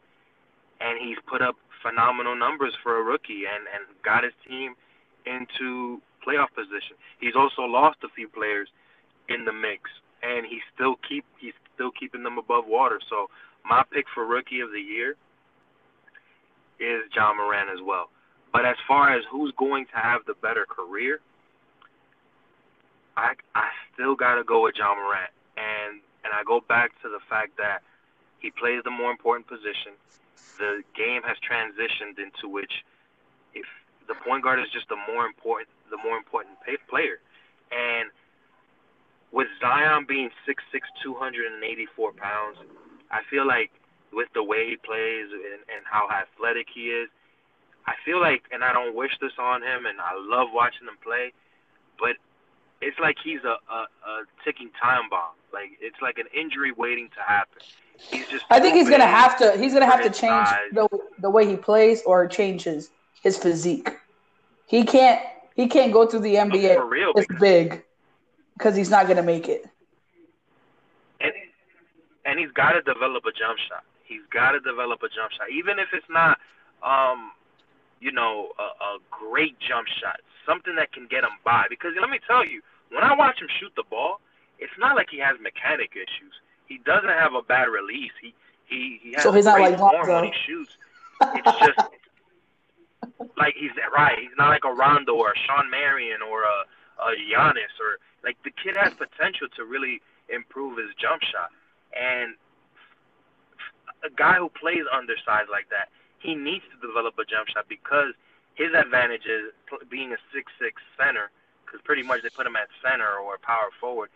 and 0.81 0.99
he's 1.01 1.19
put 1.27 1.43
up 1.43 1.57
phenomenal 1.83 2.37
numbers 2.37 2.75
for 2.83 2.99
a 2.99 3.03
rookie 3.03 3.45
and 3.45 3.67
and 3.73 3.85
got 4.05 4.25
his 4.25 4.33
team 4.49 4.75
into 5.27 6.01
playoff 6.27 6.49
position. 6.55 6.97
He's 7.21 7.37
also 7.37 7.63
lost 7.63 7.99
a 8.05 8.09
few 8.15 8.29
players 8.29 8.69
in 9.29 9.45
the 9.45 9.53
mix, 9.53 9.91
and 10.23 10.47
he's 10.47 10.65
still 10.75 10.97
keep 11.07 11.25
he's 11.39 11.53
still 11.75 11.91
keeping 11.99 12.23
them 12.23 12.39
above 12.39 12.65
water. 12.67 13.01
So 13.09 13.29
my 13.65 13.83
pick 13.91 14.07
for 14.15 14.27
rookie 14.27 14.61
of 14.61 14.71
the 14.73 14.81
year 14.81 15.17
is 16.81 17.03
Ja 17.15 17.33
Morant 17.35 17.71
as 17.71 17.81
well. 17.85 18.09
But 18.53 18.65
as 18.65 18.77
far 18.87 19.15
as 19.17 19.25
who's 19.31 19.53
going 19.59 19.87
to 19.87 19.97
have 20.01 20.23
the 20.27 20.35
better 20.41 20.67
career, 20.69 21.21
I 23.17 23.35
I 23.55 23.69
still 23.93 24.15
got 24.15 24.37
to 24.37 24.45
go 24.45 24.63
with 24.65 24.75
Ja 24.77 24.95
Morant, 24.95 25.31
and 25.57 26.01
and 26.25 26.33
I 26.33 26.43
go 26.45 26.61
back 26.67 26.91
to 27.03 27.09
the 27.09 27.21
fact 27.29 27.57
that 27.59 27.83
he 28.39 28.51
plays 28.51 28.83
the 28.85 28.91
more 28.91 29.11
important 29.11 29.47
position. 29.47 29.93
The 30.59 30.83
game 30.97 31.23
has 31.23 31.37
transitioned 31.39 32.19
into 32.19 32.49
which, 32.49 32.85
if 33.55 33.67
the 34.09 34.15
point 34.15 34.43
guard 34.45 34.61
is 34.61 34.71
just 34.73 34.89
the 34.89 35.01
more 35.13 35.27
important 35.27 35.69
the 35.91 35.99
more 35.99 36.17
important 36.17 36.57
pay, 36.65 36.77
player, 36.89 37.21
and 37.71 38.11
with 39.33 39.49
Zion 39.61 40.07
being 40.09 40.31
six 40.47 40.63
six 40.73 40.89
two 41.03 41.15
hundred 41.15 41.53
and 41.53 41.63
eighty 41.63 41.87
four 41.87 42.13
pounds, 42.13 42.59
I 43.11 43.21
feel 43.31 43.47
like 43.47 43.71
with 44.13 44.29
the 44.35 44.43
way 44.43 44.71
he 44.71 44.77
plays 44.77 45.27
and, 45.33 45.61
and 45.69 45.83
how 45.85 46.09
athletic 46.09 46.69
he 46.73 46.91
is. 46.91 47.09
I 47.87 47.95
feel 48.05 48.21
like, 48.21 48.45
and 48.51 48.65
I 48.65 48.73
don't 48.73 48.95
wish 48.95 49.13
this 49.21 49.37
on 49.39 49.61
him, 49.61 49.85
and 49.85 50.01
I 50.01 50.17
love 50.17 50.49
watching 50.55 50.89
him 50.89 50.97
play, 51.03 51.33
but 51.99 52.17
it's 52.81 52.99
like 52.99 53.17
he's 53.23 53.45
a, 53.45 53.59
a, 53.69 53.81
a 54.09 54.25
ticking 54.45 54.71
time 54.81 55.11
bomb. 55.11 55.37
Like 55.55 55.71
it's 55.81 55.97
like 56.03 56.19
an 56.19 56.27
injury 56.39 56.73
waiting 56.73 57.09
to 57.17 57.21
happen. 57.21 57.63
He's 57.97 58.27
just. 58.27 58.45
I 58.51 58.61
think 58.61 58.75
he's 58.75 58.91
gonna 58.91 59.07
have 59.07 59.39
to. 59.39 59.57
He's 59.57 59.73
gonna 59.73 59.87
have 59.87 60.03
to 60.03 60.11
change 60.11 60.49
size. 60.49 60.59
the 60.73 60.89
the 61.21 61.31
way 61.31 61.47
he 61.47 61.57
plays 61.57 62.03
or 62.05 62.27
change 62.27 62.65
his 62.65 62.91
his 63.23 63.39
physique. 63.39 63.97
He 64.67 64.85
can't. 64.85 65.21
He 65.55 65.69
can't 65.69 65.93
go 65.93 66.07
through 66.07 66.21
the 66.21 66.35
NBA 66.35 66.75
for 66.75 66.87
real, 66.87 67.13
this 67.15 67.27
because- 67.27 67.41
big 67.41 67.85
because 68.59 68.75
he's 68.77 68.91
not 68.91 69.07
gonna 69.07 69.23
make 69.23 69.49
it. 69.49 69.67
and 71.21 71.33
and 72.25 72.39
he's 72.39 72.51
got 72.53 72.73
to 72.73 72.83
develop 72.83 73.25
a 73.27 73.33
jump 73.33 73.59
shot. 73.69 73.85
He's 74.05 74.23
got 74.31 74.53
to 74.53 74.61
develop 74.61 75.03
a 75.03 75.09
jump 75.09 75.31
shot, 75.33 75.51
even 75.51 75.79
if 75.79 75.89
it's 75.93 76.07
not, 76.11 76.39
um, 76.83 77.33
you 78.01 78.13
know, 78.13 78.51
a, 78.59 78.63
a 78.63 78.99
great 79.11 79.59
jump 79.61 79.87
shot, 79.89 80.21
something 80.47 80.77
that 80.77 80.93
can 80.93 81.07
get 81.07 81.25
him 81.25 81.37
by. 81.45 81.67
Because 81.71 81.93
let 82.01 82.11
me 82.11 82.19
tell 82.27 82.45
you, 82.45 82.61
when 82.91 83.03
I 83.03 83.15
watch 83.15 83.41
him 83.41 83.49
shoot 83.61 83.73
the 83.77 83.83
ball, 83.89 84.21
it's 84.65 84.79
not 84.79 84.97
like 84.97 85.09
he 85.11 85.19
has 85.19 85.37
mechanic 85.41 85.93
issues. 85.93 86.33
He 86.67 86.79
doesn't 86.79 87.13
have 87.13 87.35
a 87.35 87.43
bad 87.43 87.69
release. 87.69 88.17
He 88.21 88.33
he 88.65 88.99
he 89.03 89.13
has 89.13 89.23
So 89.23 89.31
he's 89.31 89.45
not 89.45 89.61
like 89.61 89.77
form 89.77 90.09
when 90.09 90.25
he 90.25 90.33
shoots. 90.47 90.73
It's 91.21 91.59
just 91.61 91.79
like 93.37 93.55
he's 93.61 93.77
right. 93.93 94.17
He's 94.19 94.37
not 94.39 94.49
like 94.49 94.65
a 94.65 94.73
Rondo 94.73 95.15
or 95.15 95.33
a 95.33 95.39
Shawn 95.47 95.71
Marion 95.71 96.23
or 96.23 96.43
a, 96.43 96.57
a 97.05 97.13
Giannis 97.29 97.77
or 97.77 98.01
like 98.25 98.41
the 98.43 98.51
kid 98.51 98.77
has 98.81 98.95
potential 98.95 99.49
to 99.57 99.65
really 99.65 100.01
improve 100.33 100.79
his 100.79 100.97
jump 100.97 101.21
shot. 101.23 101.53
And 101.93 102.35
a 104.01 104.09
guy 104.09 104.41
who 104.41 104.49
plays 104.49 104.89
undersized 104.89 105.53
like 105.53 105.69
that, 105.69 105.93
he 106.19 106.35
needs 106.35 106.65
to 106.73 106.77
develop 106.81 107.21
a 107.21 107.25
jump 107.29 107.53
shot 107.53 107.69
because 107.69 108.17
his 108.55 108.73
advantage 108.73 109.29
is 109.29 109.53
being 109.91 110.17
a 110.17 110.21
six 110.33 110.49
six 110.57 110.81
center. 110.97 111.29
Because 111.67 111.85
pretty 111.85 112.03
much 112.03 112.23
they 112.23 112.31
put 112.31 112.47
him 112.47 112.57
at 112.57 112.69
center 112.81 113.21
or 113.21 113.37
power 113.37 113.69
forward. 113.81 114.09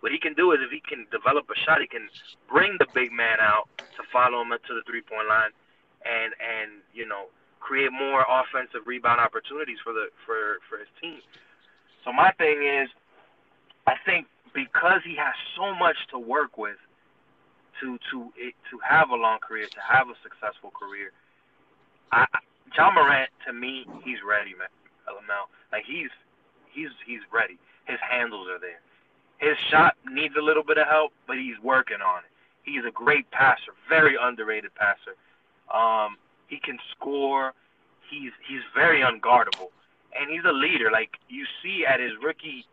What 0.00 0.12
he 0.12 0.18
can 0.18 0.34
do 0.34 0.52
is 0.52 0.58
if 0.62 0.70
he 0.70 0.80
can 0.80 1.06
develop 1.10 1.46
a 1.50 1.58
shot, 1.64 1.80
he 1.80 1.86
can 1.86 2.08
bring 2.48 2.76
the 2.78 2.86
big 2.94 3.12
man 3.12 3.38
out 3.40 3.68
to 3.96 4.02
follow 4.12 4.42
him 4.42 4.50
to 4.50 4.74
the 4.74 4.82
three 4.86 5.02
point 5.02 5.28
line, 5.28 5.50
and 6.04 6.32
and 6.40 6.82
you 6.94 7.06
know 7.06 7.26
create 7.60 7.90
more 7.92 8.24
offensive 8.28 8.86
rebound 8.86 9.20
opportunities 9.20 9.78
for 9.82 9.92
the 9.92 10.08
for 10.24 10.58
for 10.68 10.78
his 10.78 10.88
team. 11.00 11.20
So 12.04 12.12
my 12.12 12.30
thing 12.38 12.62
is, 12.62 12.88
I 13.86 13.94
think 14.04 14.26
because 14.54 15.00
he 15.04 15.16
has 15.16 15.34
so 15.56 15.74
much 15.74 15.96
to 16.10 16.18
work 16.18 16.56
with 16.56 16.78
to 17.80 17.98
to 18.10 18.30
to 18.70 18.78
have 18.86 19.10
a 19.10 19.16
long 19.16 19.38
career, 19.40 19.66
to 19.66 19.80
have 19.80 20.08
a 20.08 20.14
successful 20.22 20.70
career, 20.70 21.12
I, 22.12 22.26
Ja 22.76 22.90
Morant 22.92 23.30
to 23.46 23.52
me 23.52 23.86
he's 24.04 24.22
ready, 24.26 24.54
man. 24.54 24.68
Like 25.72 25.84
he's 25.84 26.10
he's 26.72 26.88
he's 27.04 27.20
ready. 27.32 27.58
His 27.84 27.98
handles 28.00 28.48
are 28.48 28.58
there. 28.58 28.80
His 29.38 29.56
shot 29.70 29.94
needs 30.10 30.34
a 30.38 30.42
little 30.42 30.62
bit 30.64 30.78
of 30.78 30.86
help, 30.86 31.12
but 31.26 31.36
he's 31.36 31.56
working 31.62 31.98
on 32.00 32.18
it. 32.20 32.30
He's 32.62 32.84
a 32.84 32.90
great 32.90 33.30
passer, 33.30 33.72
very 33.88 34.16
underrated 34.20 34.72
passer. 34.74 35.14
Um, 35.72 36.16
he 36.48 36.58
can 36.58 36.78
score. 36.92 37.52
He's 38.10 38.32
he's 38.48 38.62
very 38.74 39.00
unguardable, 39.00 39.68
and 40.18 40.30
he's 40.30 40.44
a 40.44 40.52
leader. 40.52 40.90
Like 40.90 41.10
you 41.28 41.44
see 41.62 41.84
at 41.86 42.00
his 42.00 42.12
rookie 42.22 42.64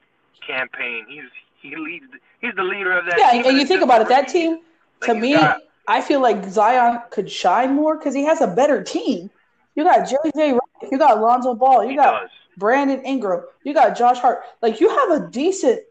campaign, 0.46 1.06
he's 1.08 1.24
he 1.62 1.76
leads. 1.76 2.06
He's 2.40 2.56
the 2.56 2.64
leader 2.64 2.98
of 2.98 3.06
that. 3.06 3.18
Yeah, 3.18 3.32
team, 3.32 3.46
and 3.46 3.58
you 3.58 3.66
think 3.66 3.82
about 3.82 4.02
it, 4.02 4.10
that 4.10 4.28
team 4.28 4.60
Like, 5.02 5.10
to 5.10 5.14
me, 5.16 5.34
got- 5.34 5.62
I 5.88 6.02
feel 6.02 6.22
like 6.22 6.46
Zion 6.46 7.02
could 7.10 7.30
shine 7.30 7.74
more 7.74 7.98
because 7.98 8.14
he 8.14 8.24
has 8.24 8.42
a 8.42 8.48
better 8.48 8.84
team. 8.84 9.30
You 9.76 9.84
got 9.84 10.08
J.J. 10.08 10.54
Redick, 10.54 10.92
you 10.92 10.98
got 11.00 11.20
Lonzo 11.20 11.56
Ball, 11.56 11.86
you 11.86 11.96
got 11.98 12.22
does. 12.22 12.30
Brandon 12.58 13.04
Ingram, 13.04 13.44
you 13.64 13.74
got 13.74 13.98
Josh 13.98 14.20
Hart. 14.20 14.44
Like 14.62 14.80
you 14.80 14.90
have 14.90 15.10
a 15.24 15.28
decent 15.32 15.82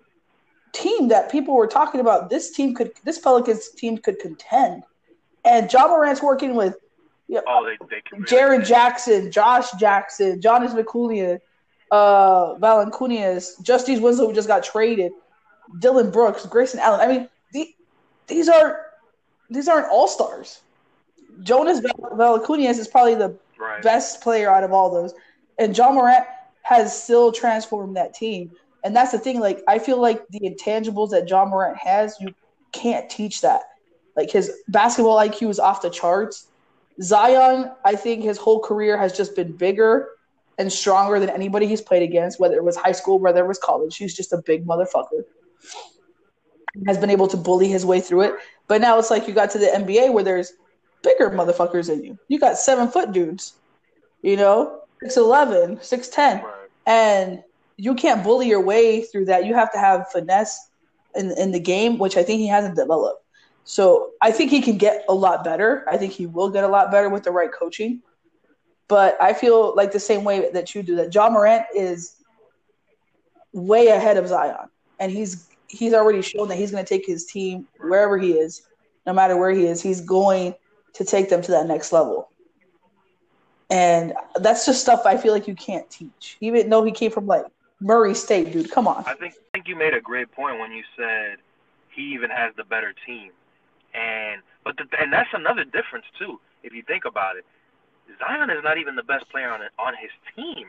team 0.72 1.08
that 1.08 1.30
people 1.30 1.54
were 1.54 1.66
talking 1.66 2.00
about. 2.00 2.30
This 2.30 2.50
team 2.50 2.74
could, 2.74 2.92
this 3.04 3.18
Pelicans 3.18 3.70
team 3.70 3.98
could 3.98 4.18
contend, 4.18 4.84
and 5.44 5.72
Ja 5.72 5.88
Morant's 5.88 6.22
working 6.22 6.54
with 6.54 6.76
you 7.28 7.36
know, 7.36 7.42
Oh, 7.46 7.64
they 7.64 7.76
they. 7.88 8.02
Really 8.12 8.24
Jaren 8.26 8.66
Jackson, 8.66 9.30
Josh 9.30 9.70
Jackson, 9.72 10.40
Jonas 10.40 10.74
McCoolian, 10.74 11.40
uh, 11.90 12.54
Valanciunas, 12.56 13.62
Justise 13.62 14.00
Winslow, 14.00 14.26
who 14.26 14.34
just 14.34 14.48
got 14.48 14.62
traded, 14.62 15.12
Dillon 15.78 16.10
Brooks, 16.10 16.44
Grayson 16.46 16.80
Allen. 16.80 17.00
I 17.00 17.06
mean, 17.06 17.28
the, 17.52 17.74
these 18.26 18.48
are 18.48 18.86
these 19.50 19.68
aren't 19.68 19.88
all 19.88 20.08
stars. 20.08 20.60
Jonas 21.42 21.80
Val- 21.80 22.16
Valanciunas 22.16 22.78
is 22.78 22.88
probably 22.88 23.14
the 23.14 23.36
right. 23.58 23.82
best 23.82 24.20
player 24.22 24.50
out 24.50 24.64
of 24.64 24.72
all 24.72 24.90
those, 24.90 25.14
and 25.58 25.76
Ja 25.76 25.90
Morant 25.92 26.24
has 26.62 27.02
still 27.02 27.32
transformed 27.32 27.96
that 27.96 28.14
team. 28.14 28.52
And 28.84 28.94
that's 28.96 29.12
the 29.12 29.18
thing. 29.18 29.40
Like, 29.40 29.62
I 29.68 29.78
feel 29.78 30.00
like 30.00 30.26
the 30.28 30.40
intangibles 30.40 31.10
that 31.10 31.28
Ja 31.28 31.44
Morant 31.44 31.76
has, 31.78 32.16
you 32.20 32.34
can't 32.72 33.08
teach 33.08 33.40
that. 33.42 33.62
Like 34.16 34.30
his 34.30 34.50
basketball 34.68 35.16
IQ 35.16 35.50
is 35.50 35.58
off 35.58 35.82
the 35.82 35.90
charts. 35.90 36.48
Zion, 37.00 37.70
I 37.84 37.94
think 37.94 38.22
his 38.22 38.36
whole 38.38 38.60
career 38.60 38.98
has 38.98 39.16
just 39.16 39.34
been 39.34 39.52
bigger 39.56 40.10
and 40.58 40.70
stronger 40.70 41.18
than 41.18 41.30
anybody 41.30 41.66
he's 41.66 41.80
played 41.80 42.02
against, 42.02 42.38
whether 42.38 42.56
it 42.56 42.64
was 42.64 42.76
high 42.76 42.92
school, 42.92 43.18
whether 43.18 43.44
it 43.44 43.48
was 43.48 43.58
college. 43.58 43.96
He's 43.96 44.14
just 44.14 44.32
a 44.32 44.42
big 44.44 44.66
motherfucker. 44.66 45.24
Has 46.86 46.98
been 46.98 47.10
able 47.10 47.28
to 47.28 47.36
bully 47.36 47.68
his 47.68 47.86
way 47.86 48.00
through 48.00 48.22
it. 48.22 48.34
But 48.66 48.80
now 48.80 48.98
it's 48.98 49.10
like 49.10 49.26
you 49.28 49.34
got 49.34 49.50
to 49.52 49.58
the 49.58 49.66
NBA 49.66 50.12
where 50.12 50.24
there's 50.24 50.52
bigger 51.02 51.30
motherfuckers 51.30 51.86
than 51.88 52.04
you. 52.04 52.18
You 52.28 52.38
got 52.38 52.58
seven 52.58 52.88
foot 52.88 53.12
dudes, 53.12 53.54
you 54.22 54.36
know, 54.36 54.80
6'11, 55.04 55.80
6'10 55.80 56.42
Right. 56.42 56.44
and 56.86 57.42
you 57.82 57.96
can't 57.96 58.22
bully 58.22 58.46
your 58.46 58.60
way 58.60 59.02
through 59.02 59.24
that. 59.24 59.44
You 59.44 59.54
have 59.54 59.72
to 59.72 59.78
have 59.78 60.08
finesse 60.12 60.70
in 61.16 61.32
in 61.32 61.50
the 61.50 61.58
game, 61.58 61.98
which 61.98 62.16
I 62.16 62.22
think 62.22 62.38
he 62.38 62.46
hasn't 62.46 62.76
developed. 62.76 63.24
So 63.64 64.10
I 64.22 64.30
think 64.30 64.52
he 64.52 64.62
can 64.62 64.78
get 64.78 65.04
a 65.08 65.14
lot 65.14 65.42
better. 65.42 65.84
I 65.90 65.96
think 65.96 66.12
he 66.12 66.26
will 66.26 66.48
get 66.48 66.62
a 66.62 66.68
lot 66.68 66.92
better 66.92 67.08
with 67.08 67.24
the 67.24 67.32
right 67.32 67.50
coaching. 67.52 68.00
But 68.86 69.20
I 69.20 69.32
feel 69.32 69.74
like 69.74 69.90
the 69.90 69.98
same 69.98 70.22
way 70.22 70.48
that 70.52 70.76
you 70.76 70.84
do 70.84 70.94
that. 70.94 71.12
Ja 71.12 71.28
Morant 71.28 71.64
is 71.74 72.22
way 73.52 73.88
ahead 73.88 74.16
of 74.16 74.28
Zion, 74.28 74.68
and 75.00 75.10
he's 75.10 75.48
he's 75.66 75.92
already 75.92 76.22
shown 76.22 76.46
that 76.50 76.58
he's 76.58 76.70
going 76.70 76.84
to 76.84 76.88
take 76.88 77.04
his 77.04 77.24
team 77.24 77.66
wherever 77.80 78.16
he 78.16 78.34
is, 78.34 78.62
no 79.08 79.12
matter 79.12 79.36
where 79.36 79.50
he 79.50 79.66
is. 79.66 79.82
He's 79.82 80.00
going 80.00 80.54
to 80.92 81.04
take 81.04 81.30
them 81.30 81.42
to 81.42 81.50
that 81.50 81.66
next 81.66 81.92
level. 81.92 82.30
And 83.70 84.12
that's 84.36 84.66
just 84.66 84.82
stuff 84.82 85.02
I 85.04 85.16
feel 85.16 85.32
like 85.32 85.48
you 85.48 85.56
can't 85.56 85.90
teach, 85.90 86.36
even 86.40 86.70
though 86.70 86.84
he 86.84 86.92
came 86.92 87.10
from 87.10 87.26
like 87.26 87.46
Murray 87.82 88.14
State, 88.14 88.52
dude. 88.52 88.70
Come 88.70 88.86
on. 88.86 89.04
I 89.06 89.14
think 89.14 89.34
I 89.34 89.58
think 89.58 89.68
you 89.68 89.76
made 89.76 89.94
a 89.94 90.00
great 90.00 90.30
point 90.32 90.58
when 90.58 90.72
you 90.72 90.84
said 90.96 91.36
he 91.90 92.14
even 92.14 92.30
has 92.30 92.54
the 92.56 92.64
better 92.64 92.94
team, 93.06 93.30
and 93.94 94.40
but 94.64 94.76
the, 94.76 94.84
and 95.00 95.12
that's 95.12 95.30
another 95.34 95.64
difference 95.64 96.06
too. 96.18 96.40
If 96.62 96.72
you 96.72 96.82
think 96.82 97.04
about 97.04 97.36
it, 97.36 97.44
Zion 98.18 98.50
is 98.50 98.62
not 98.62 98.78
even 98.78 98.94
the 98.96 99.02
best 99.02 99.28
player 99.30 99.50
on 99.50 99.60
on 99.78 99.94
his 100.00 100.10
team. 100.34 100.68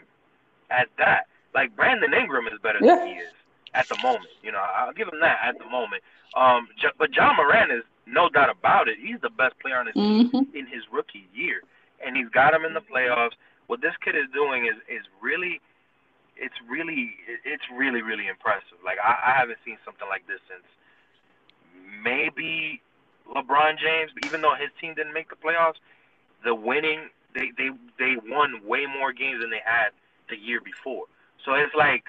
At 0.71 0.87
that, 0.97 1.27
like 1.53 1.75
Brandon 1.75 2.13
Ingram 2.13 2.47
is 2.47 2.59
better 2.63 2.79
Yeah. 2.81 2.95
than 2.95 3.07
he 3.07 3.13
is 3.13 3.31
at 3.75 3.87
the 3.89 3.97
moment. 4.01 4.31
You 4.41 4.51
know, 4.51 4.59
I'll 4.75 4.93
give 4.93 5.07
him 5.07 5.19
that 5.21 5.39
at 5.43 5.57
the 5.59 5.65
moment. 5.65 6.01
Um, 6.35 6.67
but 6.97 7.15
Ja 7.15 7.33
Morant 7.33 7.71
is 7.71 7.83
no 8.07 8.27
doubt 8.27 8.49
about 8.49 8.87
it. 8.87 8.97
He's 8.99 9.19
the 9.21 9.29
best 9.29 9.57
player 9.59 9.77
on 9.77 9.85
his 9.85 9.93
team 9.93 10.31
Mhm. 10.31 10.55
in 10.55 10.65
his 10.65 10.81
rookie 10.91 11.27
year, 11.33 11.61
and 12.03 12.17
he's 12.17 12.29
got 12.29 12.53
him 12.55 12.65
in 12.65 12.73
the 12.73 12.81
playoffs. 12.81 13.33
What 13.67 13.81
this 13.81 13.95
kid 13.97 14.15
is 14.15 14.27
doing 14.33 14.65
is 14.65 14.75
is 14.87 15.05
really, 15.21 15.61
it's 16.37 16.55
really, 16.69 17.15
it's 17.45 17.63
really 17.73 18.01
really 18.01 18.27
impressive. 18.27 18.79
Like 18.83 18.97
I, 19.03 19.31
I 19.31 19.39
haven't 19.39 19.59
seen 19.65 19.77
something 19.85 20.07
like 20.07 20.27
this 20.27 20.39
since 20.49 20.65
maybe 22.03 22.81
LeBron 23.29 23.79
James. 23.79 24.11
Even 24.25 24.41
though 24.41 24.55
his 24.55 24.69
team 24.79 24.93
didn't 24.95 25.13
make 25.13 25.29
the 25.29 25.35
playoffs, 25.35 25.79
the 26.43 26.55
winning 26.55 27.09
they 27.33 27.51
they 27.57 27.69
they 27.99 28.15
won 28.29 28.61
way 28.65 28.85
more 28.85 29.13
games 29.13 29.41
than 29.41 29.49
they 29.49 29.61
had 29.63 29.89
the 30.29 30.37
year 30.37 30.61
before. 30.61 31.05
So 31.45 31.53
it's 31.53 31.75
like 31.75 32.05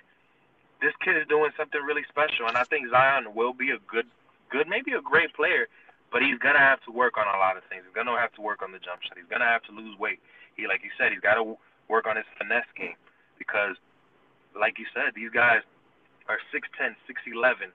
this 0.81 0.93
kid 1.03 1.17
is 1.17 1.27
doing 1.29 1.51
something 1.57 1.81
really 1.81 2.05
special, 2.09 2.47
and 2.47 2.57
I 2.57 2.65
think 2.65 2.89
Zion 2.91 3.35
will 3.35 3.53
be 3.53 3.71
a 3.71 3.79
good, 3.89 4.07
good, 4.51 4.69
maybe 4.69 4.93
a 4.93 5.01
great 5.01 5.33
player, 5.35 5.67
but 6.13 6.23
he's 6.23 6.39
gonna 6.39 6.61
have 6.61 6.83
to 6.85 6.93
work 6.93 7.17
on 7.17 7.27
a 7.27 7.39
lot 7.39 7.57
of 7.57 7.65
things. 7.71 7.83
He's 7.87 7.95
gonna 7.95 8.17
have 8.19 8.33
to 8.35 8.43
work 8.43 8.63
on 8.63 8.73
the 8.73 8.79
jump 8.79 9.03
shot. 9.03 9.17
He's 9.17 9.29
gonna 9.31 9.49
have 9.49 9.63
to 9.65 9.73
lose 9.73 9.99
weight. 9.99 10.21
He, 10.57 10.67
like 10.67 10.85
you 10.85 10.91
said, 10.99 11.11
he's 11.11 11.21
got 11.21 11.35
to 11.35 11.57
work 11.89 12.07
on 12.07 12.17
his 12.17 12.27
finesse 12.39 12.69
game 12.77 12.95
because, 13.39 13.77
like 14.59 14.79
you 14.79 14.87
said, 14.95 15.13
these 15.15 15.31
guys 15.31 15.61
are 16.29 16.39
six 16.53 16.69
ten, 16.79 16.95
six 17.07 17.21
eleven, 17.27 17.69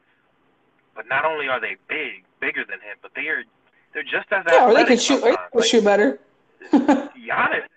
but 0.96 1.08
not 1.08 1.26
only 1.26 1.48
are 1.48 1.60
they 1.60 1.76
big, 1.88 2.24
bigger 2.40 2.64
than 2.66 2.80
him, 2.80 2.98
but 3.02 3.12
they 3.16 3.28
are 3.28 3.44
they're 3.94 4.04
just 4.04 4.32
as 4.32 4.44
Yeah, 4.48 4.66
or 4.66 4.74
they 4.74 4.82
athletic 4.82 4.88
could 4.88 5.02
shoot. 5.02 5.24
Or 5.24 5.32
they 5.32 5.36
could 5.52 5.60
Like, 5.62 5.70
shoot 5.70 5.84
better. 5.84 6.20
Giannis, 6.74 7.68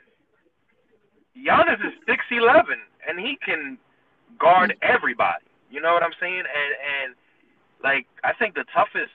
Giannis 1.36 1.80
is 1.86 1.92
six 2.06 2.24
eleven, 2.30 2.78
and 3.08 3.18
he 3.18 3.36
can 3.44 3.78
guard 4.38 4.74
everybody. 4.82 5.44
You 5.70 5.80
know 5.80 5.92
what 5.92 6.02
I'm 6.02 6.14
saying? 6.20 6.38
And 6.44 6.72
and 7.04 7.14
like 7.82 8.06
I 8.24 8.32
think 8.32 8.54
the 8.54 8.64
toughest 8.74 9.12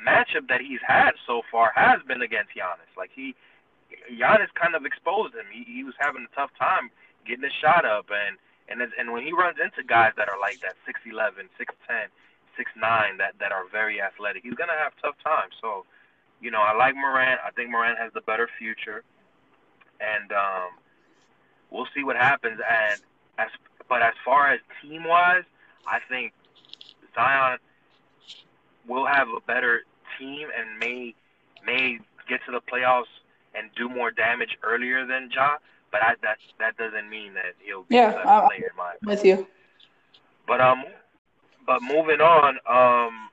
matchup 0.00 0.48
that 0.48 0.60
he's 0.60 0.80
had 0.86 1.12
so 1.26 1.42
far 1.50 1.72
has 1.74 2.00
been 2.06 2.22
against 2.22 2.50
Giannis. 2.50 2.90
Like 2.96 3.10
he, 3.14 3.34
Giannis 4.12 4.48
kind 4.54 4.74
of 4.74 4.84
exposed 4.84 5.34
him. 5.34 5.46
He 5.52 5.64
he 5.64 5.84
was 5.84 5.94
having 5.98 6.26
a 6.30 6.34
tough 6.34 6.50
time 6.58 6.90
getting 7.26 7.44
his 7.44 7.52
shot 7.60 7.84
up, 7.84 8.06
and 8.10 8.36
and 8.70 8.80
it's- 8.80 8.96
and 8.98 9.12
when 9.12 9.24
he 9.24 9.32
runs 9.32 9.58
into 9.58 9.82
guys 9.82 10.12
that 10.16 10.28
are 10.28 10.38
like 10.38 10.60
that 10.60 10.76
six 10.86 11.00
eleven, 11.04 11.48
six 11.58 11.74
ten, 11.86 12.08
six 12.56 12.70
nine, 12.76 13.16
that 13.18 13.38
that 13.38 13.52
are 13.52 13.64
very 13.66 14.00
athletic, 14.00 14.42
he's 14.44 14.54
gonna 14.54 14.78
have 14.78 14.92
tough 15.02 15.16
times. 15.22 15.54
So. 15.60 15.84
You 16.42 16.50
know, 16.50 16.62
I 16.62 16.74
like 16.74 16.94
Morant. 16.96 17.38
I 17.46 17.50
think 17.50 17.68
Morant 17.68 17.98
has 17.98 18.14
the 18.14 18.22
better 18.22 18.48
future 18.58 19.04
and 20.00 20.32
um, 20.32 20.70
we'll 21.70 21.86
see 21.94 22.02
what 22.02 22.16
happens. 22.16 22.60
And 22.66 23.00
as 23.38 23.48
but 23.88 24.02
as 24.02 24.14
far 24.24 24.48
as 24.48 24.60
team 24.80 25.04
wise, 25.04 25.44
I 25.86 25.98
think 26.08 26.32
Zion 27.14 27.58
will 28.86 29.06
have 29.06 29.28
a 29.28 29.40
better 29.46 29.82
team 30.18 30.48
and 30.56 30.78
may 30.78 31.14
may 31.64 31.98
get 32.28 32.40
to 32.46 32.52
the 32.52 32.60
playoffs 32.60 33.12
and 33.54 33.70
do 33.76 33.88
more 33.88 34.10
damage 34.10 34.56
earlier 34.62 35.04
than 35.06 35.30
Ja. 35.30 35.56
But 35.92 36.02
I, 36.02 36.14
that 36.22 36.38
that 36.58 36.76
doesn't 36.76 37.08
mean 37.08 37.34
that 37.34 37.54
he'll 37.60 37.82
be 37.84 37.96
Yeah, 37.96 38.14
I- 38.24 38.46
player 38.46 38.70
in 38.70 38.76
my. 38.76 38.94
With 39.04 39.24
you. 39.24 39.46
But 40.46 40.60
um, 40.60 40.84
but 41.66 41.82
moving 41.82 42.20
on, 42.20 42.58
um, 42.68 43.28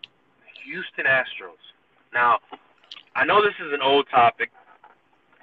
Houston 0.65 1.05
Astros. 1.05 1.61
Now, 2.13 2.39
I 3.15 3.25
know 3.25 3.41
this 3.41 3.53
is 3.65 3.73
an 3.73 3.81
old 3.81 4.07
topic, 4.09 4.51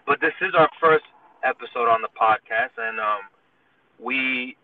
but 0.06 0.20
this 0.20 0.34
is 0.40 0.54
our 0.54 0.68
first 0.80 1.04
episode 1.42 1.88
on 1.88 2.02
the 2.02 2.08
podcast, 2.08 2.70
and 2.78 2.98
um, 3.00 3.20
we 3.98 4.56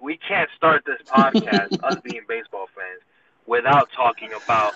we 0.00 0.16
can't 0.16 0.48
start 0.56 0.84
this 0.86 1.00
podcast, 1.08 1.82
us 1.82 1.96
being 2.02 2.22
baseball 2.28 2.66
fans, 2.74 3.02
without 3.46 3.88
talking 3.94 4.30
about 4.44 4.72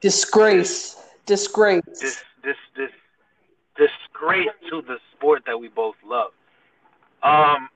Disgrace. 0.00 0.96
Disgrace. 1.26 1.82
this 2.00 2.22
this 2.42 2.56
this 2.76 2.90
disgrace 3.76 4.48
to 4.68 4.82
the 4.82 4.98
sport 5.12 5.44
that 5.46 5.58
we 5.58 5.68
both 5.68 5.96
love. 6.04 6.32
Um, 7.22 7.68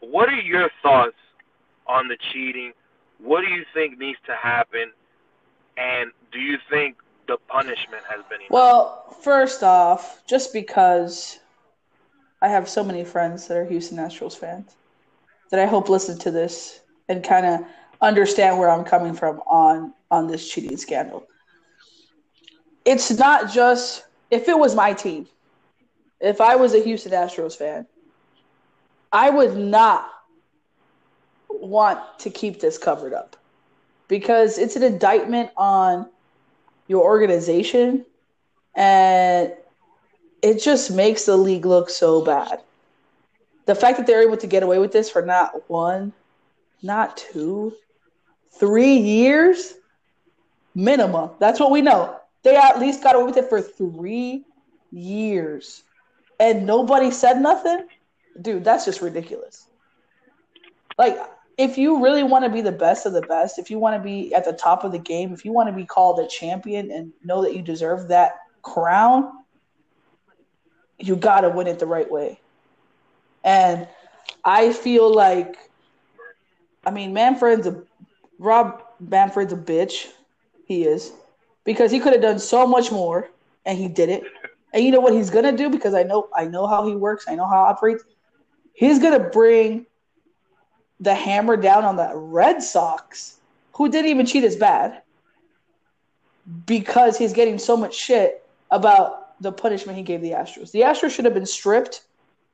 what 0.00 0.28
are 0.28 0.40
your 0.40 0.70
thoughts 0.82 1.16
on 1.86 2.08
the 2.08 2.16
cheating? 2.32 2.72
What 3.18 3.42
do 3.42 3.48
you 3.48 3.64
think 3.74 3.98
needs 3.98 4.18
to 4.26 4.34
happen? 4.34 4.92
And 5.76 6.10
do 6.32 6.38
you 6.38 6.58
think 6.70 6.96
the 7.28 7.36
punishment 7.48 8.02
has 8.08 8.24
been 8.28 8.40
enough? 8.40 8.50
Well, 8.50 9.16
first 9.22 9.62
off, 9.62 10.24
just 10.26 10.52
because 10.52 11.40
I 12.42 12.48
have 12.48 12.68
so 12.68 12.84
many 12.84 13.04
friends 13.04 13.46
that 13.48 13.56
are 13.56 13.64
Houston 13.64 13.98
Astros 13.98 14.36
fans 14.36 14.76
that 15.50 15.60
I 15.60 15.66
hope 15.66 15.88
listen 15.88 16.18
to 16.18 16.30
this 16.30 16.80
and 17.08 17.22
kind 17.22 17.46
of 17.46 17.60
understand 18.00 18.58
where 18.58 18.70
I'm 18.70 18.84
coming 18.84 19.14
from 19.14 19.40
on 19.46 19.92
on 20.10 20.26
this 20.26 20.48
cheating 20.48 20.76
scandal. 20.76 21.26
It's 22.84 23.18
not 23.18 23.50
just 23.50 24.05
if 24.30 24.48
it 24.48 24.58
was 24.58 24.74
my 24.74 24.92
team, 24.92 25.26
if 26.20 26.40
I 26.40 26.56
was 26.56 26.74
a 26.74 26.82
Houston 26.82 27.12
Astros 27.12 27.56
fan, 27.56 27.86
I 29.12 29.30
would 29.30 29.56
not 29.56 30.10
want 31.48 32.00
to 32.20 32.30
keep 32.30 32.60
this 32.60 32.78
covered 32.78 33.12
up 33.14 33.36
because 34.08 34.58
it's 34.58 34.76
an 34.76 34.82
indictment 34.82 35.50
on 35.56 36.08
your 36.88 37.04
organization 37.04 38.04
and 38.74 39.52
it 40.42 40.62
just 40.62 40.90
makes 40.90 41.24
the 41.24 41.36
league 41.36 41.64
look 41.64 41.90
so 41.90 42.22
bad. 42.22 42.60
The 43.64 43.74
fact 43.74 43.98
that 43.98 44.06
they're 44.06 44.22
able 44.22 44.36
to 44.36 44.46
get 44.46 44.62
away 44.62 44.78
with 44.78 44.92
this 44.92 45.10
for 45.10 45.22
not 45.22 45.68
one, 45.68 46.12
not 46.82 47.16
two, 47.16 47.74
three 48.58 48.96
years 48.96 49.74
minimum. 50.74 51.30
That's 51.40 51.58
what 51.58 51.70
we 51.70 51.80
know. 51.80 52.20
They 52.46 52.54
at 52.54 52.78
least 52.78 53.02
got 53.02 53.16
away 53.16 53.24
with 53.24 53.36
it 53.38 53.48
for 53.48 53.60
three 53.60 54.44
years. 54.92 55.82
And 56.38 56.64
nobody 56.64 57.10
said 57.10 57.40
nothing? 57.40 57.88
Dude, 58.40 58.62
that's 58.62 58.84
just 58.84 59.02
ridiculous. 59.02 59.66
Like, 60.96 61.18
if 61.58 61.76
you 61.76 62.00
really 62.04 62.22
want 62.22 62.44
to 62.44 62.48
be 62.48 62.60
the 62.60 62.70
best 62.70 63.04
of 63.04 63.14
the 63.14 63.22
best, 63.22 63.58
if 63.58 63.68
you 63.68 63.80
want 63.80 63.96
to 63.96 64.00
be 64.00 64.32
at 64.32 64.44
the 64.44 64.52
top 64.52 64.84
of 64.84 64.92
the 64.92 64.98
game, 65.00 65.32
if 65.32 65.44
you 65.44 65.52
want 65.52 65.68
to 65.70 65.72
be 65.72 65.84
called 65.84 66.20
a 66.20 66.28
champion 66.28 66.92
and 66.92 67.12
know 67.24 67.42
that 67.42 67.56
you 67.56 67.62
deserve 67.62 68.06
that 68.10 68.36
crown, 68.62 69.32
you 71.00 71.16
got 71.16 71.40
to 71.40 71.48
win 71.48 71.66
it 71.66 71.80
the 71.80 71.86
right 71.86 72.08
way. 72.08 72.38
And 73.42 73.88
I 74.44 74.72
feel 74.72 75.12
like, 75.12 75.56
I 76.84 76.92
mean, 76.92 77.12
Manfred's 77.12 77.66
a 77.66 77.82
Rob 78.38 78.84
Manfred's 79.00 79.52
a 79.52 79.56
bitch. 79.56 80.06
He 80.66 80.84
is 80.84 81.12
because 81.66 81.90
he 81.90 82.00
could 82.00 82.14
have 82.14 82.22
done 82.22 82.38
so 82.38 82.66
much 82.66 82.90
more, 82.90 83.28
and 83.66 83.76
he 83.76 83.88
did 83.88 84.08
it. 84.08 84.22
And 84.74 84.84
you 84.84 84.90
know 84.90 85.00
what 85.00 85.14
he's 85.14 85.30
gonna 85.30 85.56
do 85.56 85.70
because 85.70 85.94
I 85.94 86.02
know 86.02 86.28
I 86.34 86.44
know 86.44 86.66
how 86.66 86.86
he 86.86 86.94
works. 86.94 87.24
I 87.26 87.34
know 87.34 87.46
how 87.46 87.64
he 87.64 87.70
operates. 87.70 88.04
He's 88.74 88.98
gonna 88.98 89.20
bring 89.20 89.86
the 91.00 91.14
hammer 91.14 91.56
down 91.56 91.84
on 91.84 91.96
the 91.96 92.10
Red 92.14 92.62
Sox, 92.62 93.38
who 93.72 93.88
didn't 93.88 94.10
even 94.10 94.26
cheat 94.26 94.44
as 94.44 94.54
bad, 94.54 95.00
because 96.66 97.16
he's 97.16 97.32
getting 97.32 97.58
so 97.58 97.74
much 97.74 97.94
shit 97.94 98.46
about 98.70 99.40
the 99.40 99.50
punishment 99.50 99.96
he 99.96 100.04
gave 100.04 100.20
the 100.20 100.32
Astros. 100.32 100.72
The 100.72 100.80
Astros 100.80 101.12
should 101.12 101.24
have 101.24 101.32
been 101.32 101.46
stripped 101.46 102.02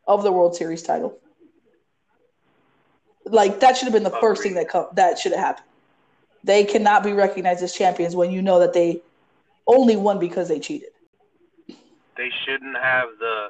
of 0.07 0.23
the 0.23 0.31
World 0.31 0.55
Series 0.55 0.83
title. 0.83 1.19
Like 3.25 3.59
that 3.61 3.77
should 3.77 3.87
have 3.87 3.95
been 3.95 4.05
the 4.05 4.19
first 4.21 4.45
thing 4.45 4.55
that 4.55 4.69
come, 4.69 4.87
that 4.93 5.19
should 5.19 5.33
have 5.33 5.41
happened. 5.41 5.67
They 6.45 6.64
cannot 6.64 7.05
be 7.05 7.12
recognized 7.12 7.62
as 7.62 7.72
champions 7.72 8.16
when 8.16 8.30
you 8.30 8.43
know 8.43 8.59
that 8.61 8.72
they 8.72 9.03
only 9.66 9.97
won 9.97 10.18
because 10.18 10.49
they 10.49 10.59
cheated. 10.59 10.90
They 12.16 12.30
shouldn't 12.45 12.76
have 12.76 13.09
the 13.18 13.49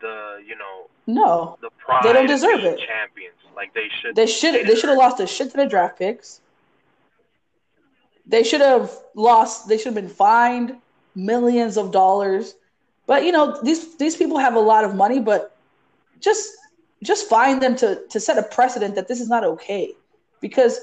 the 0.00 0.42
you 0.46 0.56
know 0.56 0.88
No, 1.06 1.58
the 1.60 1.70
pride. 1.84 2.02
They 2.04 2.12
don't 2.12 2.26
deserve 2.26 2.60
it. 2.60 2.78
Champions 2.78 3.34
like 3.54 3.74
they 3.74 3.88
should. 4.00 4.16
they 4.16 4.26
should 4.26 4.66
they 4.66 4.74
should 4.76 4.88
have 4.88 4.98
lost 4.98 5.20
a 5.20 5.26
shit 5.26 5.50
to 5.50 5.56
the 5.56 5.66
draft 5.66 5.98
picks. 5.98 6.40
They 8.26 8.44
should 8.44 8.60
have 8.60 8.90
lost. 9.14 9.68
They 9.68 9.76
should 9.76 9.86
have 9.86 9.94
been 9.94 10.08
fined 10.08 10.76
millions 11.14 11.76
of 11.76 11.90
dollars. 11.90 12.54
But 13.06 13.24
you 13.24 13.32
know 13.32 13.60
these 13.62 13.96
these 13.96 14.16
people 14.16 14.38
have 14.38 14.54
a 14.54 14.60
lot 14.60 14.84
of 14.84 14.94
money, 14.94 15.20
but 15.20 15.56
just 16.20 16.48
just 17.02 17.28
find 17.28 17.60
them 17.60 17.74
to 17.76 18.02
to 18.10 18.20
set 18.20 18.38
a 18.38 18.42
precedent 18.42 18.94
that 18.94 19.08
this 19.08 19.20
is 19.20 19.28
not 19.28 19.44
okay 19.44 19.92
because 20.40 20.80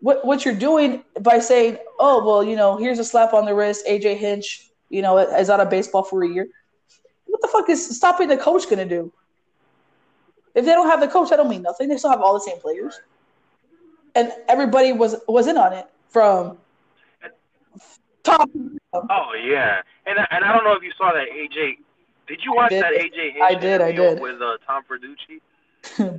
what 0.00 0.24
what 0.24 0.44
you're 0.44 0.54
doing 0.54 1.04
by 1.20 1.38
saying 1.38 1.76
oh 1.98 2.24
well 2.24 2.42
you 2.44 2.56
know 2.56 2.76
here's 2.76 2.98
a 2.98 3.04
slap 3.04 3.34
on 3.34 3.44
the 3.44 3.54
wrist 3.54 3.84
aj 3.86 4.16
hinch 4.16 4.68
you 4.90 5.02
know 5.02 5.18
is 5.18 5.50
out 5.50 5.60
of 5.60 5.68
baseball 5.70 6.02
for 6.02 6.22
a 6.24 6.28
year 6.28 6.46
what 7.26 7.40
the 7.42 7.48
fuck 7.48 7.68
is 7.68 7.96
stopping 7.96 8.28
the 8.28 8.36
coach 8.36 8.64
going 8.64 8.78
to 8.78 8.84
do 8.96 9.12
if 10.54 10.64
they 10.64 10.72
don't 10.72 10.88
have 10.88 11.00
the 11.00 11.08
coach 11.08 11.30
that 11.30 11.36
don't 11.36 11.48
mean 11.48 11.62
nothing 11.62 11.88
they 11.88 11.96
still 11.96 12.10
have 12.10 12.20
all 12.20 12.34
the 12.34 12.40
same 12.40 12.58
players 12.58 13.00
and 14.14 14.32
everybody 14.48 14.92
was 14.92 15.16
was 15.28 15.46
in 15.46 15.56
on 15.56 15.72
it 15.72 15.86
from 16.08 16.56
top 18.22 18.48
Oh 19.10 19.32
yeah, 19.34 19.82
and 20.06 20.18
I- 20.18 20.26
and 20.30 20.44
I 20.44 20.52
don't 20.52 20.64
know 20.64 20.72
if 20.72 20.82
you 20.82 20.92
saw 20.98 21.12
that 21.12 21.28
AJ. 21.28 21.78
Did 22.26 22.40
you 22.44 22.52
watch 22.54 22.70
did. 22.70 22.82
that 22.82 22.92
AJ 22.92 23.32
Hinch 23.32 23.42
I 23.42 23.54
did, 23.54 23.80
I 23.80 23.92
did. 23.92 24.20
with 24.20 24.40
uh, 24.42 24.56
Tom 24.66 24.82
Verducci? 24.88 25.40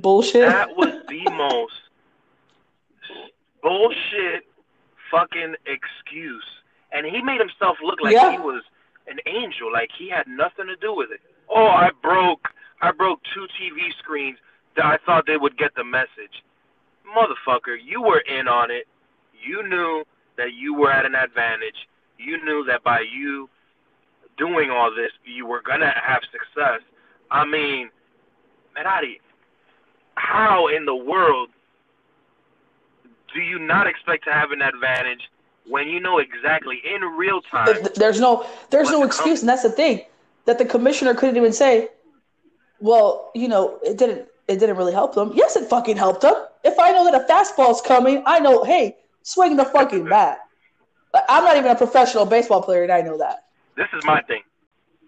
bullshit 0.00 0.42
That 0.48 0.76
was 0.76 0.94
the 1.08 1.24
most 1.30 1.74
bullshit 3.62 4.44
fucking 5.10 5.54
excuse, 5.66 6.44
and 6.92 7.06
he 7.06 7.20
made 7.22 7.40
himself 7.40 7.78
look 7.82 8.00
like 8.00 8.14
Yeah. 8.14 8.32
he 8.32 8.38
was 8.38 8.62
an 9.06 9.18
angel, 9.26 9.72
like 9.72 9.90
he 9.96 10.08
had 10.08 10.26
nothing 10.28 10.66
to 10.66 10.76
do 10.76 10.94
with 10.94 11.10
it. 11.10 11.20
Oh, 11.48 11.66
I 11.66 11.90
broke, 12.02 12.48
I 12.80 12.92
broke 12.92 13.20
two 13.34 13.46
TV 13.60 13.92
screens 13.98 14.38
that 14.76 14.84
I 14.86 14.98
thought 14.98 15.26
they 15.26 15.36
would 15.36 15.56
get 15.56 15.74
the 15.74 15.84
message. 15.84 16.42
Motherfucker, 17.16 17.76
you 17.82 18.02
were 18.02 18.20
in 18.20 18.46
on 18.46 18.70
it. 18.70 18.86
You 19.42 19.62
knew 19.66 20.04
that 20.36 20.52
you 20.52 20.74
were 20.74 20.92
at 20.92 21.04
an 21.04 21.14
advantage. 21.14 21.88
You 22.18 22.42
knew 22.44 22.64
that 22.64 22.84
by 22.84 23.00
you 23.00 23.48
doing 24.36 24.70
all 24.70 24.94
this, 24.94 25.10
you 25.24 25.44
were 25.46 25.60
gonna 25.60 25.90
have 26.00 26.22
success. 26.30 26.80
I 27.30 27.44
mean, 27.44 27.90
Menadi, 28.76 29.20
how 30.14 30.68
in 30.68 30.84
the 30.84 30.94
world 30.94 31.50
do 33.34 33.40
you 33.40 33.58
not 33.58 33.86
expect 33.86 34.24
to 34.24 34.32
have 34.32 34.50
an 34.50 34.62
advantage 34.62 35.30
when 35.66 35.88
you 35.88 36.00
know 36.00 36.18
exactly 36.18 36.80
in 36.84 37.02
real 37.02 37.40
time? 37.42 37.74
Th- 37.74 37.94
there's 37.94 38.20
no 38.20 38.46
there's 38.70 38.90
no 38.90 39.02
excuse 39.04 39.40
and 39.40 39.48
that's 39.48 39.62
the 39.62 39.70
thing 39.70 40.02
that 40.46 40.58
the 40.58 40.64
commissioner 40.64 41.14
couldn't 41.14 41.36
even 41.36 41.52
say 41.52 41.88
well 42.80 43.30
you 43.34 43.46
know 43.48 43.78
it 43.82 43.98
didn't 43.98 44.26
it 44.48 44.58
didn't 44.58 44.76
really 44.76 44.92
help 44.92 45.14
them 45.14 45.32
yes 45.34 45.54
it 45.56 45.68
fucking 45.68 45.96
helped 45.96 46.22
them 46.22 46.34
if 46.64 46.78
i 46.78 46.90
know 46.90 47.04
that 47.04 47.14
a 47.14 47.24
fastball's 47.30 47.80
coming 47.82 48.22
i 48.26 48.40
know 48.40 48.64
hey 48.64 48.96
swing 49.22 49.54
the 49.56 49.64
fucking 49.66 50.04
bat 50.06 50.38
i'm 51.28 51.44
not 51.44 51.56
even 51.56 51.70
a 51.70 51.76
professional 51.76 52.24
baseball 52.24 52.62
player 52.62 52.82
and 52.82 52.90
i 52.90 53.00
know 53.02 53.18
that 53.18 53.44
This 53.76 53.88
is 53.92 54.02
my 54.04 54.22
thing. 54.22 54.42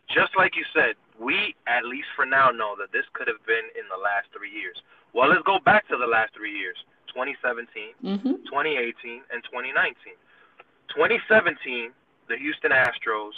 Just 0.09 0.37
like 0.37 0.55
you 0.57 0.65
said, 0.75 0.95
we 1.19 1.55
at 1.67 1.85
least 1.85 2.09
for 2.15 2.27
now 2.27 2.51
know 2.51 2.75
that 2.79 2.93
this 2.93 3.05
could 3.15 3.27
have 3.29 3.43
been 3.47 3.67
in 3.81 3.85
the 3.89 3.97
last 3.97 4.29
three 4.37 4.51
years. 4.51 4.77
Well, 5.15 5.29
let's 5.31 5.43
go 5.43 5.59
back 5.59 5.89
to 5.89 5.97
the 5.97 6.07
last 6.07 6.35
three 6.35 6.53
years: 6.53 6.77
2017, 7.13 7.95
mm-hmm. 8.03 8.37
2018, 8.49 9.23
and 9.33 9.43
2019. 9.45 10.17
2017, 10.95 11.93
the 12.29 12.37
Houston 12.37 12.73
Astros 12.73 13.33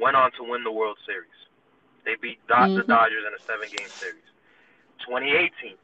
went 0.00 0.16
on 0.16 0.32
to 0.32 0.42
win 0.44 0.64
the 0.64 0.72
World 0.72 0.98
Series. 1.06 1.28
They 2.04 2.16
beat 2.20 2.38
the 2.48 2.54
Mhm. 2.54 2.86
Dodgers 2.86 3.24
in 3.26 3.32
a 3.34 3.42
seven-game 3.46 3.90
series. 4.00 4.24
2018, 5.04 5.76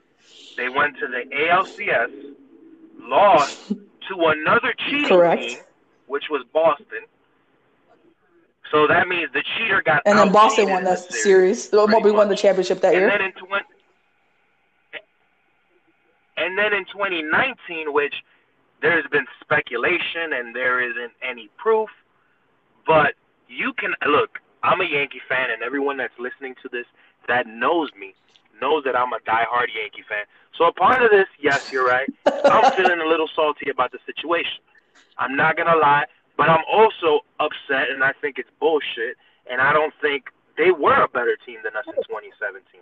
they 0.57 0.69
went 0.69 0.97
to 0.99 1.07
the 1.09 1.25
ALCS, 1.33 2.11
lost 2.99 3.57
to 4.09 4.15
another 4.27 4.75
cheating 4.89 5.07
Correct. 5.09 5.43
team, 5.43 5.59
which 6.07 6.25
was 6.31 6.45
Boston. 6.53 7.05
So 8.71 8.87
that 8.89 9.07
means 9.09 9.31
the 9.33 9.43
cheater 9.57 9.83
got 9.83 10.03
and 10.07 10.19
then 10.19 10.33
boston 10.33 10.69
won 10.69 10.85
that 10.85 11.07
the 11.07 11.13
series 11.15 11.71
well, 11.73 11.87
we 12.01 12.11
won 12.11 12.29
the 12.29 12.35
championship 12.37 12.81
that 12.81 12.95
and 12.95 13.01
year 13.03 13.11
then 13.11 13.21
in 13.23 13.33
twen- 13.33 13.63
and 16.37 16.59
then 16.59 16.73
in 16.73 16.85
2019, 16.87 17.93
which 17.93 18.15
there's 18.83 19.07
been 19.11 19.27
speculation 19.41 20.33
and 20.33 20.55
there 20.55 20.81
isn't 20.81 21.13
any 21.23 21.49
proof, 21.57 21.89
but 22.87 23.15
you 23.49 23.73
can 23.73 23.95
look. 24.07 24.41
I'm 24.63 24.81
a 24.81 24.85
Yankee 24.85 25.21
fan, 25.29 25.51
and 25.51 25.63
everyone 25.63 25.97
that's 25.97 26.19
listening 26.19 26.55
to 26.63 26.69
this 26.69 26.87
that 27.29 27.47
knows 27.47 27.91
me 27.99 28.15
knows 28.61 28.85
that 28.85 28.97
I'm 28.97 29.13
a 29.13 29.19
diehard 29.27 29.69
Yankee 29.75 30.05
fan. 30.09 30.25
So 30.57 30.65
a 30.67 30.73
part 30.73 31.03
of 31.03 31.11
this, 31.11 31.27
yes, 31.41 31.73
you're 31.73 31.87
right. 31.87 32.09
I'm 32.45 32.73
feeling 32.73 33.01
a 33.01 33.07
little 33.07 33.29
salty 33.35 33.71
about 33.71 33.93
the 33.93 33.99
situation. 34.07 34.63
I'm 35.19 35.37
not 35.37 35.57
gonna 35.57 35.77
lie, 35.77 36.05
but 36.37 36.49
I'm 36.49 36.65
also 36.71 37.21
upset, 37.41 37.91
and 37.91 38.03
I 38.03 38.13
think 38.21 38.39
it's 38.39 38.51
bullshit. 38.61 39.17
And 39.51 39.61
I 39.61 39.73
don't 39.73 39.93
think 40.01 40.31
they 40.57 40.71
were 40.71 41.03
a 41.03 41.09
better 41.09 41.37
team 41.45 41.59
than 41.63 41.77
us 41.77 41.85
in 41.87 41.95
2017. 41.95 42.81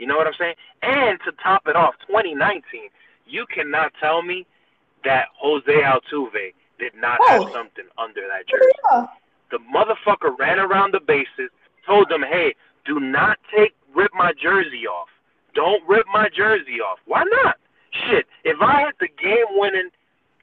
You 0.00 0.06
know 0.06 0.16
what 0.16 0.26
I'm 0.26 0.32
saying? 0.38 0.54
And 0.82 1.18
to 1.26 1.32
top 1.42 1.68
it 1.68 1.76
off, 1.76 1.94
2019, 2.06 2.62
you 3.26 3.44
cannot 3.54 3.92
tell 4.00 4.22
me 4.22 4.46
that 5.04 5.26
Jose 5.36 5.70
Altuve 5.70 6.54
did 6.78 6.94
not 6.94 7.18
have 7.28 7.42
Oh. 7.42 7.52
something 7.52 7.84
under 7.98 8.22
that 8.28 8.46
jersey. 8.48 8.72
yeah. 8.90 9.06
The 9.50 9.58
motherfucker 9.58 10.38
ran 10.38 10.58
around 10.58 10.92
the 10.94 11.00
bases, 11.00 11.50
told 11.84 12.08
them, 12.08 12.22
"Hey, 12.22 12.54
do 12.86 12.98
not 13.00 13.38
take 13.54 13.74
rip 13.92 14.12
my 14.14 14.32
jersey 14.32 14.86
off. 14.86 15.08
Don't 15.54 15.86
rip 15.88 16.06
my 16.12 16.28
jersey 16.28 16.80
off. 16.80 16.98
Why 17.06 17.24
not? 17.24 17.58
Shit, 17.92 18.26
if 18.44 18.62
I 18.62 18.84
hit 18.86 18.98
the 19.00 19.08
game-winning 19.08 19.90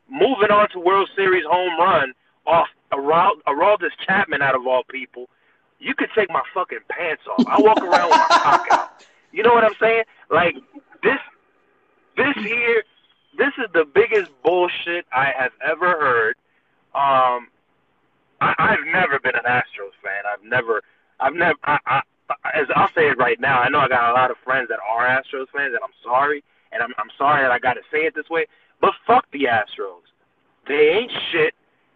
moving 0.09 0.51
on 0.51 0.67
to 0.69 0.79
World 0.79 1.09
Series 1.15 1.45
home 1.45 1.79
run 1.79 2.13
off 2.45 2.67
Aral- 2.91 3.37
Aroldis 3.47 3.91
Chapman 4.05 4.41
out 4.41 4.53
of 4.55 4.67
all 4.67 4.83
people, 4.83 5.29
you 5.79 5.95
could 5.95 6.09
take 6.13 6.29
my 6.29 6.41
fucking 6.53 6.79
pants 6.89 7.23
off. 7.27 7.45
I 7.47 7.59
walk 7.61 7.77
around 7.81 8.09
with 8.09 8.17
my 8.17 8.27
cock 8.43 8.67
out. 8.71 9.05
You 9.31 9.43
know 9.43 9.53
what 9.53 9.63
I'm 9.63 9.75
saying? 9.79 10.03
Like 10.29 10.55
this, 11.03 11.19
this 12.15 12.35
here, 12.35 12.83
this 13.37 13.53
is 13.57 13.67
the 13.73 13.85
biggest 13.85 14.31
bullshit 14.43 15.05
I 15.13 15.31
have 15.37 15.51
ever 15.65 15.91
heard. 15.91 16.35
Um, 16.95 17.47
I, 18.41 18.53
I've 18.57 18.85
never 18.91 19.19
been 19.19 19.35
an 19.35 19.45
Astros 19.45 19.93
fan. 20.03 20.23
I've 20.31 20.43
never, 20.43 20.81
I've 21.19 21.33
never. 21.33 21.57
I, 21.63 21.77
I, 21.85 22.01
as 22.53 22.67
I'll 22.75 22.89
say 22.93 23.09
it 23.09 23.17
right 23.17 23.39
now, 23.39 23.59
I 23.59 23.69
know 23.69 23.79
I 23.79 23.87
got 23.87 24.09
a 24.09 24.13
lot 24.13 24.31
of 24.31 24.37
friends 24.43 24.67
that 24.69 24.79
are 24.87 25.07
Astros 25.07 25.47
fans, 25.55 25.73
and 25.73 25.79
I'm 25.83 25.95
sorry, 26.03 26.43
and 26.71 26.81
I'm 26.81 26.93
I'm 26.97 27.09
sorry 27.17 27.43
that 27.43 27.51
I 27.51 27.59
got 27.59 27.73
to 27.73 27.81
say 27.91 27.99
it 27.99 28.15
this 28.15 28.29
way, 28.29 28.45
but 28.81 28.93
fuck 29.05 29.25
the 29.31 29.45
Astros. 29.45 30.05
They 30.67 30.89
ain't 30.89 31.11
shit. 31.31 31.53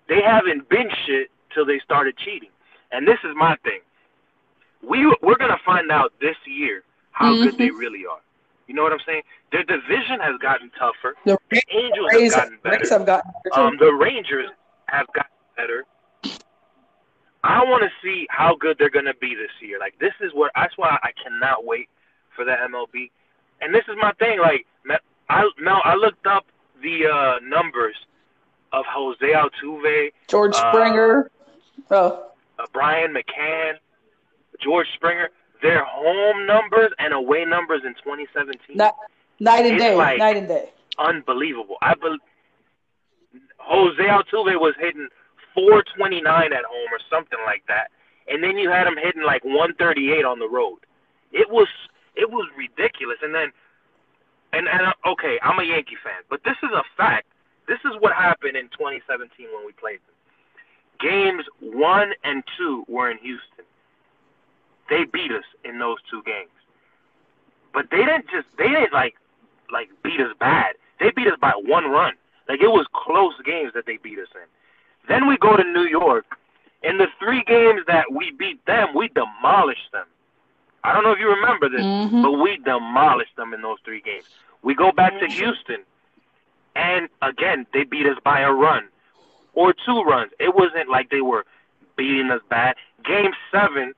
They 0.07 0.21
haven't 0.21 0.69
been 0.69 0.89
shit 1.05 1.29
till 1.53 1.65
they 1.65 1.79
started 1.79 2.17
cheating. 2.17 2.49
And 2.91 3.07
this 3.07 3.19
is 3.23 3.36
my 3.36 3.55
thing. 3.63 3.82
We 4.88 5.05
we're 5.21 5.38
gonna 5.38 5.59
find 5.65 5.91
out 5.91 6.13
this 6.21 6.36
year 6.45 6.84
how 7.12 7.36
good 7.36 7.57
they 7.57 7.72
really 7.72 8.05
are. 8.05 8.20
You 8.68 8.76
know 8.76 8.84
what 8.84 8.93
I'm 8.93 8.99
saying? 9.05 9.24
Their 9.51 9.64
division 9.64 10.20
has 10.22 10.38
gotten 10.41 10.72
tougher. 10.80 11.16
The 11.26 11.38
The 11.49 11.62
Angels 11.72 12.09
Rays, 12.14 12.34
have 12.34 12.43
gotten 12.43 12.59
better. 12.64 12.89
Have 12.89 13.05
gotten 13.05 13.32
better. 13.43 13.62
Um, 13.62 13.78
the 13.80 13.93
Rangers 13.93 14.49
have 14.88 15.07
gotten 15.14 15.32
better. 15.57 15.86
I 17.43 17.64
want 17.64 17.84
to 17.84 17.89
see 18.03 18.28
how 18.30 18.55
good 18.55 18.78
they're 18.78 18.89
going 18.89 19.05
to 19.05 19.16
be 19.16 19.36
this 19.36 19.51
year. 19.62 19.80
Like 19.80 19.97
this 19.99 20.14
is 20.22 20.32
what 20.34 20.51
that's 20.55 20.78
why 20.78 20.97
I 21.03 21.09
cannot 21.22 21.66
wait 21.66 21.89
for 22.36 22.45
the 22.45 22.51
MLB. 22.51 23.09
And 23.62 23.74
this 23.74 23.84
is 23.88 23.95
my 23.99 24.12
thing. 24.14 24.39
Like 24.39 24.66
I 25.30 25.49
Mel, 25.59 25.82
I 25.84 25.95
looked 25.95 26.28
up 26.28 26.45
the 26.82 27.07
uh, 27.07 27.39
numbers 27.43 27.95
of 28.72 28.86
Jose 28.88 29.26
Altuve, 29.26 30.12
George 30.28 30.55
uh, 30.55 30.72
Springer. 30.72 31.32
oh, 31.89 32.28
uh, 32.59 32.66
Brian 32.74 33.14
McCann, 33.14 33.74
George 34.62 34.88
Springer. 34.95 35.30
Their 35.62 35.84
home 35.86 36.45
numbers 36.45 36.91
and 36.99 37.14
away 37.14 37.45
numbers 37.45 37.82
in 37.86 37.93
2017 37.95 38.78
night, 38.78 38.93
night 39.39 39.66
and 39.66 39.78
day. 39.78 39.95
like- 39.95 40.18
night 40.20 40.38
and 40.38 40.47
day. 40.47 40.70
unbelievable. 40.97 41.78
I 41.82 41.93
believe 41.95 42.20
Jose 43.59 44.01
Altuve 44.03 44.59
was 44.59 44.74
hitting 44.80 45.07
429 45.53 46.53
at 46.53 46.64
home 46.66 46.89
or 46.91 46.99
something 47.09 47.39
like 47.45 47.64
that, 47.68 47.91
and 48.28 48.43
then 48.43 48.57
you 48.57 48.70
had 48.70 48.88
him 48.88 48.97
hitting 48.97 49.24
like 49.24 49.43
138 49.43 50.26
on 50.26 50.39
the 50.39 50.49
road. 50.49 50.80
It 51.32 51.49
was 51.49 51.68
it 52.16 52.30
was 52.30 52.47
ridiculous. 52.57 53.18
And 53.22 53.34
then, 53.34 53.51
and 54.53 54.68
and 54.68 54.82
uh, 54.88 55.09
okay, 55.12 55.39
I'm 55.43 55.59
a 55.59 55.64
Yankee 55.64 55.97
fan, 56.03 56.22
but 56.30 56.41
this 56.43 56.57
is 56.64 56.70
a 56.74 56.84
fact. 56.97 57.28
This 57.68 57.80
is 57.86 57.91
what 57.99 58.14
happened 58.14 58.57
in 58.57 58.68
2017 58.70 59.47
when 59.55 59.66
we 59.66 59.72
played 59.74 59.99
them. 60.07 60.16
Games 60.99 61.45
one 61.62 62.12
and 62.24 62.43
two 62.57 62.84
were 62.88 63.09
in 63.09 63.18
Houston. 63.20 63.66
They 64.92 65.06
beat 65.06 65.32
us 65.32 65.46
in 65.64 65.80
those 65.80 66.00
two 66.10 66.22
games, 66.24 66.52
but 67.74 67.89
they 67.92 68.00
didn't 68.04 68.30
just 68.30 68.46
they 68.58 68.68
didn't 68.68 68.92
like 68.92 69.16
like 69.72 69.89
beat 70.04 70.20
us 70.20 70.34
bad. 70.38 70.76
They 71.00 71.12
beat 71.12 71.28
us 71.28 71.39
by 71.39 71.54
one 71.56 71.86
run. 71.89 72.14
Like 72.50 72.60
it 72.62 72.68
was 72.68 72.86
close 72.94 73.34
games 73.46 73.72
that 73.74 73.86
they 73.86 73.96
beat 73.98 74.20
us 74.20 74.28
in. 74.36 74.48
Then 75.08 75.28
we 75.28 75.38
go 75.38 75.56
to 75.56 75.64
New 75.64 75.86
York. 75.86 76.26
In 76.84 76.98
the 76.98 77.08
three 77.20 77.42
games 77.48 77.84
that 77.88 78.12
we 78.12 78.32
beat 78.32 78.66
them, 78.66 78.89
we 78.94 79.08
demolished 79.08 79.92
them. 79.94 80.06
I 80.84 80.92
don't 80.94 81.04
know 81.06 81.12
if 81.14 81.20
you 81.20 81.30
remember 81.30 81.70
this, 81.70 81.86
Mhm. 81.86 82.22
but 82.24 82.34
we 82.34 82.58
demolished 82.58 83.36
them 83.38 83.54
in 83.54 83.62
those 83.62 83.80
three 83.86 84.02
games. 84.02 84.26
We 84.62 84.74
go 84.76 84.92
back 84.92 85.18
to 85.20 85.28
Houston, 85.28 85.84
and 86.76 87.08
again 87.22 87.66
they 87.72 87.86
beat 87.86 88.08
us 88.08 88.18
by 88.26 88.42
a 88.42 88.52
run 88.52 88.89
or 89.54 89.74
two 89.74 90.02
runs. 90.04 90.34
It 90.39 90.54
wasn't 90.54 90.89
like 90.89 91.10
they 91.12 91.22
were 91.22 91.46
beating 91.96 92.30
us 92.30 92.42
bad. 92.50 92.76
Game 93.04 93.34
seven, 93.52 93.94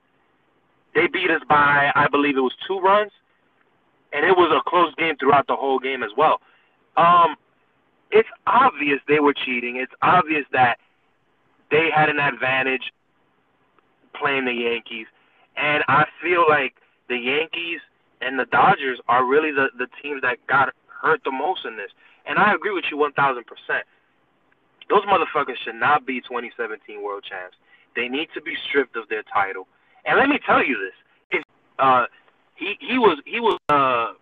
they 0.94 1.06
beat 1.06 1.30
us 1.30 1.42
by 1.48 1.90
I 1.94 2.08
believe 2.08 2.36
it 2.36 2.40
was 2.40 2.54
two 2.66 2.78
runs, 2.78 3.12
and 4.12 4.24
it 4.24 4.36
was 4.36 4.50
a 4.54 4.68
close 4.68 4.94
game 4.96 5.16
throughout 5.16 5.46
the 5.46 5.56
whole 5.56 5.78
game 5.78 6.02
as 6.02 6.10
well. 6.16 6.40
Um, 6.96 7.36
it's 8.10 8.28
obvious 8.46 9.00
they 9.08 9.20
were 9.20 9.34
cheating. 9.34 9.76
It's 9.76 9.92
obvious 10.02 10.44
that 10.52 10.78
they 11.70 11.88
had 11.94 12.08
an 12.08 12.18
advantage 12.20 12.92
playing 14.14 14.44
the 14.44 14.52
Yankees, 14.52 15.06
and 15.56 15.82
I 15.88 16.06
feel 16.22 16.44
like 16.48 16.74
the 17.08 17.16
Yankees 17.16 17.80
and 18.20 18.38
the 18.38 18.46
Dodgers 18.46 19.00
are 19.08 19.24
really 19.24 19.50
the 19.50 19.68
the 19.76 19.88
teams 20.02 20.22
that 20.22 20.38
got 20.46 20.72
hurt 21.02 21.22
the 21.24 21.32
most 21.32 21.64
in 21.66 21.76
this. 21.76 21.90
And 22.26 22.38
I 22.38 22.54
agree 22.54 22.72
with 22.72 22.84
you 22.90 22.96
one 22.96 23.12
thousand 23.12 23.44
percent. 23.46 23.84
Those 24.88 25.04
motherfuckers 25.04 25.56
should 25.64 25.76
not 25.76 26.06
be 26.06 26.20
2017 26.20 27.02
world 27.02 27.24
champs. 27.28 27.56
They 27.96 28.08
need 28.08 28.28
to 28.34 28.42
be 28.42 28.54
stripped 28.68 28.96
of 28.96 29.08
their 29.08 29.22
title. 29.32 29.66
And 30.06 30.18
let 30.18 30.28
me 30.28 30.38
tell 30.44 30.64
you 30.64 30.78
this: 30.78 31.40
if 31.40 31.44
uh, 31.78 32.06
he 32.56 32.76
he 32.80 32.98
was 32.98 33.18
he 33.24 33.40
was 33.40 33.58
uh, 33.68 34.12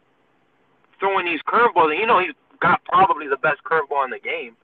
throwing 0.98 1.26
these 1.26 1.40
curveballs, 1.46 1.90
and 1.90 1.98
you 1.98 2.06
know 2.06 2.18
he's 2.20 2.34
got 2.60 2.84
probably 2.84 3.28
the 3.28 3.36
best 3.36 3.62
curveball 3.64 4.04
in 4.04 4.10
the 4.10 4.20
game, 4.20 4.56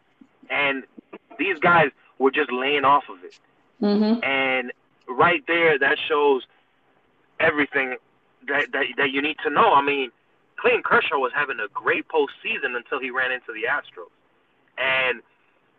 and 0.51 0.85
these 1.39 1.59
guys 1.59 1.89
were 2.19 2.31
just 2.31 2.53
laying 2.53 2.85
off 2.85 3.05
of 3.09 3.23
it. 3.25 3.39
Mhm. 3.83 4.25
And 4.25 4.73
right 5.09 5.43
there, 5.47 5.79
that 5.79 5.99
shows 6.09 6.43
everything 7.41 7.97
that, 8.47 8.73
that 8.73 8.87
that 8.97 9.11
you 9.11 9.23
need 9.23 9.37
to 9.45 9.51
know. 9.51 9.75
I 9.75 9.83
mean, 9.83 10.11
Clayton 10.57 10.83
Kershaw 10.83 11.19
was 11.19 11.33
having 11.35 11.59
a 11.61 11.69
great 11.73 12.07
postseason 12.09 12.77
until 12.77 13.01
he 13.01 13.11
ran 13.11 13.33
into 13.33 13.53
the 13.53 13.65
Astros, 13.69 14.11
and 14.79 15.21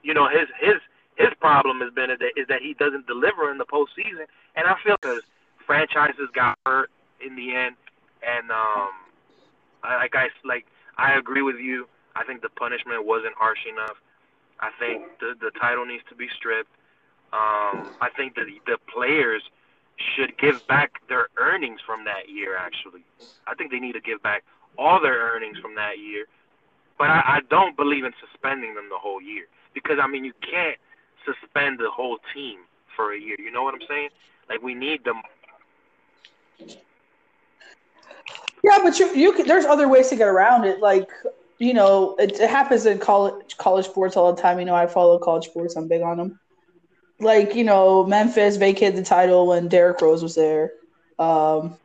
you 0.03 0.13
know 0.13 0.27
his 0.27 0.47
his 0.59 0.75
his 1.19 1.29
problem 1.41 1.81
has 1.81 1.93
been 1.93 2.09
is 2.09 2.47
that, 2.47 2.61
he 2.61 2.73
doesn't 2.73 3.05
deliver 3.05 3.51
in 3.51 3.57
the 3.57 3.65
postseason, 3.65 4.25
and 4.55 4.67
I 4.67 4.75
feel 4.83 4.95
because 4.99 5.21
franchises 5.67 6.29
got 6.33 6.57
hurt 6.65 6.89
in 7.19 7.35
the 7.35 7.53
end, 7.53 7.75
and 8.25 8.49
um, 8.49 8.89
I, 9.83 9.97
like 9.97 10.15
I 10.15 10.29
like 10.45 10.65
I 10.97 11.17
agree 11.17 11.41
with 11.41 11.57
you. 11.57 11.87
I 12.15 12.23
think 12.23 12.41
the 12.41 12.49
punishment 12.49 13.05
wasn't 13.05 13.35
harsh 13.35 13.59
enough. 13.69 13.97
I 14.61 14.69
think 14.79 15.03
the 15.19 15.35
the 15.39 15.51
title 15.59 15.85
needs 15.85 16.03
to 16.09 16.15
be 16.15 16.27
stripped. 16.35 16.71
Um, 17.33 17.91
I 18.01 18.09
think 18.15 18.35
that 18.35 18.45
the 18.65 18.77
players 18.91 19.43
should 20.15 20.37
give 20.37 20.65
back 20.67 21.05
their 21.09 21.27
earnings 21.37 21.81
from 21.85 22.05
that 22.05 22.29
year. 22.29 22.55
Actually, 22.55 23.03
I 23.45 23.55
think 23.55 23.71
they 23.71 23.79
need 23.79 23.93
to 23.93 24.01
give 24.01 24.23
back 24.23 24.43
all 24.77 25.01
their 25.01 25.19
earnings 25.19 25.57
from 25.59 25.75
that 25.75 25.99
year. 25.99 26.27
But 26.97 27.09
I, 27.09 27.21
I 27.25 27.39
don't 27.49 27.75
believe 27.75 28.05
in 28.05 28.13
suspending 28.19 28.75
them 28.75 28.87
the 28.89 28.97
whole 28.97 29.21
year 29.21 29.45
because 29.73 29.99
I 30.01 30.07
mean 30.07 30.23
you 30.23 30.33
can't 30.41 30.77
suspend 31.25 31.79
the 31.79 31.89
whole 31.89 32.17
team 32.33 32.59
for 32.95 33.13
a 33.13 33.19
year. 33.19 33.35
You 33.39 33.51
know 33.51 33.63
what 33.63 33.73
I'm 33.73 33.87
saying? 33.87 34.09
Like 34.49 34.61
we 34.61 34.73
need 34.73 35.03
them. 35.03 35.21
Yeah, 38.63 38.79
but 38.83 38.99
you 38.99 39.13
you 39.15 39.33
can, 39.33 39.47
there's 39.47 39.65
other 39.65 39.87
ways 39.87 40.09
to 40.09 40.15
get 40.15 40.27
around 40.27 40.65
it. 40.65 40.79
Like 40.79 41.09
you 41.59 41.73
know, 41.73 42.15
it, 42.17 42.39
it 42.39 42.49
happens 42.49 42.85
in 42.85 42.99
college 42.99 43.57
college 43.57 43.85
sports 43.85 44.17
all 44.17 44.33
the 44.33 44.41
time. 44.41 44.59
You 44.59 44.65
know, 44.65 44.75
I 44.75 44.87
follow 44.87 45.17
college 45.19 45.45
sports. 45.45 45.75
I'm 45.75 45.87
big 45.87 46.01
on 46.01 46.17
them. 46.17 46.39
Like 47.19 47.55
you 47.55 47.63
know, 47.63 48.05
Memphis 48.05 48.57
vacated 48.57 48.95
the 48.95 49.03
title 49.03 49.47
when 49.47 49.67
Derrick 49.67 50.01
Rose 50.01 50.23
was 50.23 50.35
there. 50.35 50.73
Um, 51.19 51.77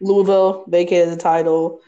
Louisville 0.00 0.64
vacated 0.68 1.10
the 1.10 1.20
title. 1.20 1.80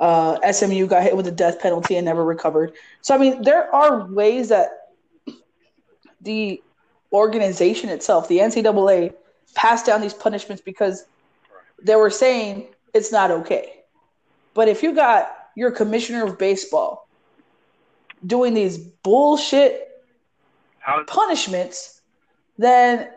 Uh, 0.00 0.36
SMU 0.50 0.86
got 0.86 1.04
hit 1.04 1.16
with 1.16 1.28
a 1.28 1.32
death 1.32 1.60
penalty 1.60 1.96
and 1.96 2.04
never 2.04 2.24
recovered. 2.24 2.72
So 3.02 3.14
I 3.14 3.18
mean, 3.18 3.42
there 3.42 3.72
are 3.74 4.06
ways 4.06 4.48
that 4.48 4.81
the 6.22 6.62
organization 7.12 7.90
itself, 7.90 8.28
the 8.28 8.38
NCAA, 8.38 9.14
passed 9.54 9.86
down 9.86 10.00
these 10.00 10.14
punishments 10.14 10.62
because 10.62 11.04
they 11.82 11.96
were 11.96 12.10
saying 12.10 12.68
it's 12.94 13.12
not 13.12 13.30
okay. 13.30 13.80
But 14.54 14.68
if 14.68 14.82
you 14.82 14.94
got 14.94 15.32
your 15.56 15.70
commissioner 15.70 16.24
of 16.24 16.38
baseball 16.38 17.08
doing 18.26 18.54
these 18.54 18.78
bullshit 18.78 20.02
How 20.78 21.04
punishments, 21.04 22.00
then 22.58 23.10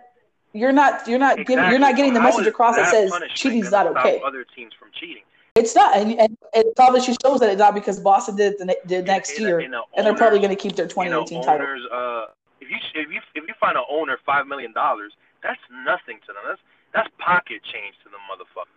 you're 0.54 0.72
not 0.72 1.08
you're 1.08 1.20
not 1.20 1.38
giving 1.46 1.66
you're 1.70 1.80
not 1.80 1.96
getting 1.96 2.14
the 2.14 2.22
How 2.22 2.28
message 2.28 2.48
across 2.48 2.76
that 2.76 2.90
says 2.90 3.12
cheating's 3.34 3.72
not 3.72 3.88
okay. 3.88 4.22
Other 4.26 4.46
teams 4.56 4.74
from 4.78 4.90
cheating. 4.94 5.24
It's 5.56 5.74
not, 5.74 5.96
and, 5.96 6.20
and 6.20 6.38
it 6.54 6.74
obviously 6.78 7.16
shows 7.24 7.40
that 7.40 7.50
it's 7.50 7.60
not 7.60 7.74
because 7.74 7.98
Boston 7.98 8.36
did 8.36 8.54
it 8.54 8.60
the, 8.60 8.78
did 8.88 9.06
next 9.06 9.40
year, 9.40 9.60
and 9.60 10.06
they're 10.06 10.14
probably 10.14 10.40
going 10.40 10.50
to 10.50 10.56
keep 10.58 10.76
their 10.76 10.86
you 10.86 11.10
know, 11.10 11.24
2018 11.26 11.44
title. 11.44 11.88
uh, 11.94 12.26
if 12.66 12.72
you 12.72 12.78
if 13.02 13.10
you 13.12 13.22
if 13.36 13.48
you 13.48 13.54
find 13.60 13.78
an 13.78 13.84
owner 13.90 14.18
five 14.26 14.48
million 14.48 14.74
dollars, 14.74 15.14
that's 15.44 15.60
nothing 15.86 16.20
to 16.28 16.34
them. 16.34 16.44
That's 16.48 16.62
that's 16.94 17.10
pocket 17.20 17.62
change 17.64 17.96
to 18.04 18.10
the 18.10 18.18
motherfucker. 18.30 18.74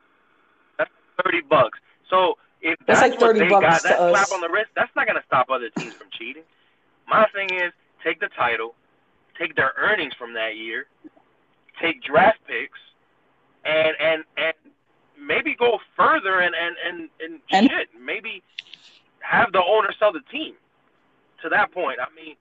That's 0.79 0.91
thirty 1.25 1.41
bucks. 1.41 1.79
So 2.11 2.37
if 2.61 2.79
That's 2.87 3.01
that's, 3.01 3.13
like 3.13 3.21
what 3.21 3.37
they 3.39 3.49
bucks 3.49 3.83
got, 3.83 3.83
that 3.85 4.01
us. 4.01 4.11
slap 4.29 4.33
on 4.37 4.41
the 4.41 4.49
wrist, 4.53 4.71
that's 4.75 4.95
not 4.97 5.07
gonna 5.07 5.23
stop 5.27 5.49
other 5.51 5.71
teams 5.71 5.95
from 5.95 6.09
cheating. 6.11 6.43
My 7.09 7.27
thing 7.35 7.49
is 7.53 7.73
take 8.05 8.21
the 8.21 8.29
title, 8.29 8.75
take 9.39 9.55
their 9.57 9.73
earnings 9.79 10.13
from 10.15 10.35
that 10.35 10.57
year, 10.57 10.87
take 11.81 12.03
draft 12.03 12.39
picks, 12.47 12.79
and 13.65 13.95
and 14.01 14.25
and 14.37 14.55
maybe 15.21 15.55
go 15.55 15.79
further 15.97 16.41
and 16.41 16.55
and 16.55 16.77
and, 16.87 17.09
and, 17.21 17.41
And- 17.51 17.71
shit. 17.71 17.89
Maybe 17.99 18.43
have 19.21 19.53
the 19.53 19.63
owner 19.63 19.93
sell 19.99 20.13
the 20.13 20.21
team. 20.33 20.55
To 21.43 21.49
that 21.51 21.71
point, 21.71 22.01
I 22.01 22.13
mean, 22.21 22.35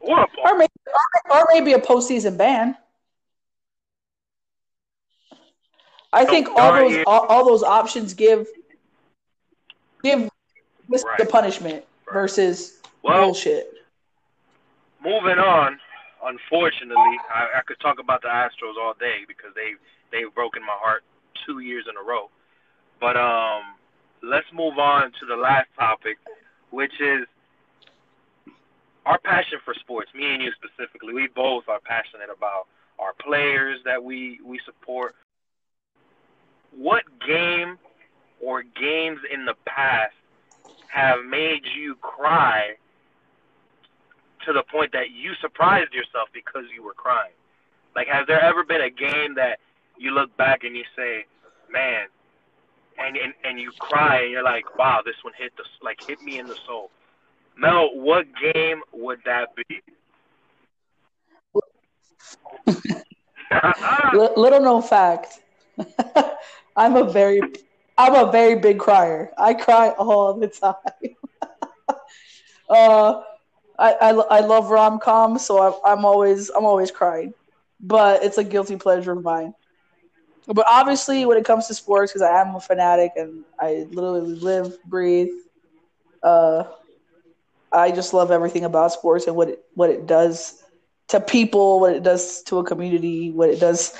Or 0.00 0.20
a 0.20 0.26
or 0.44 0.58
maybe 0.58 0.72
or, 1.30 1.38
or 1.38 1.46
maybe 1.52 1.72
a 1.72 1.78
postseason 1.78 2.36
ban. 2.36 2.76
I 6.12 6.24
think 6.24 6.48
all 6.48 6.72
those 6.72 7.02
all, 7.06 7.26
all 7.26 7.44
those 7.44 7.62
options 7.62 8.14
give 8.14 8.46
give 10.02 10.28
this 10.88 11.02
the 11.02 11.08
Right. 11.18 11.28
punishment 11.28 11.84
versus 12.12 12.80
Well- 13.02 13.24
bullshit. 13.24 13.70
moving 15.02 15.38
on. 15.38 15.78
Unfortunately, 16.22 17.18
I, 17.28 17.58
I 17.58 17.62
could 17.66 17.78
talk 17.80 17.98
about 17.98 18.22
the 18.22 18.28
Astros 18.28 18.78
all 18.80 18.94
day 18.98 19.24
because 19.28 19.52
they 19.54 19.74
they've 20.10 20.32
broken 20.34 20.62
my 20.62 20.72
heart 20.72 21.02
two 21.46 21.58
years 21.58 21.84
in 21.88 21.96
a 21.96 22.02
row. 22.02 22.30
But 23.00 23.16
um, 23.18 23.74
let's 24.22 24.46
move 24.52 24.78
on 24.78 25.12
to 25.20 25.26
the 25.26 25.36
last 25.36 25.68
topic, 25.78 26.16
which 26.70 26.98
is 27.00 27.26
our 29.06 29.18
passion 29.18 29.58
for 29.64 29.74
sports. 29.74 30.10
Me 30.14 30.32
and 30.32 30.42
you 30.42 30.50
specifically, 30.52 31.12
we 31.12 31.28
both 31.34 31.64
are 31.68 31.80
passionate 31.80 32.30
about 32.34 32.66
our 32.98 33.12
players 33.20 33.78
that 33.84 34.02
we 34.02 34.40
we 34.44 34.60
support. 34.64 35.14
What 36.76 37.04
game 37.26 37.78
or 38.40 38.62
games 38.62 39.20
in 39.32 39.44
the 39.44 39.54
past 39.64 40.14
have 40.88 41.24
made 41.24 41.62
you 41.76 41.96
cry 41.96 42.74
to 44.46 44.52
the 44.52 44.62
point 44.70 44.92
that 44.92 45.10
you 45.10 45.32
surprised 45.40 45.92
yourself 45.92 46.28
because 46.32 46.64
you 46.74 46.82
were 46.82 46.94
crying? 46.94 47.32
Like, 47.94 48.08
has 48.08 48.26
there 48.26 48.42
ever 48.42 48.64
been 48.64 48.80
a 48.80 48.90
game 48.90 49.34
that 49.36 49.58
you 49.96 50.10
look 50.10 50.36
back 50.36 50.64
and 50.64 50.76
you 50.76 50.84
say, 50.96 51.26
"Man," 51.70 52.06
and 52.98 53.16
and, 53.16 53.34
and 53.44 53.60
you 53.60 53.70
cry 53.78 54.22
and 54.22 54.30
you're 54.30 54.42
like, 54.42 54.76
"Wow, 54.78 55.02
this 55.04 55.16
one 55.22 55.34
hit 55.36 55.56
the 55.56 55.64
like 55.82 56.00
hit 56.00 56.20
me 56.22 56.38
in 56.38 56.46
the 56.46 56.56
soul." 56.66 56.90
Mel, 57.56 57.88
what 57.94 58.26
game 58.52 58.80
would 58.92 59.20
that 59.24 59.48
be? 59.56 59.80
Li- 64.12 64.28
little 64.36 64.60
known 64.60 64.82
fact, 64.82 65.40
I'm 66.76 66.96
a 66.96 67.04
very 67.04 67.42
I'm 67.96 68.14
a 68.14 68.30
very 68.30 68.56
big 68.56 68.78
crier. 68.78 69.32
I 69.38 69.54
cry 69.54 69.90
all 69.90 70.34
the 70.34 70.48
time. 70.48 70.74
uh, 72.68 73.20
I, 73.78 73.92
I 73.92 74.10
I 74.10 74.40
love 74.40 74.70
rom 74.70 74.98
coms, 74.98 75.44
so 75.46 75.60
I'm, 75.62 75.98
I'm 75.98 76.04
always 76.04 76.50
I'm 76.50 76.64
always 76.64 76.90
crying, 76.90 77.34
but 77.80 78.22
it's 78.24 78.38
a 78.38 78.44
guilty 78.44 78.76
pleasure 78.76 79.12
of 79.12 79.22
mine. 79.22 79.54
But 80.46 80.66
obviously, 80.68 81.24
when 81.26 81.38
it 81.38 81.44
comes 81.44 81.66
to 81.68 81.74
sports, 81.74 82.12
because 82.12 82.22
I 82.22 82.40
am 82.40 82.54
a 82.54 82.60
fanatic 82.60 83.12
and 83.16 83.44
I 83.58 83.86
literally 83.90 84.34
live, 84.34 84.82
breathe, 84.84 85.32
uh, 86.22 86.64
I 87.74 87.90
just 87.90 88.14
love 88.14 88.30
everything 88.30 88.64
about 88.64 88.92
sports 88.92 89.26
and 89.26 89.36
what 89.36 89.48
it 89.48 89.64
what 89.74 89.90
it 89.90 90.06
does 90.06 90.62
to 91.08 91.20
people, 91.20 91.80
what 91.80 91.94
it 91.94 92.02
does 92.02 92.42
to 92.44 92.58
a 92.58 92.64
community, 92.64 93.30
what 93.30 93.50
it 93.50 93.60
does. 93.60 93.96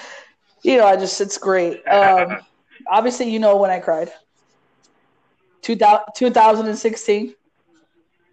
You 0.62 0.78
know, 0.78 0.86
I 0.86 0.96
just 0.96 1.20
it's 1.20 1.38
great. 1.38 1.86
Um, 1.88 2.38
obviously, 2.90 3.30
you 3.30 3.38
know 3.38 3.56
when 3.56 3.70
I 3.70 3.80
cried. 3.80 4.10
2000, 5.62 6.04
2016. 6.14 7.34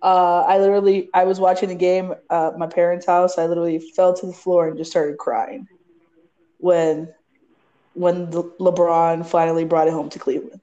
Uh, 0.03 0.41
I 0.47 0.57
literally 0.57 1.09
I 1.13 1.25
was 1.25 1.39
watching 1.39 1.69
the 1.69 1.75
game 1.75 2.13
at 2.29 2.57
my 2.57 2.67
parents' 2.67 3.05
house. 3.05 3.37
I 3.37 3.45
literally 3.45 3.79
fell 3.79 4.13
to 4.15 4.25
the 4.25 4.33
floor 4.33 4.67
and 4.67 4.77
just 4.77 4.91
started 4.91 5.17
crying 5.17 5.67
when 6.57 7.13
when 7.93 8.29
the, 8.29 8.43
LeBron 8.59 9.25
finally 9.25 9.65
brought 9.65 9.87
it 9.87 9.93
home 9.93 10.09
to 10.09 10.19
Cleveland. 10.19 10.61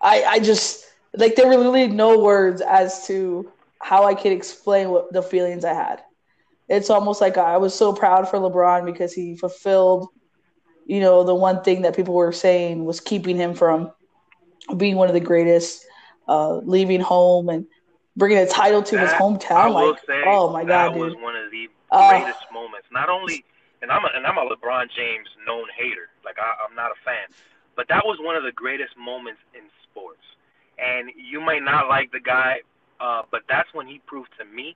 I 0.00 0.24
I 0.24 0.38
just 0.38 0.84
like 1.14 1.34
there 1.34 1.46
were 1.46 1.56
literally 1.56 1.88
no 1.88 2.18
words 2.18 2.60
as 2.60 3.06
to 3.06 3.50
how 3.80 4.04
I 4.04 4.14
could 4.14 4.32
explain 4.32 4.90
what 4.90 5.12
the 5.12 5.22
feelings 5.22 5.64
I 5.64 5.74
had. 5.74 6.02
It's 6.68 6.90
almost 6.90 7.20
like 7.20 7.36
I 7.36 7.56
was 7.58 7.74
so 7.74 7.92
proud 7.92 8.28
for 8.28 8.38
LeBron 8.38 8.84
because 8.84 9.12
he 9.12 9.36
fulfilled, 9.36 10.08
you 10.86 11.00
know, 11.00 11.24
the 11.24 11.34
one 11.34 11.62
thing 11.62 11.82
that 11.82 11.96
people 11.96 12.14
were 12.14 12.32
saying 12.32 12.84
was 12.84 13.00
keeping 13.00 13.36
him 13.36 13.54
from 13.54 13.90
being 14.76 14.96
one 14.96 15.08
of 15.08 15.14
the 15.14 15.20
greatest, 15.20 15.84
uh, 16.28 16.56
leaving 16.58 17.00
home 17.00 17.48
and 17.48 17.66
bringing 18.16 18.38
a 18.38 18.46
title 18.46 18.82
to 18.82 18.98
his 18.98 19.10
hometown. 19.12 19.72
Like, 19.74 19.98
say 20.06 20.22
oh 20.26 20.52
my 20.52 20.64
god, 20.64 20.92
that 20.92 20.98
was 20.98 21.14
one 21.22 21.36
of 21.36 21.50
the 21.50 21.68
Uh, 21.90 22.18
greatest 22.20 22.44
moments. 22.52 22.86
Not 22.90 23.08
only, 23.08 23.44
and 23.82 23.90
I'm 23.90 24.04
a, 24.04 24.08
and 24.14 24.26
I'm 24.26 24.38
a 24.38 24.46
LeBron 24.48 24.90
James 24.96 25.28
known 25.46 25.66
hater. 25.76 26.08
Like 26.24 26.36
I, 26.38 26.64
I'm 26.66 26.74
not 26.74 26.90
a 26.90 26.98
fan, 27.04 27.28
but 27.76 27.88
that 27.88 28.04
was 28.04 28.18
one 28.20 28.36
of 28.36 28.42
the 28.42 28.52
greatest 28.52 28.96
moments 28.96 29.40
in 29.54 29.62
sports. 29.84 30.22
And 30.78 31.10
you 31.16 31.40
might 31.40 31.62
not 31.62 31.88
like 31.88 32.10
the 32.12 32.20
guy, 32.20 32.60
uh, 33.00 33.22
but 33.30 33.42
that's 33.48 33.68
when 33.72 33.86
he 33.86 34.00
proved 34.06 34.30
to 34.38 34.44
me 34.44 34.74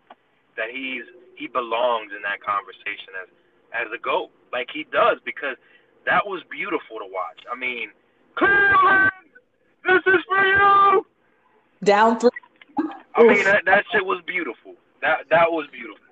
that 0.56 0.68
he's 0.70 1.04
he 1.36 1.46
belongs 1.46 2.12
in 2.14 2.22
that 2.22 2.40
conversation 2.42 3.14
as 3.22 3.28
as 3.72 3.86
a 3.94 3.98
goat, 3.98 4.30
like 4.52 4.68
he 4.72 4.84
does, 4.92 5.18
because 5.24 5.56
that 6.06 6.26
was 6.26 6.42
beautiful 6.50 6.98
to 6.98 7.06
watch. 7.06 7.40
I 7.50 7.56
mean, 7.56 7.90
Cleveland, 8.36 9.10
this 9.86 10.02
is 10.06 10.20
for 10.28 10.44
you. 10.46 11.06
Down 11.84 12.18
three. 12.18 12.30
I 13.14 13.22
mean 13.22 13.44
that 13.44 13.64
that 13.66 13.84
shit 13.92 14.04
was 14.04 14.20
beautiful. 14.26 14.74
That 15.02 15.24
that 15.30 15.50
was 15.50 15.66
beautiful. 15.72 16.04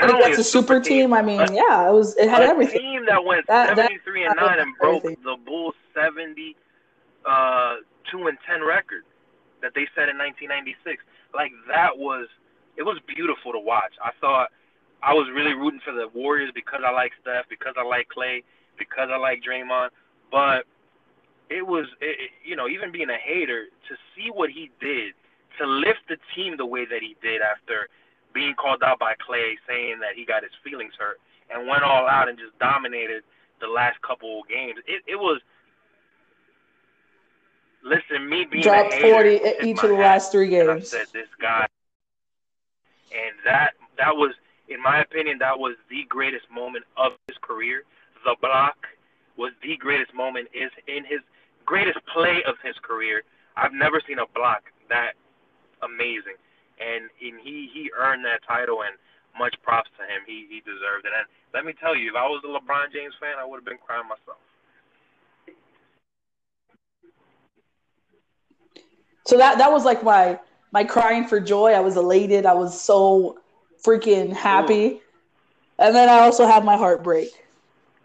When 0.00 0.10
it 0.10 0.38
a 0.38 0.44
super 0.44 0.78
team, 0.78 1.12
I 1.12 1.22
mean, 1.22 1.40
yeah, 1.52 1.88
it 1.88 1.92
was. 1.92 2.16
It 2.16 2.28
had 2.28 2.42
a 2.42 2.46
everything. 2.46 2.78
team 2.80 3.06
that 3.06 3.24
went 3.24 3.46
That- 3.48 3.74
that- 3.74 3.88
73 3.90 4.24
and 4.26 4.34
9 4.36 4.58
and 4.60 4.76
broke 4.78 5.04
everything. 5.04 5.24
the 5.24 5.36
Bulls 5.44 5.74
70 5.94 6.54
uh 7.26 7.76
2 8.10 8.28
and 8.28 8.38
10 8.48 8.64
record 8.64 9.02
that 9.62 9.72
they 9.74 9.86
set 9.94 10.08
in 10.08 10.18
1996. 10.18 11.02
Like 11.34 11.52
that 11.68 11.96
was 11.96 12.28
it 12.76 12.82
was 12.82 12.98
beautiful 13.06 13.52
to 13.52 13.60
watch. 13.60 13.92
I 14.02 14.10
thought 14.20 14.50
I 15.02 15.14
was 15.14 15.28
really 15.34 15.54
rooting 15.54 15.80
for 15.84 15.92
the 15.92 16.08
Warriors 16.14 16.50
because 16.54 16.80
I 16.86 16.90
like 16.92 17.12
Steph, 17.22 17.46
because 17.50 17.74
I 17.78 17.84
like 17.84 18.08
Clay, 18.08 18.42
because 18.78 19.10
I 19.12 19.18
like 19.18 19.42
Draymond, 19.42 19.90
but 20.30 20.64
it 21.50 21.66
was 21.66 21.86
it- 22.00 22.30
you 22.44 22.56
know, 22.56 22.68
even 22.68 22.92
being 22.92 23.10
a 23.10 23.18
hater 23.18 23.66
to 23.88 23.96
see 24.14 24.30
what 24.30 24.50
he 24.50 24.70
did 24.80 25.14
to 25.58 25.66
lift 25.66 26.06
the 26.08 26.18
team 26.34 26.56
the 26.56 26.66
way 26.66 26.84
that 26.84 27.02
he 27.02 27.16
did 27.22 27.42
after 27.42 27.88
being 28.32 28.54
called 28.54 28.82
out 28.82 28.98
by 28.98 29.14
Clay 29.18 29.58
saying 29.66 29.98
that 30.00 30.14
he 30.14 30.24
got 30.24 30.42
his 30.42 30.52
feelings 30.62 30.92
hurt 30.98 31.20
and 31.50 31.66
went 31.66 31.82
all 31.82 32.06
out 32.06 32.28
and 32.28 32.38
just 32.38 32.56
dominated 32.58 33.24
the 33.60 33.66
last 33.66 34.00
couple 34.02 34.40
of 34.40 34.48
games. 34.48 34.78
It 34.86 35.02
it 35.06 35.16
was 35.16 35.40
listen, 37.82 38.28
me 38.28 38.44
being 38.50 38.62
Dropped 38.62 38.92
a 38.92 38.96
hater, 38.96 39.14
40 39.14 39.38
tip 39.38 39.64
each 39.64 39.82
of 39.82 39.90
the 39.90 39.96
last 39.96 40.32
three 40.32 40.48
games. 40.48 40.90
said 40.90 41.06
this 41.12 41.28
guy 41.40 41.66
and 43.12 43.34
that 43.44 43.74
that 43.96 44.16
was 44.16 44.34
in 44.68 44.82
my 44.82 45.00
opinion 45.00 45.38
that 45.38 45.58
was 45.58 45.76
the 45.90 46.04
greatest 46.08 46.44
moment 46.50 46.84
of 46.96 47.12
his 47.26 47.36
career. 47.40 47.84
The 48.24 48.36
block 48.40 48.76
was 49.36 49.52
the 49.62 49.76
greatest 49.76 50.12
moment 50.14 50.48
is 50.52 50.70
in 50.86 51.04
his 51.04 51.20
greatest 51.64 51.98
play 52.12 52.42
of 52.46 52.56
his 52.62 52.74
career. 52.82 53.22
I've 53.56 53.72
never 53.72 54.00
seen 54.06 54.18
a 54.18 54.26
block 54.34 54.64
that 54.88 55.12
amazing. 55.82 56.36
And 56.78 57.08
and 57.22 57.40
he 57.40 57.70
he 57.72 57.90
earned 57.96 58.24
that 58.24 58.44
title 58.46 58.82
and 58.82 58.94
much 59.38 59.56
props 59.62 59.90
to 59.96 60.04
him. 60.04 60.22
He 60.26 60.46
he 60.50 60.60
deserved 60.60 61.06
it. 61.06 61.12
And 61.16 61.26
let 61.54 61.64
me 61.64 61.72
tell 61.72 61.96
you, 61.96 62.10
if 62.10 62.16
I 62.16 62.26
was 62.28 62.42
a 62.44 62.50
LeBron 62.52 62.92
James 62.92 63.14
fan, 63.18 63.40
I 63.40 63.44
would 63.44 63.56
have 63.56 63.68
been 63.68 63.80
crying 63.80 64.06
myself. 64.06 64.42
So 69.28 69.36
that 69.36 69.58
that 69.58 69.70
was 69.70 69.84
like 69.84 70.02
my 70.02 70.40
my 70.72 70.84
crying 70.84 71.26
for 71.26 71.38
joy. 71.38 71.72
I 71.72 71.80
was 71.80 71.98
elated. 71.98 72.46
I 72.46 72.54
was 72.54 72.80
so 72.80 73.38
freaking 73.84 74.32
happy. 74.32 75.02
And 75.78 75.94
then 75.94 76.08
I 76.08 76.20
also 76.20 76.46
had 76.46 76.64
my 76.64 76.78
heartbreak. 76.78 77.28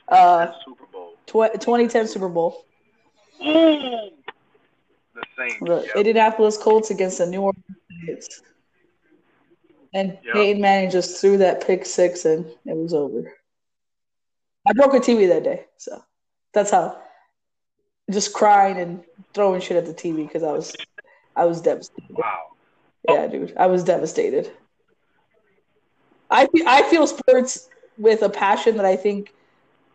Uh, 0.09 0.51
Super 0.65 0.85
Bowl. 0.91 1.13
tw- 1.25 1.53
2010 1.53 2.07
Super 2.09 2.27
Bowl. 2.27 2.65
Ooh. 3.41 4.09
The 5.15 5.23
same. 5.37 5.57
The 5.61 5.85
yeah. 5.85 5.91
Indianapolis 5.95 6.57
Colts 6.57 6.91
against 6.91 7.19
the 7.19 7.25
New 7.25 7.39
Orleans 7.39 7.63
Saints. 8.05 8.41
And 9.93 10.17
Yeah. 10.25 10.33
Peyton 10.33 10.61
Manning 10.61 10.91
just 10.91 11.21
threw 11.21 11.37
that 11.37 11.65
pick 11.65 11.85
six 11.85 12.25
and 12.25 12.45
it 12.65 12.75
was 12.75 12.93
over. 12.93 13.33
I 14.67 14.73
broke 14.73 14.93
a 14.93 14.99
TV 14.99 15.29
that 15.29 15.43
day, 15.45 15.67
so 15.77 16.03
that's 16.53 16.71
how. 16.71 16.99
Just 18.11 18.33
crying 18.33 18.77
and 18.77 19.01
throwing 19.33 19.61
shit 19.61 19.77
at 19.77 19.85
the 19.85 19.93
TV 19.93 20.27
because 20.27 20.43
I 20.43 20.51
was, 20.51 20.75
I 21.35 21.45
was 21.45 21.61
devastated. 21.61 22.15
Wow. 22.15 22.51
Yeah, 23.07 23.27
dude, 23.27 23.53
I 23.57 23.67
was 23.67 23.83
devastated. 23.83 24.51
I 26.29 26.47
I 26.65 26.83
feel 26.83 27.05
sports 27.05 27.69
with 27.97 28.21
a 28.21 28.29
passion 28.29 28.77
that 28.77 28.85
I 28.85 28.95
think 28.95 29.33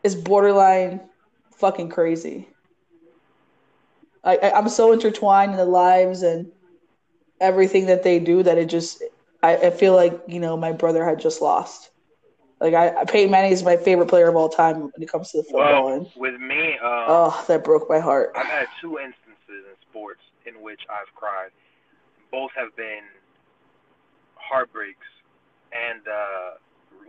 is 0.05 0.15
borderline 0.15 1.01
fucking 1.57 1.89
crazy. 1.89 2.49
I, 4.23 4.37
I 4.37 4.53
I'm 4.53 4.69
so 4.69 4.93
intertwined 4.93 5.53
in 5.53 5.57
the 5.57 5.65
lives 5.65 6.23
and 6.23 6.51
everything 7.41 7.87
that 7.87 8.03
they 8.03 8.19
do 8.19 8.43
that 8.43 8.59
it 8.59 8.69
just 8.69 9.03
I, 9.43 9.57
I 9.57 9.71
feel 9.71 9.95
like 9.95 10.21
you 10.29 10.41
know 10.41 10.57
my 10.57 10.73
brother 10.73 11.05
had 11.05 11.19
just 11.19 11.41
lost. 11.41 11.91
Like 12.61 12.75
I, 12.75 13.05
Peyton 13.05 13.31
Manning 13.31 13.53
is 13.53 13.63
my 13.63 13.77
favorite 13.77 14.09
player 14.09 14.29
of 14.29 14.35
all 14.37 14.49
time 14.49 14.81
when 14.81 14.91
it 15.01 15.09
comes 15.09 15.31
to 15.31 15.39
the 15.39 15.45
football, 15.45 15.87
Well, 15.87 15.95
and 15.95 16.07
with 16.17 16.41
me, 16.41 16.73
um, 16.73 17.05
oh, 17.07 17.45
that 17.47 17.63
broke 17.63 17.89
my 17.89 18.01
heart. 18.01 18.33
I've 18.37 18.47
had 18.47 18.67
two 18.81 18.99
instances 18.99 19.29
in 19.49 19.77
sports 19.89 20.21
in 20.49 20.63
which 20.63 20.81
I've 20.89 21.13
cried. 21.15 21.51
Both 22.33 22.51
have 22.57 22.75
been 22.77 23.05
heartbreaks 24.35 25.07
and 25.73 26.03
uh, 26.09 26.51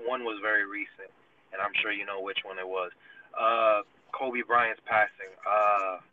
one 0.05 0.23
was 0.23 0.39
very 0.41 0.65
recent, 0.65 1.11
and 1.51 1.61
I'm 1.61 1.71
sure 1.81 1.91
you 1.91 2.05
know 2.05 2.21
which 2.21 2.43
one 2.43 2.59
it 2.59 2.67
was. 2.67 2.91
Uh, 3.31 3.81
Kobe 4.11 4.41
Bryant's 4.43 4.81
passing. 4.85 5.31
Uh, 5.45 6.03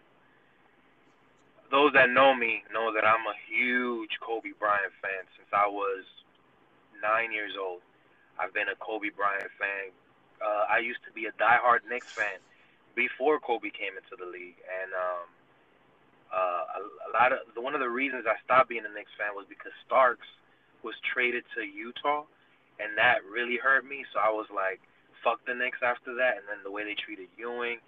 those 1.70 1.92
that 1.94 2.10
know 2.10 2.34
me 2.34 2.62
know 2.72 2.94
that 2.94 3.02
I'm 3.02 3.26
a 3.26 3.36
huge 3.50 4.14
Kobe 4.22 4.54
Bryant 4.58 4.94
fan 5.02 5.26
since 5.34 5.50
I 5.50 5.66
was 5.66 6.06
nine 7.02 7.32
years 7.32 7.58
old. 7.58 7.82
I've 8.38 8.54
been 8.54 8.68
a 8.68 8.78
Kobe 8.78 9.10
Bryant 9.10 9.50
fan. 9.58 9.90
Uh, 10.38 10.68
I 10.68 10.78
used 10.78 11.00
to 11.08 11.12
be 11.12 11.26
a 11.26 11.34
diehard 11.40 11.88
Knicks 11.88 12.12
fan 12.14 12.38
before 12.94 13.40
Kobe 13.40 13.72
came 13.72 13.96
into 13.96 14.14
the 14.14 14.28
league, 14.28 14.60
and 14.68 14.92
um, 14.92 15.26
uh, 16.32 16.64
a, 16.76 16.80
a 16.80 17.10
lot 17.14 17.32
of 17.32 17.38
one 17.56 17.74
of 17.74 17.80
the 17.80 17.88
reasons 17.88 18.24
I 18.26 18.36
stopped 18.44 18.68
being 18.68 18.84
a 18.84 18.92
Knicks 18.92 19.12
fan 19.18 19.34
was 19.34 19.46
because 19.48 19.72
Starks 19.86 20.26
was 20.82 20.94
traded 21.02 21.44
to 21.56 21.62
Utah, 21.62 22.24
and 22.78 22.96
that 22.96 23.24
really 23.24 23.56
hurt 23.56 23.84
me. 23.84 24.04
So 24.12 24.20
I 24.20 24.30
was 24.30 24.46
like, 24.54 24.80
"Fuck 25.22 25.44
the 25.46 25.54
Knicks" 25.54 25.78
after 25.82 26.14
that, 26.16 26.38
and 26.38 26.46
then 26.48 26.60
the 26.64 26.70
way 26.70 26.84
they 26.84 26.94
treated 26.94 27.28
Ewing, 27.36 27.78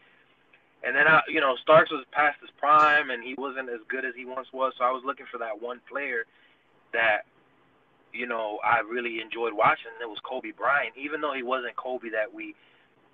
and 0.83 0.95
then 0.95 1.07
I, 1.07 1.23
you 1.29 1.41
know, 1.41 1.57
Starks 1.63 1.91
was 1.91 2.05
past 2.13 2.41
his 2.41 2.51
prime, 2.59 3.11
and 3.11 3.23
he 3.23 3.35
wasn't 3.37 3.69
as 3.69 3.81
good 3.89 4.05
as 4.05 4.15
he 4.15 4.25
once 4.25 4.49
was. 4.53 4.73
So 4.79 4.85
I 4.85 4.91
was 4.91 5.03
looking 5.05 5.27
for 5.31 5.39
that 5.39 5.61
one 5.61 5.81
player 5.89 6.25
that 6.93 7.27
you 8.13 8.27
know, 8.27 8.59
I 8.65 8.81
really 8.81 9.21
enjoyed 9.21 9.53
watching. 9.53 9.93
And 9.93 10.03
it 10.03 10.09
was 10.09 10.19
Kobe 10.25 10.53
Bryant, 10.53 10.95
even 10.97 11.21
though 11.21 11.35
he 11.35 11.43
wasn't 11.43 11.77
Kobe 11.77 12.09
that 12.11 12.33
we 12.33 12.55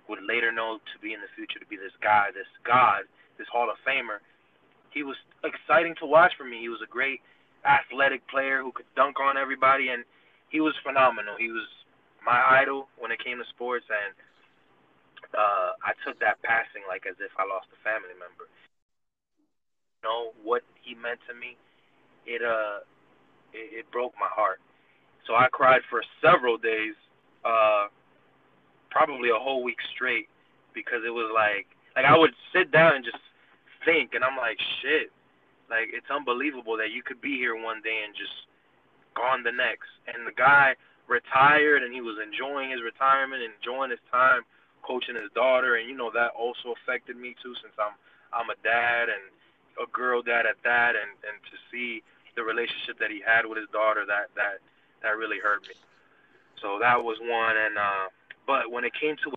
would 0.09 0.23
later 0.23 0.53
know 0.53 0.79
to 0.79 0.97
be 1.01 1.15
in 1.15 1.21
the 1.21 1.33
future 1.35 1.59
to 1.59 1.67
be 1.67 1.77
this 1.77 1.95
guy, 2.03 2.29
this 2.35 2.49
god, 2.65 3.09
this 3.39 3.49
Hall 3.51 3.71
of 3.71 3.77
Famer. 3.87 4.21
He 4.95 5.03
was 5.03 5.17
exciting 5.43 5.95
to 5.99 6.07
watch 6.07 6.33
for 6.39 6.45
me. 6.45 6.63
He 6.63 6.71
was 6.71 6.81
a 6.83 6.87
great 6.87 7.21
athletic 7.67 8.23
player 8.31 8.63
who 8.63 8.71
could 8.71 8.87
dunk 8.95 9.19
on 9.19 9.37
everybody, 9.37 9.89
and 9.91 10.05
he 10.49 10.61
was 10.61 10.73
phenomenal. 10.87 11.35
He 11.37 11.51
was 11.51 11.67
my 12.25 12.41
idol 12.63 12.87
when 12.97 13.11
it 13.11 13.19
came 13.19 13.39
to 13.39 13.45
sports, 13.51 13.85
and 13.91 14.15
uh, 15.35 15.75
I 15.83 15.93
took 16.07 16.19
that 16.21 16.41
passing 16.47 16.87
like 16.87 17.05
as 17.11 17.19
if 17.19 17.35
I 17.37 17.43
lost 17.43 17.67
a 17.75 17.81
family 17.83 18.15
member. 18.15 18.47
You 19.99 20.03
know 20.07 20.31
what 20.47 20.63
he 20.81 20.95
meant 20.95 21.19
to 21.27 21.35
me? 21.35 21.59
It 22.25 22.41
uh, 22.41 22.87
it, 23.53 23.83
it 23.83 23.91
broke 23.91 24.15
my 24.21 24.31
heart. 24.31 24.61
So 25.27 25.35
I 25.35 25.49
cried 25.51 25.81
for 25.89 26.05
several 26.21 26.57
days, 26.57 26.95
uh, 27.45 27.89
probably 28.91 29.31
a 29.31 29.41
whole 29.41 29.65
week 29.65 29.81
straight, 29.97 30.29
because 30.75 31.01
it 31.07 31.11
was 31.11 31.33
like, 31.35 31.67
like 31.97 32.05
I 32.05 32.17
would 32.17 32.37
sit 32.53 32.71
down 32.71 32.97
and 32.97 33.05
just 33.05 33.17
think, 33.85 34.15
and 34.15 34.25
I'm 34.25 34.37
like, 34.37 34.59
shit, 34.83 35.13
like 35.71 35.91
it's 35.93 36.11
unbelievable 36.11 36.77
that 36.77 36.91
you 36.91 37.03
could 37.03 37.21
be 37.21 37.37
here 37.37 37.57
one 37.57 37.81
day 37.83 38.05
and 38.05 38.15
just 38.15 38.49
gone 39.15 39.43
the 39.43 39.53
next. 39.53 39.89
And 40.09 40.27
the 40.27 40.37
guy 40.37 40.75
retired, 41.09 41.83
and 41.83 41.93
he 41.93 42.01
was 42.01 42.17
enjoying 42.21 42.71
his 42.71 42.83
retirement, 42.83 43.43
enjoying 43.45 43.91
his 43.91 44.03
time 44.11 44.43
coaching 44.85 45.17
his 45.17 45.33
daughter, 45.35 45.77
and 45.77 45.89
you 45.89 45.97
know 45.97 46.11
that 46.13 46.37
also 46.37 46.77
affected 46.77 47.17
me 47.17 47.35
too, 47.43 47.55
since 47.63 47.73
I'm 47.81 47.97
I'm 48.33 48.51
a 48.51 48.59
dad 48.63 49.09
and 49.09 49.25
a 49.81 49.89
girl 49.91 50.23
dad 50.23 50.45
at 50.47 50.61
that, 50.65 50.93
and 50.95 51.11
and 51.25 51.37
to 51.49 51.57
see 51.73 52.03
the 52.37 52.43
relationship 52.43 52.99
that 53.01 53.11
he 53.11 53.23
had 53.25 53.47
with 53.47 53.59
his 53.59 53.71
daughter, 53.73 54.05
that 54.07 54.29
that 54.37 54.61
that 55.03 55.17
really 55.17 55.41
hurt 55.41 55.63
me. 55.65 55.75
So 56.61 56.79
that 56.81 57.03
was 57.03 57.17
one. 57.21 57.57
And 57.57 57.79
uh, 57.79 58.07
but 58.47 58.71
when 58.71 58.85
it 58.85 58.93
came 58.95 59.17
to 59.25 59.33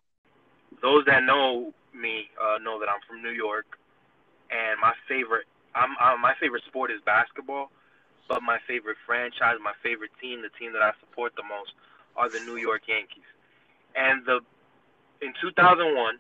those 0.81 1.05
that 1.05 1.23
know 1.23 1.73
me 1.95 2.29
uh, 2.35 2.59
know 2.59 2.79
that 2.79 2.89
I'm 2.89 3.01
from 3.07 3.23
New 3.23 3.35
York, 3.35 3.79
and 4.51 4.79
my 4.79 4.93
favorite 5.07 5.45
I'm, 5.75 5.95
I'm 5.99 6.21
my 6.21 6.33
favorite 6.39 6.63
sport 6.65 6.91
is 6.91 7.01
basketball, 7.05 7.71
but 8.27 8.41
my 8.41 8.59
favorite 8.67 8.97
franchise, 9.05 9.57
my 9.63 9.73
favorite 9.83 10.11
team, 10.21 10.41
the 10.41 10.53
team 10.57 10.73
that 10.73 10.81
I 10.81 10.91
support 10.99 11.33
the 11.35 11.43
most 11.43 11.73
are 12.15 12.29
the 12.29 12.39
New 12.39 12.57
York 12.57 12.83
Yankees. 12.87 13.27
And 13.95 14.25
the 14.25 14.39
in 15.21 15.33
2001, 15.41 16.19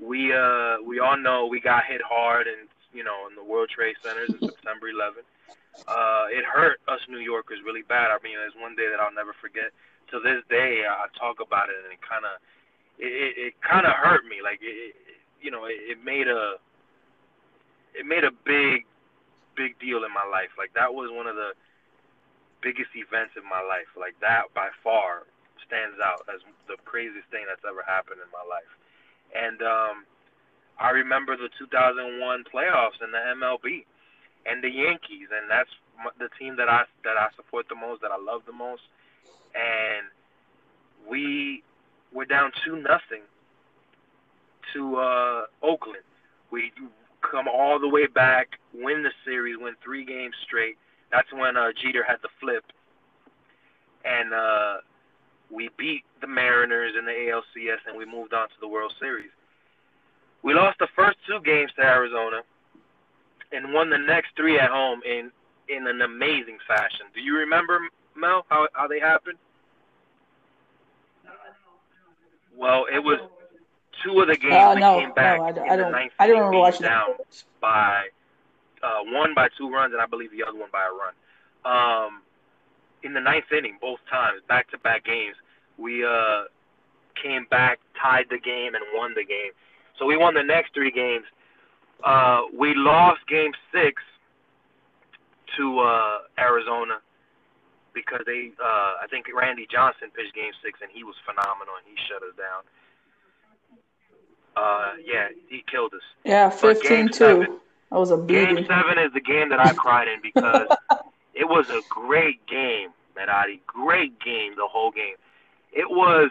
we 0.00 0.32
uh 0.32 0.82
we 0.84 1.00
all 1.00 1.16
know 1.16 1.46
we 1.46 1.60
got 1.60 1.84
hit 1.84 2.00
hard 2.02 2.46
and 2.46 2.68
you 2.92 3.04
know 3.04 3.26
in 3.28 3.36
the 3.36 3.44
World 3.44 3.70
Trade 3.70 3.96
Centers 4.02 4.30
in 4.30 4.38
September 4.40 4.90
11th 4.92 5.26
uh, 5.88 6.26
it 6.28 6.44
hurt 6.44 6.80
us 6.88 7.00
New 7.08 7.18
Yorkers 7.18 7.58
really 7.64 7.82
bad. 7.82 8.12
I 8.12 8.20
mean, 8.22 8.36
there's 8.36 8.56
one 8.58 8.76
day 8.76 8.88
that 8.90 9.00
I'll 9.00 9.14
never 9.14 9.34
forget. 9.40 9.72
To 10.12 10.20
this 10.20 10.44
day, 10.50 10.84
I 10.84 11.08
talk 11.16 11.40
about 11.40 11.72
it, 11.72 11.76
and 11.80 11.88
it 11.88 12.02
kind 12.04 12.28
of, 12.28 12.36
it, 13.00 13.08
it, 13.08 13.32
it 13.40 13.52
kind 13.64 13.86
of 13.88 13.96
hurt 13.96 14.28
me. 14.28 14.44
Like, 14.44 14.60
it, 14.60 14.92
it, 14.92 14.94
you 15.40 15.50
know, 15.50 15.64
it, 15.64 15.96
it 15.96 16.04
made 16.04 16.28
a, 16.28 16.60
it 17.94 18.06
made 18.06 18.24
a 18.24 18.32
big, 18.44 18.84
big 19.56 19.78
deal 19.78 20.04
in 20.04 20.12
my 20.12 20.24
life. 20.24 20.52
Like 20.56 20.72
that 20.74 20.92
was 20.92 21.10
one 21.12 21.26
of 21.26 21.36
the 21.36 21.52
biggest 22.62 22.90
events 22.94 23.34
in 23.36 23.44
my 23.44 23.60
life. 23.60 23.90
Like 23.98 24.14
that 24.20 24.52
by 24.54 24.68
far 24.82 25.28
stands 25.66 25.96
out 26.00 26.24
as 26.32 26.40
the 26.68 26.76
craziest 26.84 27.28
thing 27.30 27.44
that's 27.48 27.64
ever 27.64 27.82
happened 27.86 28.20
in 28.20 28.30
my 28.32 28.44
life. 28.44 28.72
And 29.32 29.62
um, 29.62 30.04
I 30.78 30.90
remember 30.90 31.36
the 31.36 31.48
2001 31.58 32.44
playoffs 32.52 33.00
in 33.02 33.12
the 33.12 33.22
MLB 33.36 33.84
and 34.46 34.62
the 34.62 34.70
Yankees, 34.70 35.28
and 35.32 35.48
that's 35.50 35.70
the 36.18 36.28
team 36.38 36.56
that 36.56 36.68
I 36.68 36.84
that 37.04 37.16
I 37.16 37.28
support 37.36 37.68
the 37.68 37.76
most, 37.76 38.02
that 38.02 38.10
I 38.10 38.20
love 38.20 38.42
the 38.46 38.52
most. 38.52 38.82
And 39.54 40.08
we 41.08 41.62
were 42.12 42.24
down 42.24 42.52
two 42.64 42.76
nothing 42.76 43.22
to 44.72 44.96
uh, 44.96 45.42
Oakland. 45.62 46.04
We 46.50 46.72
come 47.28 47.48
all 47.48 47.78
the 47.78 47.88
way 47.88 48.06
back, 48.06 48.58
win 48.74 49.02
the 49.02 49.12
series, 49.24 49.56
win 49.58 49.74
three 49.82 50.04
games 50.04 50.34
straight. 50.44 50.76
That's 51.10 51.32
when 51.32 51.56
uh, 51.56 51.68
Jeter 51.80 52.02
had 52.02 52.16
the 52.22 52.28
flip, 52.40 52.64
and 54.04 54.32
uh, 54.32 54.76
we 55.50 55.70
beat 55.76 56.04
the 56.20 56.26
Mariners 56.26 56.94
in 56.98 57.04
the 57.04 57.12
ALCS, 57.12 57.78
and 57.86 57.96
we 57.96 58.06
moved 58.06 58.32
on 58.32 58.48
to 58.48 58.54
the 58.60 58.68
World 58.68 58.92
Series. 58.98 59.30
We 60.42 60.54
lost 60.54 60.78
the 60.78 60.88
first 60.96 61.18
two 61.26 61.40
games 61.44 61.70
to 61.76 61.82
Arizona 61.82 62.40
and 63.52 63.72
won 63.72 63.90
the 63.90 63.98
next 63.98 64.30
three 64.36 64.58
at 64.58 64.70
home 64.70 65.00
in 65.04 65.30
in 65.68 65.86
an 65.86 66.02
amazing 66.02 66.58
fashion. 66.66 67.06
Do 67.14 67.20
you 67.20 67.36
remember 67.36 67.78
Mel 68.16 68.44
how 68.48 68.66
how 68.72 68.88
they 68.88 68.98
happened? 68.98 69.38
Well, 72.56 72.86
it 72.92 72.98
was 72.98 73.18
two 74.04 74.20
of 74.20 74.28
the 74.28 74.36
games 74.36 74.54
Uh, 74.54 74.74
no, 74.74 75.00
came 75.00 75.12
back 75.14 75.38
no, 75.38 75.44
I, 75.44 75.50
in 75.50 75.58
I 75.58 75.76
the 75.76 75.82
don't. 75.84 75.92
ninth 75.92 76.12
I 76.18 76.26
don't 76.26 76.36
remember 76.38 76.58
watching 76.58 76.82
down 76.86 77.14
that. 77.18 77.44
by 77.60 78.08
uh, 78.82 79.00
one 79.06 79.34
by 79.34 79.48
two 79.56 79.70
runs, 79.70 79.92
and 79.92 80.02
I 80.02 80.06
believe 80.06 80.30
the 80.30 80.42
other 80.42 80.58
one 80.58 80.70
by 80.72 80.84
a 80.84 80.92
run. 80.92 81.14
Um, 81.64 82.22
in 83.02 83.14
the 83.14 83.20
ninth 83.20 83.50
inning, 83.56 83.78
both 83.80 84.00
times, 84.10 84.42
back 84.48 84.70
to 84.70 84.78
back 84.78 85.04
games, 85.04 85.36
we 85.78 86.04
uh, 86.04 86.44
came 87.20 87.46
back, 87.50 87.78
tied 88.00 88.26
the 88.30 88.38
game, 88.38 88.74
and 88.74 88.84
won 88.94 89.14
the 89.14 89.24
game. 89.24 89.52
So 89.98 90.06
we 90.06 90.16
won 90.16 90.34
the 90.34 90.42
next 90.42 90.74
three 90.74 90.90
games. 90.90 91.24
Uh, 92.02 92.42
we 92.56 92.74
lost 92.74 93.20
game 93.28 93.52
six 93.72 94.02
to 95.56 95.78
uh, 95.80 96.18
Arizona 96.38 96.98
because 97.94 98.22
they, 98.26 98.50
uh, 98.58 99.04
I 99.04 99.06
think 99.10 99.26
Randy 99.34 99.66
Johnson 99.70 100.08
pitched 100.16 100.34
game 100.34 100.52
six, 100.64 100.80
and 100.82 100.90
he 100.92 101.04
was 101.04 101.14
phenomenal, 101.26 101.74
and 101.76 101.84
he 101.86 101.94
shut 102.08 102.22
us 102.22 102.34
down. 102.36 102.64
Uh, 104.56 104.92
yeah, 105.04 105.28
he 105.48 105.64
killed 105.70 105.92
us. 105.94 106.00
Yeah, 106.24 106.48
But 106.60 106.82
game 106.82 107.06
15 107.08 107.12
seven- 107.12 107.46
2. 107.46 107.60
That 107.90 107.98
was 107.98 108.10
a 108.10 108.16
beauty. 108.16 108.54
Game 108.54 108.66
seven 108.66 108.98
is 108.98 109.12
the 109.12 109.20
game 109.20 109.50
that 109.50 109.60
I 109.60 109.72
cried 109.74 110.08
in 110.08 110.20
because 110.22 110.66
it 111.34 111.46
was 111.48 111.68
a 111.70 111.80
great 111.90 112.44
game, 112.46 112.88
Merari. 113.14 113.60
Great 113.66 114.18
game, 114.20 114.54
the 114.56 114.66
whole 114.66 114.90
game. 114.90 115.16
It 115.72 115.90
was 115.90 116.30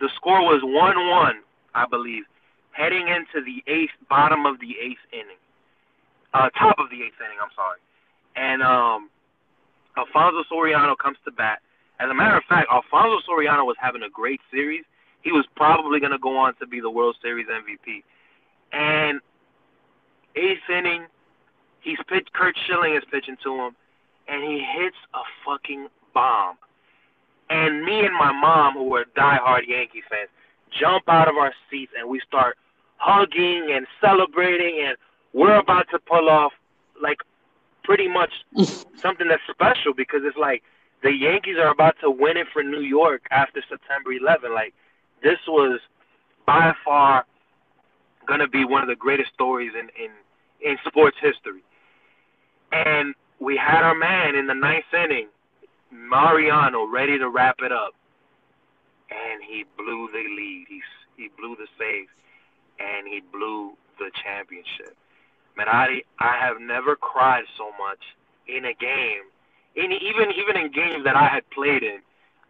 the 0.00 0.08
score 0.16 0.42
was 0.42 0.62
one 0.64 1.08
one, 1.08 1.40
I 1.76 1.86
believe, 1.86 2.24
heading 2.72 3.06
into 3.06 3.44
the 3.44 3.62
eighth 3.72 3.92
bottom 4.10 4.46
of 4.46 4.58
the 4.58 4.74
eighth 4.82 4.98
inning. 5.12 5.38
Uh 6.32 6.50
top 6.50 6.78
of 6.80 6.90
the 6.90 7.02
eighth 7.02 7.20
inning, 7.20 7.38
I'm 7.40 7.50
sorry. 7.54 7.78
And 8.34 8.60
um 8.62 9.10
Alfonso 9.96 10.42
Soriano 10.50 10.96
comes 10.98 11.18
to 11.24 11.30
bat. 11.30 11.60
As 12.00 12.10
a 12.10 12.14
matter 12.14 12.36
of 12.36 12.42
fact, 12.48 12.66
Alfonso 12.72 13.20
Soriano 13.28 13.64
was 13.64 13.76
having 13.78 14.02
a 14.02 14.08
great 14.10 14.40
series. 14.50 14.84
He 15.24 15.32
was 15.32 15.46
probably 15.56 16.00
gonna 16.00 16.18
go 16.18 16.36
on 16.36 16.54
to 16.56 16.66
be 16.66 16.80
the 16.80 16.90
World 16.90 17.16
Series 17.22 17.46
MVP. 17.48 18.04
And 18.72 19.20
eighth 20.36 20.68
inning, 20.68 21.06
he's 21.80 21.98
pitched. 22.06 22.32
Curt 22.34 22.54
Schilling 22.66 22.94
is 22.94 23.02
pitching 23.10 23.36
to 23.42 23.54
him, 23.54 23.76
and 24.28 24.44
he 24.44 24.60
hits 24.60 24.96
a 25.14 25.20
fucking 25.44 25.88
bomb. 26.12 26.56
And 27.48 27.84
me 27.84 28.04
and 28.04 28.14
my 28.14 28.32
mom, 28.32 28.74
who 28.74 28.94
are 28.96 29.06
diehard 29.16 29.66
Yankee 29.66 30.02
fans, 30.10 30.28
jump 30.78 31.08
out 31.08 31.28
of 31.28 31.36
our 31.36 31.54
seats 31.70 31.92
and 31.98 32.08
we 32.08 32.20
start 32.20 32.56
hugging 32.96 33.70
and 33.72 33.86
celebrating, 34.00 34.84
and 34.86 34.96
we're 35.32 35.56
about 35.58 35.86
to 35.90 35.98
pull 35.98 36.28
off 36.28 36.52
like 37.00 37.18
pretty 37.82 38.08
much 38.08 38.32
something 38.96 39.28
that's 39.28 39.42
special 39.50 39.94
because 39.94 40.20
it's 40.24 40.36
like 40.36 40.62
the 41.02 41.12
Yankees 41.12 41.56
are 41.58 41.70
about 41.70 41.96
to 42.00 42.10
win 42.10 42.36
it 42.36 42.46
for 42.52 42.62
New 42.62 42.80
York 42.80 43.22
after 43.30 43.62
September 43.68 44.12
11. 44.12 44.52
Like 44.52 44.74
this 45.24 45.40
was 45.48 45.80
by 46.46 46.74
far 46.84 47.26
gonna 48.28 48.48
be 48.48 48.64
one 48.64 48.82
of 48.82 48.88
the 48.88 48.96
greatest 48.96 49.32
stories 49.34 49.72
in 49.74 49.88
in 50.02 50.12
in 50.60 50.78
sports 50.86 51.16
history. 51.20 51.64
And 52.72 53.14
we 53.40 53.56
had 53.56 53.82
our 53.84 53.96
man 53.96 54.36
in 54.36 54.46
the 54.46 54.54
ninth 54.54 54.92
inning 54.94 55.28
Mariano 55.92 56.86
ready 56.86 57.18
to 57.18 57.28
wrap 57.28 57.56
it 57.60 57.72
up, 57.72 57.94
and 59.10 59.42
he 59.42 59.64
blew 59.78 60.08
the 60.12 60.24
lead. 60.36 60.66
He 60.68 60.82
he 61.16 61.30
blew 61.38 61.56
the 61.56 61.68
save, 61.78 62.08
and 62.78 63.08
he 63.08 63.22
blew 63.32 63.72
the 63.98 64.10
championship. 64.24 64.96
Menadi, 65.58 66.04
I 66.18 66.36
have 66.38 66.60
never 66.60 66.96
cried 66.96 67.44
so 67.56 67.70
much 67.78 68.00
in 68.48 68.64
a 68.66 68.74
game, 68.74 69.24
in 69.76 69.92
even 69.92 70.32
even 70.32 70.56
in 70.56 70.72
games 70.72 71.04
that 71.04 71.16
I 71.16 71.28
had 71.28 71.48
played 71.50 71.82
in, 71.82 72.00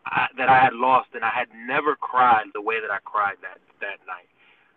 I, 0.07 0.27
that 0.37 0.49
I 0.49 0.61
had 0.61 0.75
lost, 0.75 1.09
and 1.15 1.25
I 1.25 1.31
had 1.31 1.49
never 1.67 1.97
cried 1.97 2.47
the 2.53 2.61
way 2.61 2.81
that 2.81 2.91
I 2.91 2.99
cried 3.05 3.37
that 3.43 3.59
that 3.81 4.05
night. 4.07 4.29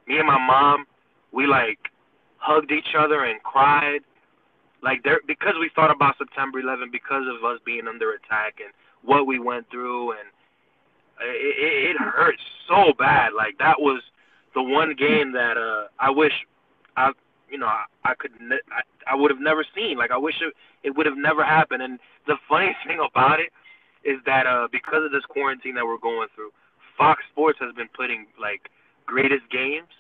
Me 0.08 0.18
and 0.18 0.28
my 0.28 0.38
mom, 0.40 0.86
we 1.32 1.48
like 1.48 1.80
hugged 2.38 2.72
each 2.72 2.96
other 2.98 3.26
and 3.26 3.42
cried, 3.44 4.00
like 4.82 5.04
there 5.04 5.20
because 5.28 5.56
we 5.60 5.70
thought 5.76 5.92
about 5.92 6.18
September 6.18 6.60
11 6.60 6.90
because 6.92 7.24
of 7.28 7.44
us 7.44 7.60
being 7.66 7.88
under 7.88 8.14
attack 8.14 8.56
and 8.64 8.74
what 9.04 9.28
we 9.28 9.40
went 9.40 9.70
through, 9.70 10.12
and 10.12 10.30
it, 11.22 11.92
it, 11.92 11.96
it 11.96 11.98
hurt 11.98 12.36
so 12.68 12.94
bad. 12.98 13.34
Like 13.36 13.58
that 13.60 13.80
was 13.80 14.02
the 14.54 14.64
one 14.64 14.96
game 14.98 15.34
that 15.34 15.58
uh 15.58 15.88
I 16.00 16.10
wish 16.10 16.34
I 16.96 17.12
you 17.50 17.58
know 17.58 17.68
I, 17.68 17.86
I 18.06 18.14
could 18.16 18.32
ne- 18.40 18.56
I, 18.72 19.12
I 19.12 19.16
would 19.16 19.32
have 19.32 19.42
never 19.42 19.66
seen. 19.76 19.98
Like 19.98 20.12
I 20.12 20.18
wish 20.18 20.36
it, 20.42 20.54
it 20.84 20.96
would 20.96 21.06
have 21.06 21.18
never 21.18 21.44
happened. 21.44 21.82
And 21.84 22.00
the 22.28 22.36
funny 22.48 22.76
thing 22.88 23.00
about 23.00 23.40
it 23.42 23.52
is 24.08 24.18
that 24.26 24.48
uh 24.48 24.68
because 24.72 25.04
of 25.06 25.12
this 25.12 25.26
quarantine 25.30 25.76
that 25.76 25.86
we're 25.86 25.98
going 26.00 26.28
through, 26.34 26.52
Fox 26.98 27.22
Sports 27.32 27.60
has 27.62 27.76
been 27.76 27.90
putting 27.96 28.26
like 28.42 28.70
greatest 29.06 29.44
games, 29.52 29.92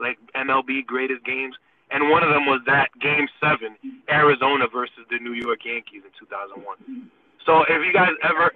like 0.00 0.18
MLB 0.34 0.84
greatest 0.86 1.24
games, 1.24 1.54
and 1.90 2.10
one 2.10 2.22
of 2.24 2.30
them 2.30 2.46
was 2.46 2.60
that 2.66 2.88
Game 3.00 3.28
Seven, 3.40 3.76
Arizona 4.10 4.66
versus 4.72 5.04
the 5.10 5.18
New 5.18 5.34
York 5.34 5.60
Yankees 5.64 6.02
in 6.04 6.10
2001. 6.18 7.10
So 7.46 7.62
if 7.68 7.84
you 7.84 7.92
guys 7.92 8.10
ever, 8.22 8.52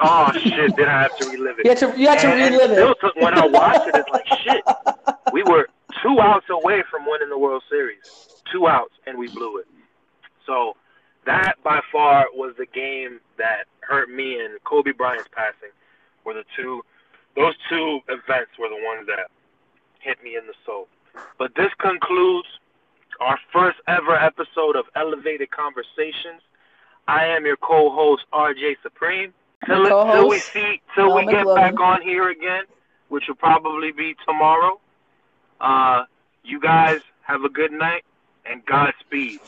oh 0.00 0.30
shit, 0.32 0.76
Did 0.76 0.88
I 0.88 1.02
have 1.02 1.16
to 1.18 1.28
relive 1.30 1.58
it. 1.58 1.64
You 1.64 1.70
had 1.70 1.78
to, 1.78 1.94
you 2.00 2.08
had 2.08 2.18
to 2.20 2.28
And- 2.28 2.54
relive 2.54 2.70
it. 2.72 3.00
to- 3.00 3.12
when 3.24 3.34
I 3.34 3.46
watched 3.46 3.88
it, 3.88 3.94
it's 3.96 4.10
like 4.10 4.26
shit. 4.44 4.62
We 5.32 5.42
were 5.44 5.68
two 6.02 6.20
outs 6.20 6.46
away 6.50 6.82
from 6.90 7.06
winning 7.06 7.30
the 7.30 7.38
World 7.38 7.62
Series. 7.70 8.42
Two 8.52 8.68
outs, 8.68 8.92
and 9.06 9.16
we 9.18 9.28
blew 9.28 9.58
it. 9.58 9.66
So 10.46 10.76
that 11.24 11.54
by 11.64 11.80
far 11.90 12.26
was 12.34 12.54
the 12.56 12.66
game 12.66 13.20
that 13.38 13.64
hurt 13.86 14.10
me, 14.10 14.40
and 14.40 14.62
Kobe 14.64 14.92
Bryant's 14.92 15.28
passing 15.32 15.70
were 16.24 16.34
the 16.34 16.44
two. 16.56 16.82
Those 17.34 17.54
two 17.68 18.00
events 18.08 18.52
were 18.58 18.68
the 18.68 18.82
ones 18.84 19.06
that 19.06 19.30
hit 20.00 20.22
me 20.22 20.36
in 20.36 20.46
the 20.46 20.54
soul. 20.64 20.88
But 21.38 21.54
this 21.54 21.70
concludes 21.78 22.48
our 23.20 23.38
first 23.52 23.78
ever 23.86 24.14
episode 24.14 24.76
of 24.76 24.84
Elevated 24.94 25.50
Conversations. 25.50 26.42
I 27.08 27.26
am 27.26 27.46
your 27.46 27.56
co-host 27.56 28.24
RJ 28.32 28.76
Supreme. 28.82 29.32
Till, 29.64 29.84
till 29.84 30.28
we 30.28 30.38
see, 30.38 30.80
till 30.94 31.14
we 31.14 31.24
get 31.26 31.46
back 31.46 31.80
on 31.80 32.02
here 32.02 32.28
again, 32.28 32.64
which 33.08 33.24
will 33.28 33.36
probably 33.36 33.90
be 33.92 34.14
tomorrow. 34.26 34.78
Uh, 35.60 36.04
you 36.44 36.60
guys 36.60 37.00
have 37.22 37.42
a 37.42 37.48
good 37.48 37.72
night 37.72 38.04
and 38.44 38.64
Godspeed. 38.66 39.40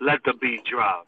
Let 0.00 0.24
the 0.24 0.34
beat 0.34 0.64
drop. 0.64 1.06